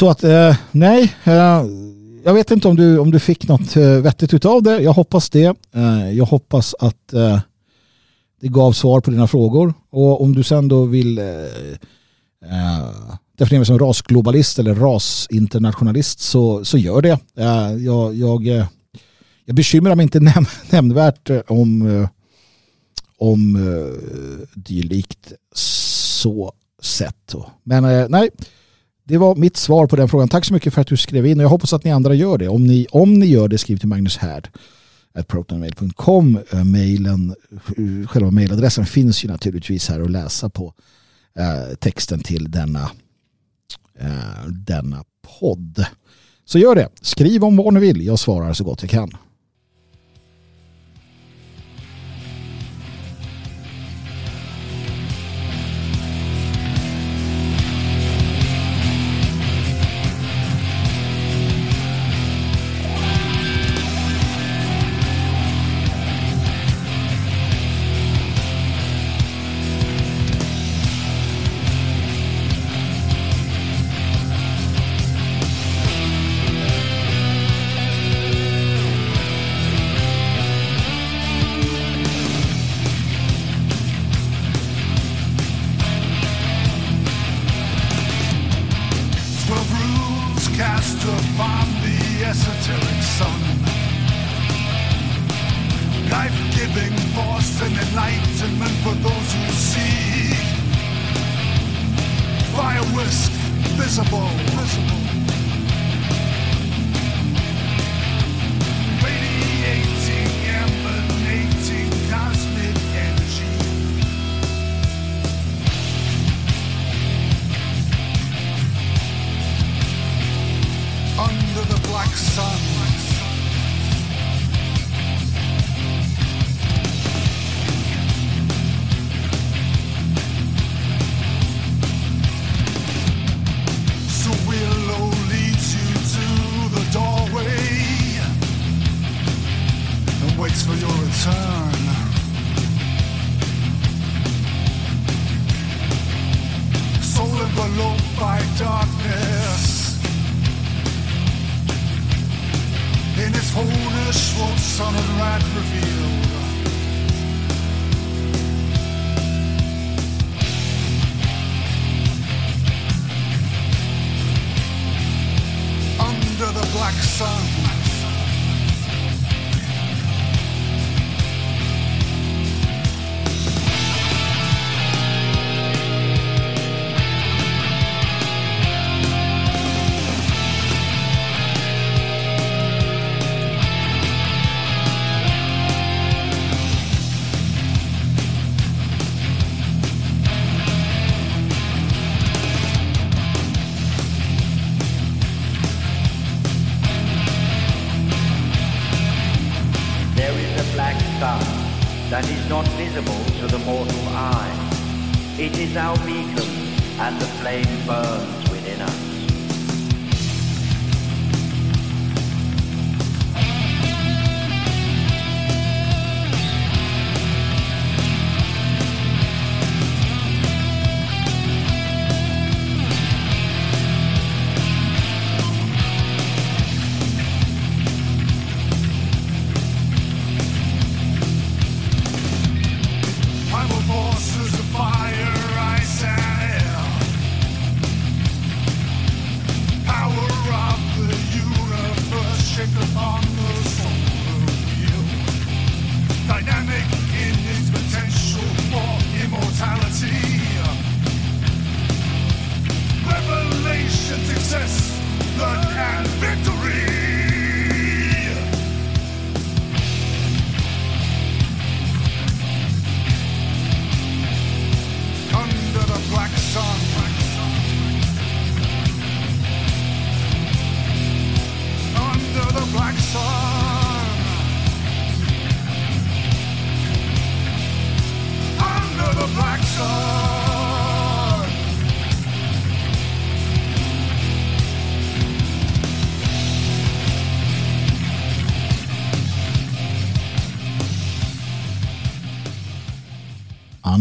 Så 0.00 0.10
att 0.10 0.24
eh, 0.24 0.56
nej, 0.70 1.14
eh, 1.24 1.64
jag 2.24 2.34
vet 2.34 2.50
inte 2.50 2.68
om 2.68 2.76
du, 2.76 2.98
om 2.98 3.10
du 3.10 3.18
fick 3.18 3.48
något 3.48 3.76
eh, 3.76 3.82
vettigt 3.82 4.44
av 4.44 4.62
det. 4.62 4.80
Jag 4.82 4.92
hoppas 4.92 5.30
det. 5.30 5.56
Eh, 5.74 6.12
jag 6.12 6.24
hoppas 6.24 6.74
att 6.78 7.08
det 8.40 8.48
gav 8.48 8.72
svar 8.72 9.00
på 9.00 9.10
dina 9.10 9.26
frågor. 9.26 9.74
Och 9.90 10.22
om 10.22 10.34
du 10.34 10.42
sen 10.42 10.68
då 10.68 10.84
vill 10.84 11.18
eh, 11.18 11.24
definiera 13.38 13.60
mig 13.60 13.66
som 13.66 13.78
rasglobalist 13.78 14.58
eller 14.58 14.74
rasinternationalist 14.74 16.20
så, 16.20 16.64
så 16.64 16.78
gör 16.78 17.02
det. 17.02 17.18
Eh, 17.36 17.74
jag, 17.84 18.14
jag, 18.14 18.48
eh, 18.48 18.66
jag 19.44 19.56
bekymrar 19.56 19.94
mig 19.94 20.02
inte 20.02 20.20
näm 20.34 20.46
nämnvärt 20.70 21.30
om, 21.46 21.96
eh, 21.96 22.08
om 23.18 23.56
eh, 23.56 24.50
dylikt 24.54 25.32
så 25.54 26.52
sett. 26.82 27.34
Men 27.64 27.84
eh, 27.84 28.06
nej, 28.08 28.30
det 29.10 29.18
var 29.18 29.36
mitt 29.36 29.56
svar 29.56 29.86
på 29.86 29.96
den 29.96 30.08
frågan. 30.08 30.28
Tack 30.28 30.44
så 30.44 30.54
mycket 30.54 30.74
för 30.74 30.80
att 30.80 30.86
du 30.86 30.96
skrev 30.96 31.26
in 31.26 31.38
och 31.38 31.44
jag 31.44 31.48
hoppas 31.48 31.72
att 31.72 31.84
ni 31.84 31.90
andra 31.90 32.14
gör 32.14 32.38
det. 32.38 32.48
Om 32.48 32.66
ni, 32.66 32.86
om 32.90 33.14
ni 33.14 33.26
gör 33.26 33.48
det, 33.48 33.58
skriv 33.58 33.76
till 33.76 33.88
Magnus 33.88 34.16
Härd 34.16 34.48
protonmail.com. 35.26 36.38
Eh, 36.50 36.64
mailen, 36.64 37.34
eh, 37.50 38.08
själva 38.08 38.30
mailadressen 38.30 38.86
finns 38.86 39.24
ju 39.24 39.28
naturligtvis 39.28 39.88
här 39.88 40.00
att 40.00 40.10
läsa 40.10 40.50
på 40.50 40.74
Eh, 41.40 41.74
texten 41.74 42.20
till 42.20 42.50
denna, 42.50 42.90
eh, 43.98 44.46
denna 44.48 45.04
podd. 45.40 45.84
Så 46.44 46.58
gör 46.58 46.74
det. 46.74 46.88
Skriv 47.00 47.44
om 47.44 47.56
vad 47.56 47.74
ni 47.74 47.80
vill. 47.80 48.06
Jag 48.06 48.18
svarar 48.18 48.52
så 48.52 48.64
gott 48.64 48.82
jag 48.82 48.90
kan. 48.90 49.16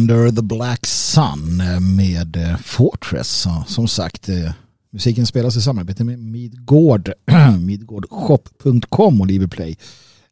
Under 0.09 0.31
the 0.31 0.41
Black 0.41 0.85
Sun 0.85 1.61
med 1.95 2.35
eh, 2.35 2.57
Fortress. 2.57 3.47
Som 3.67 3.87
sagt, 3.87 4.29
eh, 4.29 4.51
musiken 4.91 5.25
spelas 5.25 5.55
i 5.55 5.61
samarbete 5.61 6.03
med 6.03 6.19
Midgård, 6.19 7.13
midgårdshop.com 7.59 9.21
och 9.21 9.27
Liberplay, 9.27 9.77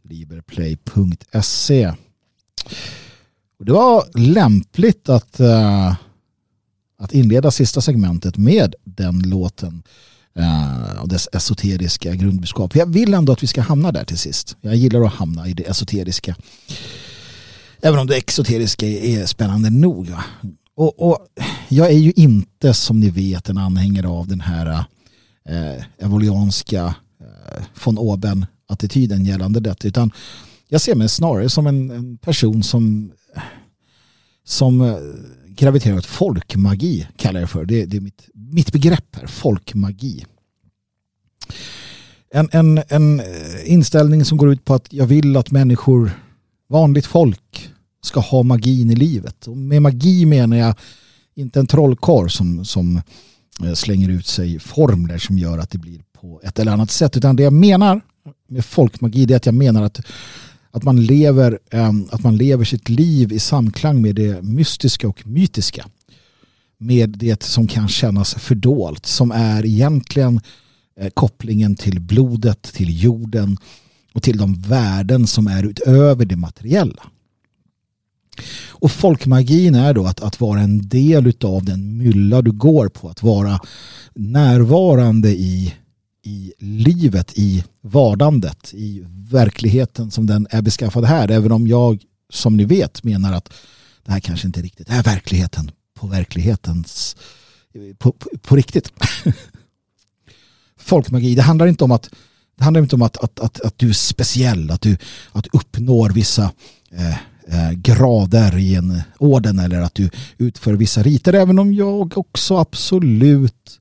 liberplay.se. 0.03 1.93
Det 3.59 3.71
var 3.71 4.17
lämpligt 4.17 5.09
att, 5.09 5.39
eh, 5.39 5.95
att 6.99 7.13
inleda 7.13 7.51
sista 7.51 7.82
segmentet 7.82 8.38
med 8.38 8.75
den 8.84 9.19
låten 9.19 9.84
och 11.01 11.09
dess 11.09 11.30
esoteriska 11.34 12.15
grundbudskap. 12.15 12.75
Jag 12.75 12.86
vill 12.86 13.13
ändå 13.13 13.34
att 13.34 13.43
vi 13.43 13.47
ska 13.47 13.61
hamna 13.61 13.91
där 13.91 14.03
till 14.03 14.17
sist. 14.17 14.57
Jag 14.61 14.75
gillar 14.75 15.01
att 15.01 15.13
hamna 15.13 15.47
i 15.47 15.53
det 15.53 15.69
esoteriska. 15.69 16.36
Även 17.82 17.99
om 17.99 18.07
det 18.07 18.17
exoteriska 18.17 18.88
är 18.88 19.25
spännande 19.25 19.69
nog. 19.69 20.13
Och, 20.75 21.09
och 21.09 21.28
jag 21.69 21.88
är 21.88 21.97
ju 21.97 22.13
inte 22.15 22.73
som 22.73 22.99
ni 22.99 23.09
vet 23.09 23.49
en 23.49 23.57
anhängare 23.57 24.07
av 24.07 24.28
den 24.28 24.41
här 24.41 24.86
eh, 25.49 25.84
evolianska 25.97 26.95
eh, 27.21 27.63
von 27.84 27.97
oben 27.97 28.45
attityden 28.67 29.25
gällande 29.25 29.59
detta. 29.59 29.88
Utan 29.88 30.11
jag 30.67 30.82
ser 30.82 30.95
mig 30.95 31.09
snarare 31.09 31.49
som 31.49 31.67
en, 31.67 31.91
en 31.91 32.17
person 32.17 32.63
som, 32.63 33.11
som 34.45 34.82
eh, 34.82 34.97
graviterar 35.47 35.97
åt 35.97 36.05
folkmagi, 36.05 37.07
kallar 37.15 37.39
jag 37.39 37.49
det 37.49 37.51
för. 37.51 37.65
Det, 37.65 37.86
det 37.86 37.97
är 37.97 38.01
mitt, 38.01 38.30
mitt 38.34 38.71
begrepp 38.71 39.15
här, 39.15 39.28
folkmagi. 39.28 40.25
En, 42.32 42.49
en, 42.51 42.82
en 42.88 43.19
eh, 43.19 43.25
inställning 43.71 44.25
som 44.25 44.38
går 44.38 44.51
ut 44.51 44.65
på 44.65 44.73
att 44.73 44.93
jag 44.93 45.05
vill 45.05 45.38
att 45.38 45.51
människor 45.51 46.11
vanligt 46.70 47.05
folk 47.05 47.70
ska 48.01 48.20
ha 48.20 48.43
magin 48.43 48.91
i 48.91 48.95
livet. 48.95 49.47
Och 49.47 49.57
med 49.57 49.82
magi 49.82 50.26
menar 50.26 50.57
jag 50.57 50.76
inte 51.36 51.59
en 51.59 51.68
trollkarl 51.68 52.28
som, 52.30 52.65
som 52.65 53.01
eh, 53.63 53.74
slänger 53.74 54.09
ut 54.09 54.28
sig 54.28 54.59
formler 54.59 55.18
som 55.18 55.38
gör 55.38 55.57
att 55.57 55.70
det 55.70 55.78
blir 55.78 56.01
på 56.22 56.41
ett 56.43 56.59
eller 56.59 56.72
annat 56.72 56.91
sätt. 56.91 57.18
Utan 57.18 57.36
det 57.36 57.43
jag 57.43 57.53
menar 57.53 58.01
med 58.47 58.65
folkmagi 58.65 59.26
det 59.26 59.34
är 59.34 59.36
att 59.36 59.45
jag 59.45 59.55
menar 59.55 59.84
att, 59.84 60.01
att, 60.72 60.84
man 60.84 61.03
lever, 61.05 61.59
eh, 61.72 61.91
att 62.11 62.24
man 62.24 62.38
lever 62.38 62.65
sitt 62.65 62.89
liv 62.89 63.32
i 63.32 63.39
samklang 63.39 64.01
med 64.01 64.15
det 64.15 64.41
mystiska 64.41 65.07
och 65.07 65.28
mytiska. 65.28 65.86
Med 66.80 67.09
det 67.09 67.43
som 67.43 67.68
kan 67.68 67.88
kännas 67.88 68.34
fördolt. 68.34 69.05
Som 69.05 69.32
är 69.32 69.65
egentligen 69.65 70.41
eh, 70.99 71.09
kopplingen 71.09 71.76
till 71.76 71.99
blodet, 71.99 72.61
till 72.61 73.03
jorden 73.03 73.57
och 74.18 74.24
till 74.24 74.38
de 74.38 74.61
värden 74.61 75.28
som 75.28 75.47
är 75.47 75.63
utöver 75.63 76.26
det 76.26 76.36
materiella. 76.36 77.03
Och 78.70 78.91
folkmagin 78.91 79.76
är 79.76 79.93
då 79.93 80.05
att, 80.05 80.22
att 80.22 80.41
vara 80.41 80.59
en 80.59 80.89
del 80.89 81.34
av 81.43 81.65
den 81.65 81.97
mylla 81.97 82.41
du 82.41 82.51
går 82.51 82.88
på. 82.88 83.09
Att 83.09 83.24
vara 83.24 83.59
närvarande 84.13 85.30
i, 85.30 85.74
i 86.24 86.53
livet, 86.59 87.32
i 87.36 87.63
vardandet, 87.82 88.74
i 88.74 89.05
verkligheten 89.32 90.11
som 90.11 90.26
den 90.26 90.47
är 90.49 90.61
beskaffad 90.61 91.05
här. 91.05 91.32
Även 91.32 91.51
om 91.51 91.68
jag, 91.68 92.03
som 92.30 92.57
ni 92.57 92.65
vet, 92.65 93.03
menar 93.03 93.34
att 93.34 93.53
det 94.05 94.11
här 94.11 94.20
kanske 94.20 94.47
inte 94.47 94.61
riktigt 94.61 94.89
är 94.89 95.03
verkligheten 95.03 95.72
på 95.93 96.07
verklighetens 96.07 97.15
på, 97.97 98.11
på, 98.11 98.30
på 98.41 98.55
riktigt. 98.55 98.93
Folkmagi, 100.78 101.36
det 101.36 101.41
handlar 101.41 101.68
inte 101.68 101.84
om 101.84 101.91
att 101.91 102.09
det 102.57 102.63
handlar 102.63 102.81
inte 102.81 102.95
om 102.95 103.01
att, 103.01 103.17
att, 103.17 103.39
att, 103.39 103.61
att 103.61 103.77
du 103.77 103.89
är 103.89 103.93
speciell, 103.93 104.71
att 104.71 104.81
du 104.81 104.97
att 105.31 105.47
uppnår 105.47 106.09
vissa 106.09 106.51
eh, 106.91 107.17
eh, 107.47 107.71
grader 107.71 108.57
i 108.57 108.75
en 108.75 109.01
orden 109.17 109.59
eller 109.59 109.81
att 109.81 109.95
du 109.95 110.09
utför 110.37 110.73
vissa 110.73 111.03
riter. 111.03 111.33
Även 111.33 111.59
om 111.59 111.73
jag 111.73 112.17
också 112.17 112.57
absolut 112.57 113.79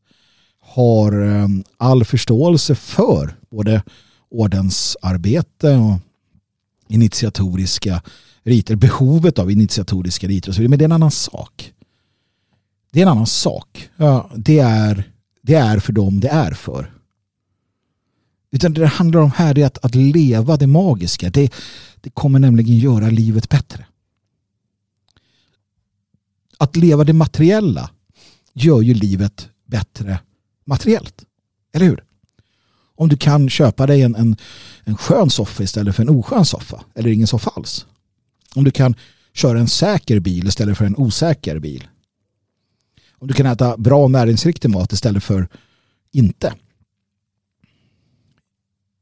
har 0.60 1.26
eh, 1.26 1.48
all 1.76 2.04
förståelse 2.04 2.74
för 2.74 3.36
både 3.50 3.82
ordensarbete 4.30 5.76
och 5.76 5.98
initiatoriska 6.88 8.02
riter, 8.42 8.76
behovet 8.76 9.38
av 9.38 9.50
initiatoriska 9.50 10.26
riter 10.26 10.48
och 10.48 10.54
så 10.54 10.60
vidare. 10.60 10.70
Men 10.70 10.78
det 10.78 10.82
är 10.82 10.88
en 10.88 10.92
annan 10.92 11.10
sak. 11.10 11.72
Det 12.92 13.00
är 13.00 13.02
en 13.02 13.12
annan 13.12 13.26
sak. 13.26 13.88
Ja, 13.96 14.30
det, 14.36 14.58
är, 14.58 15.10
det 15.42 15.54
är 15.54 15.78
för 15.78 15.92
dem 15.92 16.20
det 16.20 16.28
är 16.28 16.50
för. 16.52 16.95
Utan 18.51 18.74
det 18.74 18.80
det 18.80 18.86
handlar 18.86 19.20
om 19.20 19.30
här 19.30 19.59
är 19.59 19.66
att, 19.66 19.84
att 19.84 19.94
leva 19.94 20.57
det 20.57 20.66
magiska. 20.66 21.30
Det, 21.30 21.53
det 22.01 22.11
kommer 22.11 22.38
nämligen 22.38 22.78
göra 22.78 23.11
livet 23.11 23.49
bättre. 23.49 23.86
Att 26.59 26.76
leva 26.76 27.05
det 27.05 27.12
materiella 27.12 27.90
gör 28.53 28.80
ju 28.80 28.94
livet 28.94 29.49
bättre 29.66 30.18
materiellt. 30.64 31.24
Eller 31.72 31.86
hur? 31.86 32.05
Om 32.94 33.09
du 33.09 33.16
kan 33.16 33.49
köpa 33.49 33.86
dig 33.86 34.03
en, 34.03 34.14
en, 34.14 34.36
en 34.84 34.97
skön 34.97 35.30
soffa 35.30 35.62
istället 35.62 35.97
för 35.97 36.03
en 36.03 36.09
oskön 36.09 36.44
soffa. 36.44 36.84
Eller 36.94 37.11
ingen 37.11 37.26
soffa 37.26 37.51
alls. 37.57 37.86
Om 38.55 38.64
du 38.64 38.70
kan 38.70 38.94
köra 39.34 39.61
en 39.61 39.68
säker 39.68 40.20
bil 40.20 40.47
istället 40.47 40.78
för 40.78 40.84
en 40.84 40.97
osäker 40.97 41.59
bil. 41.59 41.88
Om 43.18 43.28
du 43.28 43.34
kan 43.34 43.47
äta 43.47 43.76
bra 43.76 44.09
näringsriktig 44.09 44.70
mat 44.70 44.92
istället 44.92 45.24
för 45.24 45.49
inte. 46.12 46.55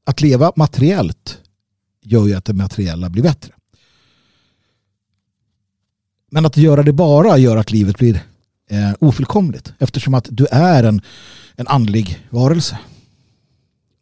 Att 0.05 0.21
leva 0.21 0.53
materiellt 0.57 1.39
gör 2.03 2.27
ju 2.27 2.35
att 2.35 2.45
det 2.45 2.53
materiella 2.53 3.11
blir 3.11 3.23
bättre. 3.23 3.53
Men 6.31 6.47
att 6.47 6.57
göra 6.57 6.83
det 6.83 6.93
bara 6.93 7.39
gör 7.39 7.57
att 7.57 7.71
livet 7.71 7.99
blir 7.99 8.23
eh, 8.71 8.93
ofullkomligt 9.01 9.73
eftersom 9.79 10.15
att 10.15 10.29
du 10.31 10.47
är 10.51 10.85
en, 10.85 11.03
en 11.57 11.69
andlig 11.69 12.27
varelse. 12.31 12.79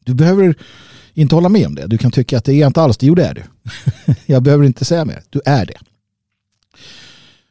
Du 0.04 0.14
behöver 0.14 0.54
inte 1.14 1.34
hålla 1.34 1.48
med 1.48 1.66
om 1.66 1.74
det. 1.74 1.86
Du 1.86 1.98
kan 1.98 2.10
tycka 2.10 2.38
att 2.38 2.44
det 2.44 2.54
är 2.54 2.66
inte 2.66 2.82
alls 2.82 2.96
det. 2.96 3.06
Jo, 3.06 3.14
det 3.14 3.24
är 3.24 3.34
du. 3.34 3.42
Jag 4.26 4.42
behöver 4.42 4.64
inte 4.64 4.84
säga 4.84 5.04
mer. 5.04 5.22
Du 5.30 5.40
är 5.44 5.66
det. 5.66 5.78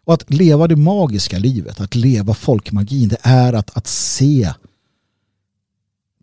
Och 0.03 0.13
att 0.13 0.33
leva 0.33 0.67
det 0.67 0.75
magiska 0.75 1.37
livet, 1.37 1.81
att 1.81 1.95
leva 1.95 2.33
folkmagin, 2.33 3.09
det 3.09 3.17
är 3.21 3.53
att, 3.53 3.77
att 3.77 3.87
se. 3.87 4.53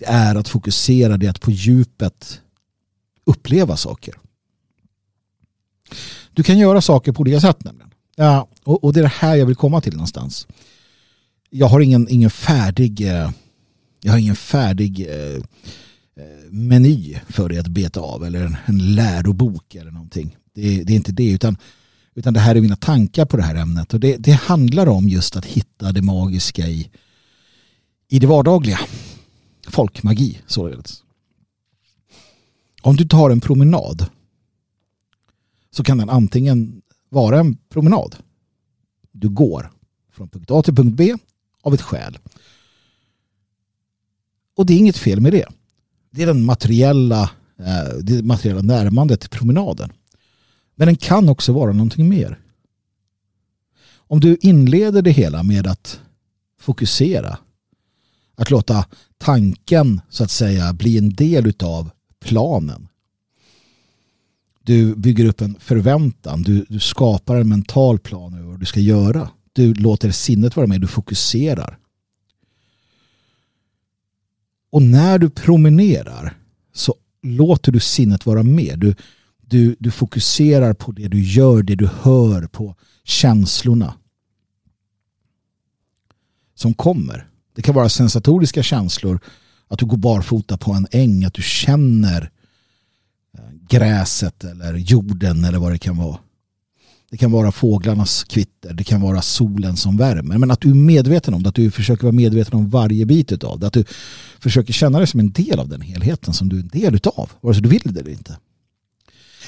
Är 0.06 0.34
att 0.34 0.48
fokusera, 0.48 1.16
det 1.16 1.26
är 1.26 1.30
att 1.30 1.40
på 1.40 1.50
djupet 1.50 2.40
uppleva 3.24 3.76
saker. 3.76 4.14
Du 6.32 6.42
kan 6.42 6.58
göra 6.58 6.80
saker 6.80 7.12
på 7.12 7.20
olika 7.20 7.40
sätt 7.40 7.64
nämligen. 7.64 7.90
Ja, 8.16 8.48
och, 8.64 8.84
och 8.84 8.92
det 8.92 9.00
är 9.00 9.02
det 9.02 9.08
här 9.08 9.36
jag 9.36 9.46
vill 9.46 9.56
komma 9.56 9.80
till 9.80 9.92
någonstans. 9.92 10.46
Jag 11.50 11.66
har 11.66 11.80
ingen, 11.80 12.08
ingen 12.08 12.30
färdig 12.30 13.08
eh, 13.08 13.30
jag 14.02 14.12
har 14.12 14.18
ingen 14.18 14.36
färdig 14.36 15.00
eh, 15.00 15.42
meny 16.50 17.20
för 17.28 17.48
dig 17.48 17.58
att 17.58 17.68
beta 17.68 18.00
av 18.00 18.24
eller 18.24 18.44
en, 18.44 18.56
en 18.66 18.94
lärobok 18.94 19.74
eller 19.74 19.90
någonting. 19.90 20.36
Det, 20.54 20.84
det, 20.84 20.92
är 20.92 20.96
inte 20.96 21.12
det 21.12 21.30
utan, 21.30 21.56
utan 22.14 22.34
det 22.34 22.40
här 22.40 22.54
är 22.54 22.60
mina 22.60 22.76
tankar 22.76 23.26
på 23.26 23.36
det 23.36 23.42
här 23.42 23.54
ämnet 23.54 23.94
och 23.94 24.00
det, 24.00 24.16
det 24.16 24.32
handlar 24.32 24.88
om 24.88 25.08
just 25.08 25.36
att 25.36 25.44
hitta 25.44 25.92
det 25.92 26.02
magiska 26.02 26.68
i, 26.68 26.90
i 28.08 28.18
det 28.18 28.26
vardagliga. 28.26 28.80
Folkmagi 29.70 30.40
således. 30.46 31.04
Om 32.82 32.96
du 32.96 33.04
tar 33.04 33.30
en 33.30 33.40
promenad 33.40 34.06
så 35.70 35.84
kan 35.84 35.98
den 35.98 36.10
antingen 36.10 36.82
vara 37.08 37.40
en 37.40 37.56
promenad. 37.56 38.16
Du 39.12 39.28
går 39.28 39.70
från 40.12 40.28
punkt 40.28 40.50
A 40.50 40.62
till 40.62 40.74
punkt 40.74 40.96
B 40.96 41.14
av 41.62 41.74
ett 41.74 41.82
skäl. 41.82 42.18
Och 44.56 44.66
det 44.66 44.74
är 44.74 44.78
inget 44.78 44.98
fel 44.98 45.20
med 45.20 45.32
det. 45.32 45.46
Det 46.10 46.22
är 46.22 46.26
den 46.26 46.44
materiella, 46.44 47.30
eh, 47.58 47.98
det 48.02 48.22
materiella 48.22 48.62
närmandet 48.62 49.20
till 49.20 49.30
promenaden. 49.30 49.92
Men 50.74 50.86
den 50.86 50.96
kan 50.96 51.28
också 51.28 51.52
vara 51.52 51.72
någonting 51.72 52.08
mer. 52.08 52.38
Om 53.94 54.20
du 54.20 54.36
inleder 54.40 55.02
det 55.02 55.10
hela 55.10 55.42
med 55.42 55.66
att 55.66 56.00
fokusera, 56.60 57.38
att 58.34 58.50
låta 58.50 58.86
tanken 59.18 60.00
så 60.08 60.24
att 60.24 60.30
säga 60.30 60.72
bli 60.72 60.98
en 60.98 61.10
del 61.10 61.52
av 61.62 61.90
planen. 62.20 62.88
Du 64.62 64.94
bygger 64.96 65.24
upp 65.24 65.40
en 65.40 65.56
förväntan, 65.60 66.42
du, 66.42 66.66
du 66.68 66.80
skapar 66.80 67.36
en 67.36 67.48
mental 67.48 67.98
plan 67.98 68.34
över 68.34 68.50
vad 68.50 68.60
du 68.60 68.66
ska 68.66 68.80
göra. 68.80 69.30
Du 69.52 69.74
låter 69.74 70.10
sinnet 70.10 70.56
vara 70.56 70.66
med, 70.66 70.80
du 70.80 70.86
fokuserar. 70.86 71.78
Och 74.70 74.82
när 74.82 75.18
du 75.18 75.30
promenerar 75.30 76.38
så 76.72 76.94
låter 77.22 77.72
du 77.72 77.80
sinnet 77.80 78.26
vara 78.26 78.42
med. 78.42 78.78
Du, 78.78 78.94
du, 79.40 79.76
du 79.78 79.90
fokuserar 79.90 80.74
på 80.74 80.92
det 80.92 81.08
du 81.08 81.20
gör, 81.20 81.62
det 81.62 81.74
du 81.74 81.86
hör, 81.86 82.46
på 82.46 82.74
känslorna 83.04 83.94
som 86.54 86.74
kommer. 86.74 87.28
Det 87.58 87.62
kan 87.62 87.74
vara 87.74 87.88
sensatoriska 87.88 88.62
känslor, 88.62 89.20
att 89.68 89.78
du 89.78 89.86
går 89.86 89.96
barfota 89.96 90.56
på 90.56 90.72
en 90.72 90.86
äng, 90.90 91.24
att 91.24 91.34
du 91.34 91.42
känner 91.42 92.30
eh, 93.38 93.44
gräset 93.70 94.44
eller 94.44 94.74
jorden 94.74 95.44
eller 95.44 95.58
vad 95.58 95.72
det 95.72 95.78
kan 95.78 95.96
vara. 95.96 96.18
Det 97.10 97.16
kan 97.16 97.30
vara 97.30 97.52
fåglarnas 97.52 98.24
kvitter, 98.24 98.72
det 98.72 98.84
kan 98.84 99.00
vara 99.00 99.22
solen 99.22 99.76
som 99.76 99.96
värmer. 99.96 100.38
Men 100.38 100.50
att 100.50 100.60
du 100.60 100.70
är 100.70 100.74
medveten 100.74 101.34
om 101.34 101.42
det, 101.42 101.48
att 101.48 101.54
du 101.54 101.70
försöker 101.70 102.02
vara 102.02 102.12
medveten 102.12 102.54
om 102.54 102.68
varje 102.68 103.06
bit 103.06 103.44
av 103.44 103.58
det. 103.58 103.66
Att 103.66 103.72
du 103.72 103.84
försöker 104.40 104.72
känna 104.72 104.98
dig 104.98 105.06
som 105.06 105.20
en 105.20 105.32
del 105.32 105.58
av 105.58 105.68
den 105.68 105.80
helheten 105.80 106.34
som 106.34 106.48
du 106.48 106.56
är 106.56 106.62
en 106.62 106.68
del 106.68 107.00
av, 107.16 107.30
vare 107.40 107.54
sig 107.54 107.62
du 107.62 107.68
vill 107.68 107.82
det 107.84 108.00
eller 108.00 108.10
inte. 108.10 108.38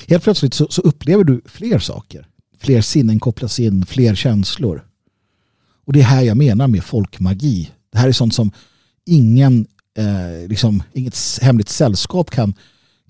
Helt 0.08 0.22
plötsligt 0.24 0.54
så, 0.54 0.66
så 0.70 0.82
upplever 0.82 1.24
du 1.24 1.40
fler 1.44 1.78
saker. 1.78 2.26
Fler 2.58 2.80
sinnen 2.80 3.20
kopplas 3.20 3.60
in, 3.60 3.86
fler 3.86 4.14
känslor. 4.14 4.84
Och 5.84 5.92
det 5.92 6.00
är 6.00 6.04
här 6.04 6.22
jag 6.22 6.36
menar 6.36 6.68
med 6.68 6.84
folkmagi. 6.84 7.70
Det 7.92 7.98
här 7.98 8.08
är 8.08 8.12
sånt 8.12 8.34
som 8.34 8.52
ingen, 9.06 9.66
eh, 9.98 10.48
liksom, 10.48 10.82
inget 10.92 11.38
hemligt 11.42 11.68
sällskap 11.68 12.30
kan 12.30 12.54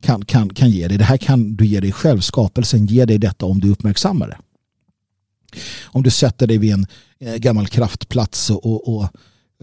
kan, 0.00 0.24
kan, 0.24 0.54
kan 0.54 0.70
ge 0.70 0.88
dig. 0.88 0.98
Det 0.98 1.04
här 1.04 1.16
kan 1.16 1.56
du 1.56 1.66
ge 1.66 1.80
dig 1.80 1.92
själv. 1.92 2.20
Skapelsen 2.20 2.86
ger 2.86 3.06
dig 3.06 3.18
detta 3.18 3.46
om 3.46 3.60
du 3.60 3.70
uppmärksammar 3.70 4.28
det. 4.28 4.38
Om 5.84 6.02
du 6.02 6.10
sätter 6.10 6.46
dig 6.46 6.58
vid 6.58 6.72
en 6.72 6.86
eh, 7.18 7.36
gammal 7.36 7.66
kraftplats 7.66 8.50
och, 8.50 8.66
och, 8.66 8.96
och 8.96 9.04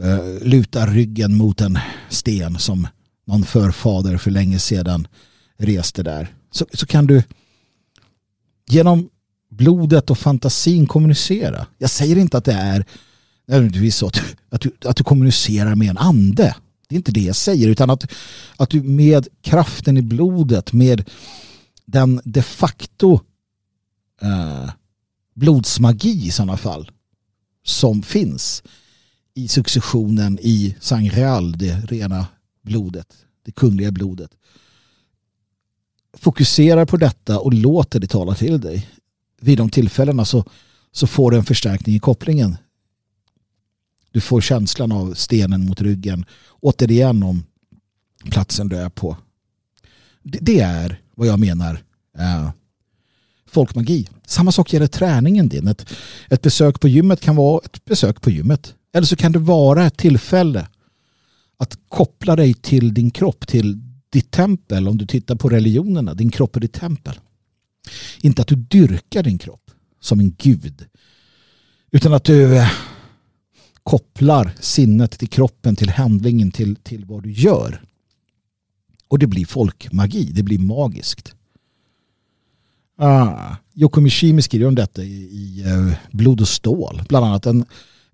eh, 0.03 0.41
lutar 0.41 0.87
ryggen 0.87 1.35
mot 1.35 1.61
en 1.61 1.79
sten 2.09 2.59
som 2.59 2.87
någon 3.25 3.43
förfader 3.43 4.17
för 4.17 4.31
länge 4.31 4.59
sedan 4.59 5.07
reste 5.57 6.03
där. 6.03 6.35
Så, 6.51 6.65
så 6.73 6.85
kan 6.85 7.07
du 7.07 7.23
genom 8.69 9.09
blodet 9.49 10.09
och 10.09 10.17
fantasin 10.17 10.87
kommunicera. 10.87 11.67
Jag 11.77 11.89
säger 11.89 12.17
inte 12.17 12.37
att 12.37 12.45
det 12.45 12.53
är 12.53 12.85
nödvändigtvis 13.47 13.95
så 13.95 14.07
att, 14.07 14.21
att, 14.49 14.61
du, 14.61 14.71
att 14.85 14.95
du 14.95 15.03
kommunicerar 15.03 15.75
med 15.75 15.89
en 15.89 15.97
ande. 15.97 16.55
Det 16.87 16.95
är 16.95 16.97
inte 16.97 17.11
det 17.11 17.21
jag 17.21 17.35
säger 17.35 17.67
utan 17.67 17.89
att, 17.89 18.11
att 18.57 18.69
du 18.69 18.83
med 18.83 19.27
kraften 19.41 19.97
i 19.97 20.01
blodet, 20.01 20.73
med 20.73 21.09
den 21.85 22.21
de 22.23 22.41
facto 22.41 23.19
eh, 24.21 24.69
blodsmagi 25.33 26.27
i 26.27 26.31
sådana 26.31 26.57
fall 26.57 26.91
som 27.63 28.03
finns 28.03 28.63
i 29.33 29.47
successionen 29.47 30.39
i 30.41 30.75
Sangreal, 30.79 31.57
det 31.57 31.73
rena 31.73 32.27
blodet, 32.61 33.13
det 33.45 33.51
kungliga 33.51 33.91
blodet. 33.91 34.31
Fokuserar 36.17 36.85
på 36.85 36.97
detta 36.97 37.39
och 37.39 37.53
låter 37.53 37.99
det 37.99 38.07
tala 38.07 38.35
till 38.35 38.61
dig. 38.61 38.89
Vid 39.41 39.57
de 39.57 39.69
tillfällena 39.69 40.25
så, 40.25 40.45
så 40.91 41.07
får 41.07 41.31
du 41.31 41.37
en 41.37 41.45
förstärkning 41.45 41.95
i 41.95 41.99
kopplingen. 41.99 42.57
Du 44.17 44.21
får 44.21 44.41
känslan 44.41 44.91
av 44.91 45.13
stenen 45.13 45.65
mot 45.65 45.81
ryggen 45.81 46.25
återigen 46.59 47.23
om 47.23 47.43
platsen 48.29 48.69
du 48.69 48.77
är 48.77 48.89
på. 48.89 49.17
Det, 50.23 50.37
det 50.41 50.59
är 50.59 51.01
vad 51.15 51.27
jag 51.27 51.39
menar 51.39 51.83
eh, 52.17 52.49
folkmagi. 53.49 54.09
Samma 54.27 54.51
sak 54.51 54.73
gäller 54.73 54.87
träningen 54.87 55.49
din. 55.49 55.67
Ett, 55.67 55.93
ett 56.29 56.41
besök 56.41 56.79
på 56.79 56.87
gymmet 56.87 57.21
kan 57.21 57.35
vara 57.35 57.61
ett 57.65 57.85
besök 57.85 58.21
på 58.21 58.29
gymmet. 58.29 58.73
Eller 58.93 59.07
så 59.07 59.15
kan 59.15 59.31
det 59.31 59.39
vara 59.39 59.85
ett 59.85 59.97
tillfälle 59.97 60.67
att 61.57 61.79
koppla 61.87 62.35
dig 62.35 62.53
till 62.53 62.93
din 62.93 63.11
kropp, 63.11 63.47
till 63.47 63.81
ditt 64.09 64.31
tempel. 64.31 64.87
Om 64.87 64.97
du 64.97 65.05
tittar 65.05 65.35
på 65.35 65.49
religionerna, 65.49 66.13
din 66.13 66.31
kropp 66.31 66.55
är 66.55 66.59
ditt 66.59 66.73
tempel. 66.73 67.19
Inte 68.21 68.41
att 68.41 68.47
du 68.47 68.55
dyrkar 68.55 69.23
din 69.23 69.37
kropp 69.37 69.71
som 69.99 70.19
en 70.19 70.35
gud. 70.37 70.85
Utan 71.91 72.13
att 72.13 72.23
du 72.23 72.57
eh, 72.57 72.71
kopplar 73.87 74.51
sinnet 74.59 75.19
till 75.19 75.29
kroppen, 75.29 75.75
till 75.75 75.89
handlingen, 75.89 76.51
till, 76.51 76.75
till 76.75 77.05
vad 77.05 77.23
du 77.23 77.31
gör. 77.31 77.81
Och 79.07 79.19
det 79.19 79.27
blir 79.27 79.45
folkmagi, 79.45 80.31
det 80.31 80.43
blir 80.43 80.59
magiskt. 80.59 81.35
Ah, 82.97 83.55
Yoko 83.73 84.01
Mishimi 84.01 84.41
skriver 84.41 84.67
om 84.67 84.75
detta 84.75 85.03
i, 85.03 85.13
i 85.13 85.63
eh, 85.65 85.93
Blod 86.11 86.41
och 86.41 86.47
stål. 86.47 87.01
Bland 87.09 87.25
annat 87.25 87.45
en, 87.45 87.65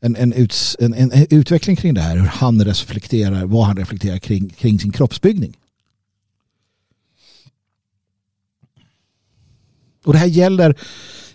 en, 0.01 0.15
en, 0.15 0.33
uts, 0.33 0.77
en, 0.79 0.93
en 0.93 1.11
utveckling 1.29 1.75
kring 1.75 1.93
det 1.93 2.01
här. 2.01 2.17
Hur 2.17 2.27
han 2.27 2.65
reflekterar, 2.65 3.45
vad 3.45 3.65
han 3.65 3.77
reflekterar 3.77 4.17
kring, 4.17 4.49
kring 4.49 4.79
sin 4.79 4.91
kroppsbyggning. 4.91 5.57
Och 10.05 10.13
det 10.13 10.19
här 10.19 10.27
gäller 10.27 10.75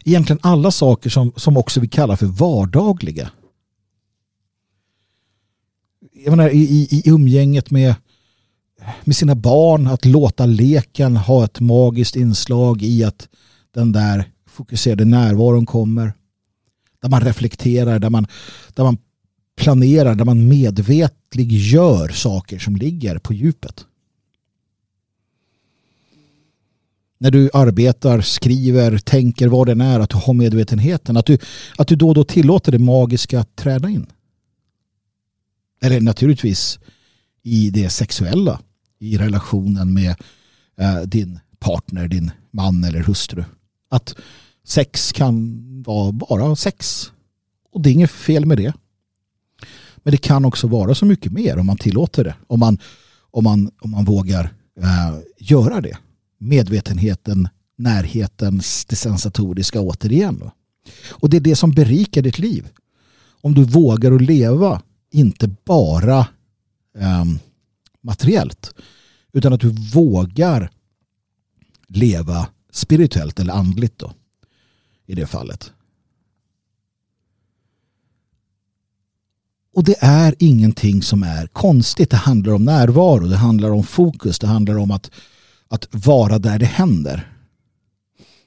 egentligen 0.05 0.41
alla 0.43 0.71
saker 0.71 1.11
som, 1.11 1.33
som 1.37 1.57
också 1.57 1.81
vi 1.81 1.89
kallar 1.89 2.17
för 2.17 2.27
vardagliga. 2.27 3.31
Jag 6.25 6.31
menar, 6.31 6.51
i, 6.51 6.59
i, 6.59 6.89
i 6.91 7.03
umgänget 7.11 7.71
med, 7.71 7.95
med 9.05 9.17
sina 9.17 9.35
barn, 9.35 9.87
att 9.87 10.05
låta 10.05 10.47
leken 10.47 11.17
ha 11.17 11.45
ett 11.45 11.61
magiskt 11.61 12.17
inslag 12.17 12.83
i 12.83 13.05
att 13.05 13.29
den 13.75 13.93
där 13.93 14.31
fokuserade 14.49 15.05
närvaron 15.05 15.67
kommer. 15.67 16.13
Där 17.03 17.09
man 17.09 17.21
reflekterar, 17.21 17.99
där 17.99 18.11
man, 18.11 18.27
där 18.75 18.85
man 18.85 18.99
planerar, 19.57 20.15
där 20.15 20.25
man 20.25 20.49
medvetlig 20.49 21.53
gör 21.53 22.09
saker 22.09 22.59
som 22.59 22.77
ligger 22.77 23.19
på 23.19 23.35
djupet. 23.35 23.85
När 27.19 27.31
du 27.31 27.51
arbetar, 27.53 28.21
skriver, 28.21 28.99
tänker 28.99 29.49
vad 29.49 29.67
den 29.67 29.81
är, 29.81 30.01
att 30.01 30.11
du 30.11 30.17
har 30.17 30.35
medvetenheten. 30.35 31.17
Att 31.17 31.27
du, 31.27 31.39
att 31.77 31.89
du 31.89 31.97
då 31.97 32.09
och 32.09 32.15
då 32.15 32.25
tillåter 32.25 32.73
det 32.73 32.79
magiska 32.79 33.41
att 33.41 33.57
träda 33.57 33.89
in. 33.89 34.07
Eller 35.81 36.01
naturligtvis 36.01 36.79
i 37.43 37.71
det 37.71 37.91
sexuella. 37.91 38.61
I 38.99 39.19
relationen 39.19 39.95
med 39.95 40.15
eh, 40.81 41.01
din 41.01 41.41
partner, 41.59 42.09
din 42.09 42.31
man 42.51 42.85
eller 42.85 43.03
hustru. 43.03 43.45
Att 43.91 44.15
sex 44.65 45.13
kan 45.13 45.63
vara 45.83 46.13
bara 46.13 46.57
sex. 46.57 47.11
Och 47.73 47.83
det 47.83 47.91
är 47.91 47.93
inget 47.93 48.11
fel 48.11 48.47
med 48.47 48.57
det. 48.59 48.73
Men 49.97 50.11
det 50.11 50.17
kan 50.17 50.45
också 50.45 50.67
vara 50.67 50.95
så 50.95 51.07
mycket 51.07 51.33
mer 51.33 51.59
om 51.59 51.67
man 51.67 51.77
tillåter 51.77 52.25
det. 52.25 52.35
Om 52.47 52.61
man, 52.61 52.79
om 53.31 53.45
man, 53.45 53.71
om 53.81 53.91
man 53.91 54.05
vågar 54.05 54.45
eh, 54.81 55.19
göra 55.39 55.81
det. 55.81 55.99
Medvetenheten, 56.39 57.49
närheten, 57.77 58.57
det 58.89 58.97
sensatoriska 58.97 59.81
återigen. 59.81 60.51
Och 61.11 61.31
det 61.31 61.37
är 61.37 61.41
det 61.41 61.57
som 61.57 61.71
berikar 61.71 62.23
ditt 62.23 62.39
liv. 62.39 62.69
Om 63.41 63.55
du 63.55 63.65
vågar 63.65 64.13
att 64.13 64.23
leva, 64.23 64.83
inte 65.11 65.49
bara 65.65 66.19
eh, 66.99 67.25
materiellt, 68.01 68.75
utan 69.33 69.53
att 69.53 69.61
du 69.61 69.69
vågar 69.69 70.71
leva 71.87 72.49
spirituellt 72.71 73.41
eller 73.41 73.53
andligt 73.53 73.99
då, 73.99 74.13
i 75.07 75.15
det 75.15 75.27
fallet. 75.27 75.73
Och 79.75 79.85
det 79.85 79.97
är 80.01 80.35
ingenting 80.39 81.03
som 81.03 81.23
är 81.23 81.47
konstigt. 81.47 82.11
Det 82.11 82.17
handlar 82.17 82.53
om 82.53 82.65
närvaro, 82.65 83.27
det 83.27 83.37
handlar 83.37 83.71
om 83.71 83.85
fokus, 83.85 84.39
det 84.39 84.47
handlar 84.47 84.79
om 84.79 84.91
att, 84.91 85.11
att 85.69 85.89
vara 85.91 86.39
där 86.39 86.59
det 86.59 86.67
händer. 86.67 87.33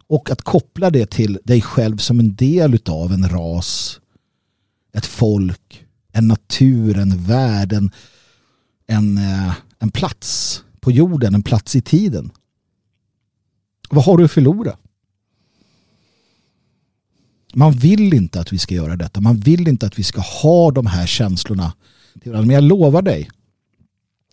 Och 0.07 0.29
att 0.29 0.41
koppla 0.41 0.89
det 0.89 1.09
till 1.09 1.39
dig 1.43 1.61
själv 1.61 1.97
som 1.97 2.19
en 2.19 2.35
del 2.35 2.79
av 2.85 3.13
en 3.13 3.29
ras, 3.29 3.99
ett 4.93 5.05
folk, 5.05 5.85
en 6.11 6.27
natur, 6.27 6.97
en 6.97 7.23
värld, 7.23 7.73
en, 7.73 7.91
en, 8.87 9.17
eh, 9.17 9.53
en 9.79 9.91
plats 9.91 10.63
på 10.79 10.91
jorden, 10.91 11.35
en 11.35 11.43
plats 11.43 11.75
i 11.75 11.81
tiden. 11.81 12.31
Vad 13.89 14.05
har 14.05 14.17
du 14.17 14.25
att 14.25 14.31
förlora? 14.31 14.77
Man 17.53 17.71
vill 17.71 18.13
inte 18.13 18.39
att 18.39 18.53
vi 18.53 18.57
ska 18.57 18.75
göra 18.75 18.95
detta. 18.95 19.21
Man 19.21 19.37
vill 19.37 19.67
inte 19.67 19.85
att 19.85 19.99
vi 19.99 20.03
ska 20.03 20.21
ha 20.21 20.71
de 20.71 20.85
här 20.85 21.05
känslorna. 21.05 21.73
Men 22.23 22.49
jag 22.49 22.63
lovar 22.63 23.01
dig 23.01 23.29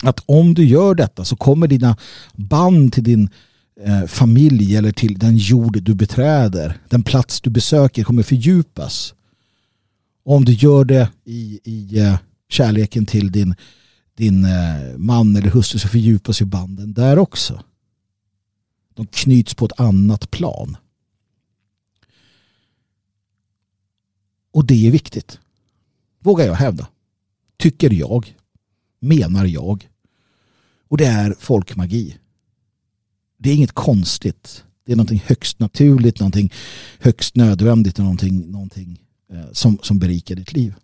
att 0.03 0.23
om 0.27 0.55
du 0.55 0.65
gör 0.65 0.95
detta 0.95 1.25
så 1.25 1.37
kommer 1.37 1.67
dina 1.67 1.97
band 2.35 2.93
till 2.93 3.05
din 3.05 3.31
eh, 3.81 4.07
familj 4.07 4.77
eller 4.77 4.93
till 4.93 5.19
den 5.19 5.37
jord 5.37 5.83
du 5.83 5.95
beträder, 5.95 6.79
den 6.89 7.03
plats 7.03 7.41
du 7.41 7.51
besöker 7.51 8.05
kommer 8.05 8.23
fördjupas. 8.23 9.15
Och 10.29 10.35
om 10.35 10.45
du 10.45 10.53
gör 10.53 10.85
det 10.85 11.11
i, 11.25 11.61
i 11.65 11.99
eh, 11.99 12.19
kärleken 12.49 13.07
till 13.07 13.33
din, 13.33 13.55
din 14.15 14.45
eh, 14.45 14.97
man 14.97 15.37
eller 15.37 15.51
hustru 15.51 15.79
så 15.79 15.89
fördjupas 15.89 16.41
ju 16.41 16.45
banden 16.45 16.93
där 16.93 17.19
också. 17.19 17.65
De 18.95 19.07
knyts 19.07 19.55
på 19.55 19.65
ett 19.65 19.81
annat 19.81 20.31
plan. 20.31 20.77
Och 24.51 24.65
det 24.65 24.87
är 24.87 24.91
viktigt. 24.91 25.39
Vågar 26.19 26.47
jag 26.47 26.55
hävda. 26.55 26.89
Tycker 27.57 27.93
jag. 27.93 28.37
Menar 28.99 29.45
jag. 29.45 29.89
Och 30.89 30.97
det 30.97 31.07
är 31.07 31.37
folkmagi. 31.39 32.19
Det 33.37 33.51
är 33.51 33.55
inget 33.55 33.73
konstigt. 33.73 34.65
Det 34.85 34.93
är 34.93 34.97
någonting 34.97 35.23
högst 35.27 35.59
naturligt, 35.59 36.21
någonting 36.21 36.53
högst 36.99 37.37
nödvändigt 37.37 37.99
och 37.99 38.05
någonting, 38.05 38.51
någonting 38.51 39.01
Eh, 39.31 39.53
som, 39.53 39.79
som 39.83 39.99
berikar 39.99 40.35
ditt 40.35 40.53
liv. 40.53 40.75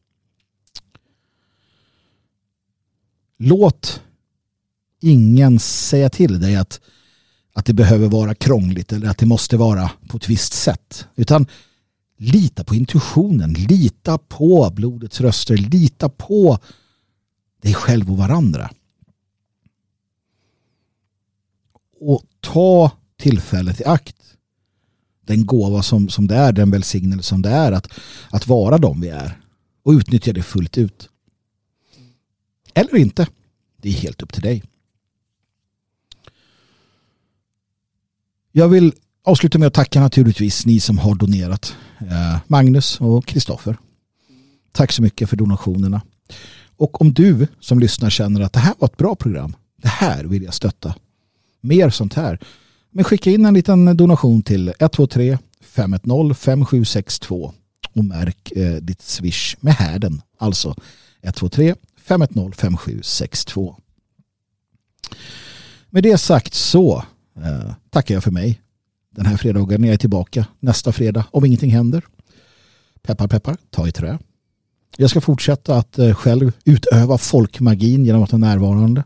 Låt 3.38 4.00
ingen 5.00 5.58
säga 5.58 6.10
till 6.10 6.40
dig 6.40 6.56
att, 6.56 6.80
att 7.52 7.66
det 7.66 7.72
behöver 7.72 8.08
vara 8.08 8.34
krångligt 8.34 8.92
eller 8.92 9.08
att 9.08 9.18
det 9.18 9.26
måste 9.26 9.56
vara 9.56 9.90
på 10.08 10.16
ett 10.16 10.28
visst 10.28 10.52
sätt. 10.52 11.06
Utan 11.14 11.46
Lita 12.16 12.64
på 12.64 12.74
intuitionen, 12.74 13.52
lita 13.52 14.18
på 14.18 14.70
blodets 14.70 15.20
röster, 15.20 15.56
lita 15.56 16.08
på 16.08 16.58
dig 17.62 17.74
själv 17.74 18.10
och 18.10 18.16
varandra. 18.16 18.70
Och 22.00 22.22
ta 22.40 22.90
tillfället 23.16 23.80
i 23.80 23.84
akt. 23.84 24.36
Den 25.24 25.46
gåva 25.46 25.82
som, 25.82 26.08
som 26.08 26.26
det 26.26 26.34
är, 26.34 26.52
den 26.52 26.70
välsignelse 26.70 27.28
som 27.28 27.42
det 27.42 27.50
är 27.50 27.72
att, 27.72 27.88
att 28.30 28.46
vara 28.46 28.78
de 28.78 29.00
vi 29.00 29.08
är. 29.08 29.40
Och 29.82 29.92
utnyttja 29.92 30.32
det 30.32 30.42
fullt 30.42 30.78
ut. 30.78 31.08
Eller 32.74 32.96
inte. 32.96 33.26
Det 33.76 33.88
är 33.88 33.92
helt 33.92 34.22
upp 34.22 34.32
till 34.32 34.42
dig. 34.42 34.62
Jag 38.52 38.68
vill 38.68 38.92
avsluta 39.24 39.58
med 39.58 39.66
att 39.66 39.74
tacka 39.74 40.00
naturligtvis 40.00 40.66
ni 40.66 40.80
som 40.80 40.98
har 40.98 41.14
donerat. 41.14 41.76
Eh, 42.00 42.36
Magnus 42.46 43.00
och 43.00 43.26
Kristoffer. 43.26 43.76
Tack 44.72 44.92
så 44.92 45.02
mycket 45.02 45.30
för 45.30 45.36
donationerna. 45.36 46.02
Och 46.76 47.00
om 47.00 47.14
du 47.14 47.46
som 47.60 47.78
lyssnar 47.78 48.10
känner 48.10 48.40
att 48.40 48.52
det 48.52 48.60
här 48.60 48.74
var 48.78 48.88
ett 48.88 48.96
bra 48.96 49.14
program, 49.14 49.56
det 49.76 49.88
här 49.88 50.24
vill 50.24 50.42
jag 50.42 50.54
stötta. 50.54 50.94
Mer 51.60 51.90
sånt 51.90 52.14
här. 52.14 52.38
Men 52.96 53.04
skicka 53.04 53.30
in 53.30 53.44
en 53.44 53.54
liten 53.54 53.96
donation 53.96 54.42
till 54.42 54.72
123 54.78 55.38
510 55.60 56.34
5762 56.34 57.52
och 57.94 58.04
märk 58.04 58.52
eh, 58.52 58.74
ditt 58.74 59.02
swish 59.02 59.56
med 59.60 59.74
härden. 59.74 60.22
Alltså 60.38 60.74
123 61.22 61.74
510 61.96 62.52
5762. 62.56 63.76
Med 65.90 66.02
det 66.02 66.18
sagt 66.18 66.54
så 66.54 67.04
eh, 67.36 67.72
tackar 67.90 68.14
jag 68.14 68.24
för 68.24 68.30
mig 68.30 68.60
den 69.10 69.26
här 69.26 69.36
fredagen 69.36 69.84
är 69.84 69.88
jag 69.88 70.00
tillbaka 70.00 70.46
nästa 70.60 70.92
fredag 70.92 71.26
om 71.30 71.44
ingenting 71.44 71.70
händer. 71.70 72.04
Peppar 73.02 73.28
peppar, 73.28 73.56
ta 73.70 73.88
i 73.88 73.92
trä. 73.92 74.18
Jag 74.96 75.10
ska 75.10 75.20
fortsätta 75.20 75.76
att 75.76 75.98
eh, 75.98 76.14
själv 76.14 76.52
utöva 76.64 77.18
folkmagin 77.18 78.04
genom 78.04 78.22
att 78.22 78.32
vara 78.32 78.40
närvarande. 78.40 79.04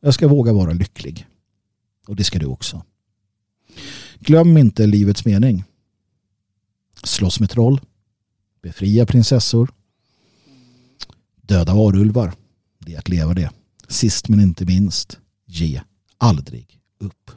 Jag 0.00 0.14
ska 0.14 0.28
våga 0.28 0.52
vara 0.52 0.72
lycklig. 0.72 1.26
Och 2.08 2.16
det 2.16 2.24
ska 2.24 2.38
du 2.38 2.46
också. 2.46 2.82
Glöm 4.20 4.56
inte 4.56 4.86
livets 4.86 5.24
mening. 5.24 5.64
Slåss 7.02 7.40
med 7.40 7.50
troll. 7.50 7.80
Befria 8.62 9.06
prinsessor. 9.06 9.70
Döda 11.42 11.74
varulvar. 11.74 12.32
Det 12.78 12.94
är 12.94 12.98
att 12.98 13.08
leva 13.08 13.34
det. 13.34 13.50
Sist 13.88 14.28
men 14.28 14.40
inte 14.40 14.64
minst. 14.64 15.18
Ge 15.46 15.80
aldrig 16.18 16.80
upp. 16.98 17.30